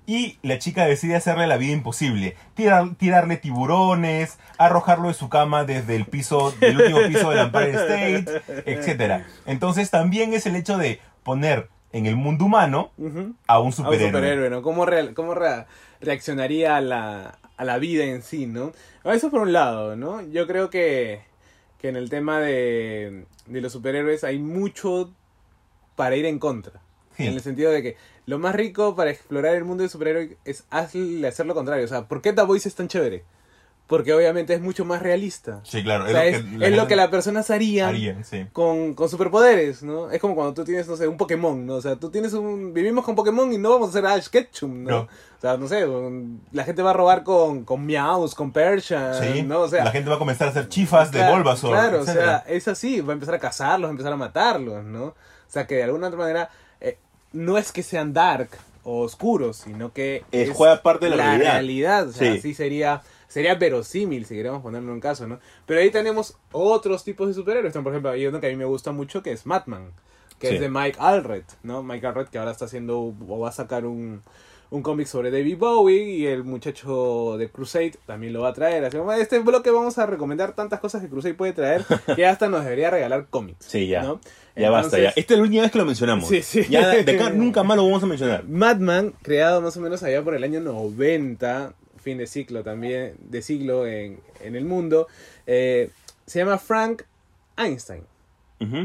[0.07, 2.36] y la chica decide hacerle la vida imposible.
[2.56, 7.74] Tirar, tirarle tiburones, arrojarlo de su cama desde el piso, del último piso del Empire
[7.74, 9.26] State, etc.
[9.45, 13.72] Entonces también es el hecho de poner en el mundo humano a un A un
[13.72, 14.61] superhéroe.
[14.64, 15.36] ¿Cómo,
[16.02, 18.72] reaccionaría a la, a la vida en sí, ¿no?
[19.03, 20.22] Eso por un lado, ¿no?
[20.22, 21.22] Yo creo que,
[21.80, 25.11] que en el tema de, de los superhéroes hay mucho
[25.95, 26.87] para ir en contra.
[27.18, 27.26] Sí.
[27.27, 30.65] En el sentido de que lo más rico para explorar el mundo de superhéroes es
[30.69, 31.84] hazle- hacer lo contrario.
[31.85, 33.23] O sea, ¿por qué The Voice es tan chévere?
[33.88, 35.61] Porque obviamente es mucho más realista.
[35.64, 36.03] Sí, claro.
[36.03, 38.45] O sea, es, es lo que las personas harían harían, sí.
[38.52, 40.11] con, con superpoderes, ¿no?
[40.11, 41.76] Es como cuando tú tienes, no sé, un Pokémon, ¿no?
[41.76, 42.73] O sea, tú tienes un...
[42.73, 44.89] Vivimos con Pokémon y no vamos a hacer Ash Ketchum, ¿no?
[44.89, 44.98] No.
[45.03, 45.88] O sea, no sé,
[46.52, 49.61] la gente va a robar con, con Meows, con Persian, Sí, ¿no?
[49.61, 49.85] O sea...
[49.85, 52.44] la gente va a comenzar a hacer chifas de claro, Bulbasaur, Claro, o etcétera.
[52.45, 55.03] sea, es así, va a empezar a cazarlos, va a empezar a matarlos, ¿no?
[55.06, 55.15] O
[55.48, 56.49] sea, que de alguna otra manera
[57.34, 58.49] no es que sean dark
[58.84, 61.52] o oscuros, sino que Es- juega parte de la realidad.
[61.54, 62.40] realidad, o sea, Sí.
[62.40, 65.40] así sería sería verosímil si queremos ponerlo en caso, ¿no?
[65.66, 68.64] Pero ahí tenemos otros tipos de superhéroes, por ejemplo, hay uno que a mí me
[68.64, 69.91] gusta mucho que es Madman,
[70.40, 70.56] que Sí.
[70.56, 71.84] es de Mike Allred, ¿no?
[71.84, 74.24] Mike Allred que ahora está haciendo o va a sacar un
[74.69, 78.84] un cómic sobre David Bowie y el muchacho de Crusade también lo va a traer.
[78.85, 81.85] Así que, este bloque vamos a recomendar tantas cosas que Crusade puede traer
[82.15, 83.65] que hasta nos debería regalar cómics.
[83.65, 84.03] Sí, ya.
[84.03, 84.19] ¿no?
[84.56, 85.10] Ya basta, ya.
[85.15, 86.27] Esta es la última vez que lo mencionamos.
[86.27, 86.65] Sí, sí.
[86.69, 88.44] Ya de acá nunca más lo vamos a mencionar.
[88.45, 93.41] Madman, creado más o menos allá por el año 90, fin de ciclo también, de
[93.41, 95.07] siglo en, en el mundo,
[95.45, 95.91] eh,
[96.26, 97.03] se llama Frank
[97.57, 98.03] Einstein,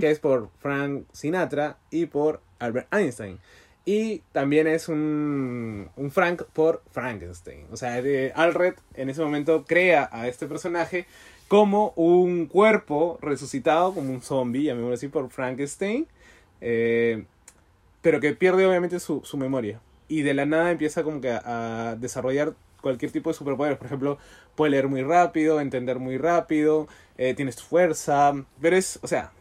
[0.00, 3.38] que es por Frank Sinatra y por Albert Einstein.
[3.84, 7.66] Y también es un, un Frank por Frankenstein.
[7.72, 11.06] O sea, de Alred en ese momento crea a este personaje
[11.48, 16.06] como un cuerpo resucitado, como un zombie, llamémoslo así, por Frankenstein.
[16.60, 17.24] eh,
[18.02, 19.80] pero que pierde obviamente su, su memoria.
[20.08, 23.78] Y de la nada empieza como que a, a desarrollar cualquier tipo de superpoderes.
[23.78, 24.18] Por ejemplo,
[24.56, 28.32] puede leer muy rápido, entender muy rápido, eh, tienes fuerza.
[28.60, 29.32] Pero es, o sea,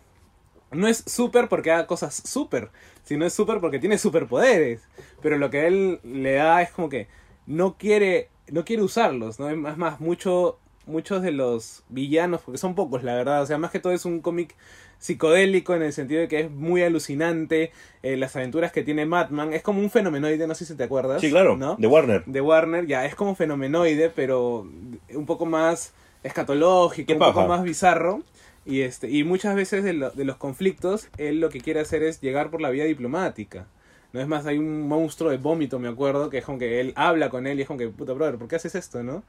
[0.72, 2.70] no es súper porque haga cosas súper,
[3.04, 4.82] sino es súper porque tiene superpoderes.
[5.22, 7.08] Pero lo que él le da es como que
[7.46, 9.50] no quiere, no quiere usarlos, ¿no?
[9.50, 13.42] Es más, mucho, muchos de los villanos, porque son pocos, la verdad.
[13.42, 14.56] O sea, más que todo es un cómic
[15.00, 17.72] psicodélico en el sentido de que es muy alucinante.
[18.04, 21.22] eh, las aventuras que tiene Madman es como un fenomenoide, no sé si te acuerdas.
[21.22, 21.58] Sí, claro.
[21.58, 21.76] ¿no?
[21.78, 22.24] De Warner.
[22.26, 24.68] de Warner, ya es como fenomenoide, pero
[25.14, 25.94] un poco más
[26.24, 28.22] escatológico, un poco más bizarro.
[28.66, 32.04] Y, este, y muchas veces de, lo- de los conflictos, él lo que quiere hacer
[32.04, 33.68] es llegar por la vía diplomática.
[34.14, 36.92] No es más, hay un monstruo de vómito, me acuerdo, que es como que él
[36.96, 39.24] habla con él y es como que, puta brother, ¿por qué haces esto, no?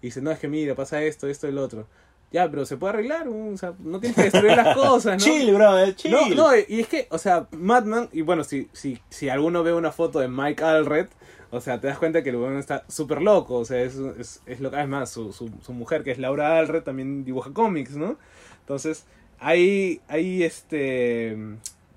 [0.00, 1.86] Y dice, no, es que mira, pasa esto, esto y lo otro.
[2.32, 5.18] Ya, pero se puede arreglar, o sea, no tienes que destruir las cosas, ¿no?
[5.24, 6.12] Chill, bro, chill.
[6.12, 9.74] No, no, y es que, o sea, Madman, y bueno, si, si, si alguno ve
[9.74, 11.08] una foto de Mike Allred,
[11.50, 14.40] o sea, te das cuenta que el weón está súper loco, o sea, es, es,
[14.46, 17.94] es lo es más, su, su, su mujer, que es Laura Allred, también dibuja cómics,
[17.96, 18.16] ¿no?
[18.62, 19.04] Entonces,
[19.38, 21.36] hay, hay este,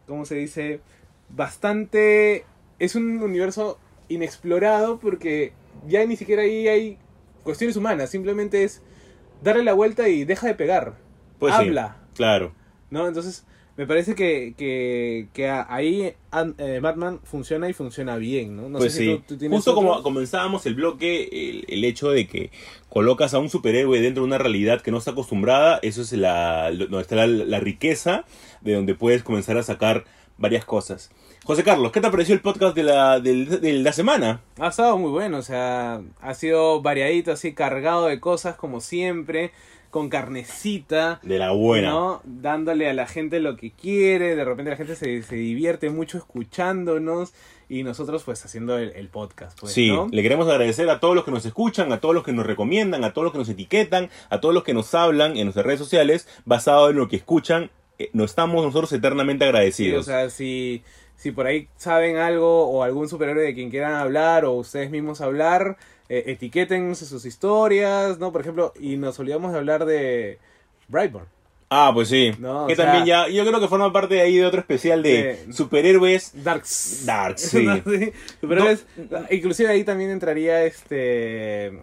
[0.07, 0.81] ¿cómo se dice?
[1.29, 2.45] Bastante,
[2.79, 3.79] es un universo
[4.09, 5.53] inexplorado porque
[5.87, 6.97] ya ni siquiera ahí hay
[7.43, 8.81] cuestiones humanas, simplemente es
[9.43, 10.95] darle la vuelta y deja de pegar.
[11.39, 11.97] Pues sí, Habla.
[12.15, 12.53] claro.
[12.89, 13.07] ¿No?
[13.07, 13.45] Entonces,
[13.77, 16.13] me parece que, que, que ahí
[16.57, 18.69] eh, Batman funciona y funciona bien, ¿no?
[18.69, 19.15] No pues sé si sí.
[19.17, 22.51] tú- tú tienes Justo como comenzábamos el bloque, el, el hecho de que
[22.89, 26.71] colocas a un superhéroe dentro de una realidad que no está acostumbrada, eso es la,
[26.71, 28.23] donde está la, la riqueza
[28.61, 30.05] de donde puedes comenzar a sacar
[30.37, 31.11] varias cosas.
[31.43, 34.41] José Carlos, ¿qué te pareció el podcast de la, del- de la semana?
[34.57, 39.51] Ha estado muy bueno, o sea, ha sido variadito, así cargado de cosas como siempre,
[39.95, 41.21] con carnecita.
[41.23, 41.89] De la buena.
[41.89, 42.21] ¿no?
[42.25, 46.17] Dándole a la gente lo que quiere, de repente la gente se, se divierte mucho
[46.17, 47.33] escuchándonos
[47.69, 49.57] y nosotros pues haciendo el, el podcast.
[49.57, 50.09] Pues, sí, ¿no?
[50.11, 53.05] le queremos agradecer a todos los que nos escuchan, a todos los que nos recomiendan,
[53.05, 55.79] a todos los que nos etiquetan, a todos los que nos hablan en nuestras redes
[55.79, 57.71] sociales, basado en lo que escuchan.
[57.97, 60.01] eh, No estamos nosotros eternamente Sí, agradecidos.
[60.01, 60.83] o sea, si,
[61.15, 65.21] si por ahí saben algo o algún superhéroe de quien quieran hablar o ustedes mismos
[65.21, 65.77] hablar,
[66.09, 68.31] eh, etiquétennos en sus historias, ¿no?
[68.31, 70.39] Por ejemplo, y nos olvidamos de hablar de
[70.87, 71.25] Brightburn.
[71.69, 72.31] Ah, pues sí.
[72.39, 75.01] No, que sea- también ya, yo creo que forma parte de ahí de otro especial
[75.01, 76.31] de De- superhéroes.
[76.43, 77.03] Darks.
[77.05, 77.65] Darks, sí.
[78.41, 78.85] No, Pero es,
[79.31, 81.79] inclusive ahí también entraría este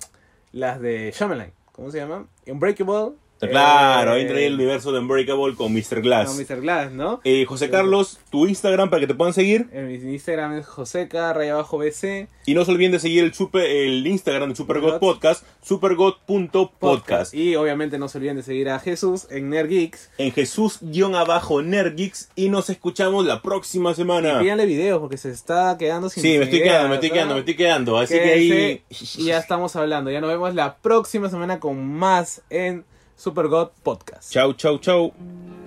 [0.53, 1.53] las de Shyamalan.
[1.73, 2.27] ¿Cómo se llama?
[2.47, 3.17] Unbreakable.
[3.49, 6.01] Claro, eh, ahí entraría el universo de Unbreakable con Mr.
[6.03, 6.29] Glass.
[6.29, 6.61] No, Mr.
[6.61, 7.21] Glass, ¿no?
[7.25, 9.69] Eh, José Carlos, tu Instagram para que te puedan seguir.
[9.73, 12.29] En mi Instagram es joseca, raya abajo BC.
[12.47, 14.99] Y no se olviden de seguir el, super, el Instagram de Supergod.
[14.99, 17.35] Podcast, supergod.podcast.
[17.35, 20.11] Y obviamente no se olviden de seguir a Jesús en Nerdgeeks.
[20.19, 22.31] En Jesús-Nergeeks.
[22.35, 24.41] Y nos escuchamos la próxima Y semana.
[24.41, 27.35] pídanle videos porque se está quedando sin Sí, me estoy ideas, quedando, me estoy quedando,
[27.35, 27.99] me estoy quedando.
[27.99, 28.83] Así que ahí.
[28.91, 30.11] Y ya estamos hablando.
[30.11, 32.85] Ya nos vemos la próxima semana con más en
[33.17, 34.33] Super God Podcast.
[34.33, 35.62] Chau, chau, chau.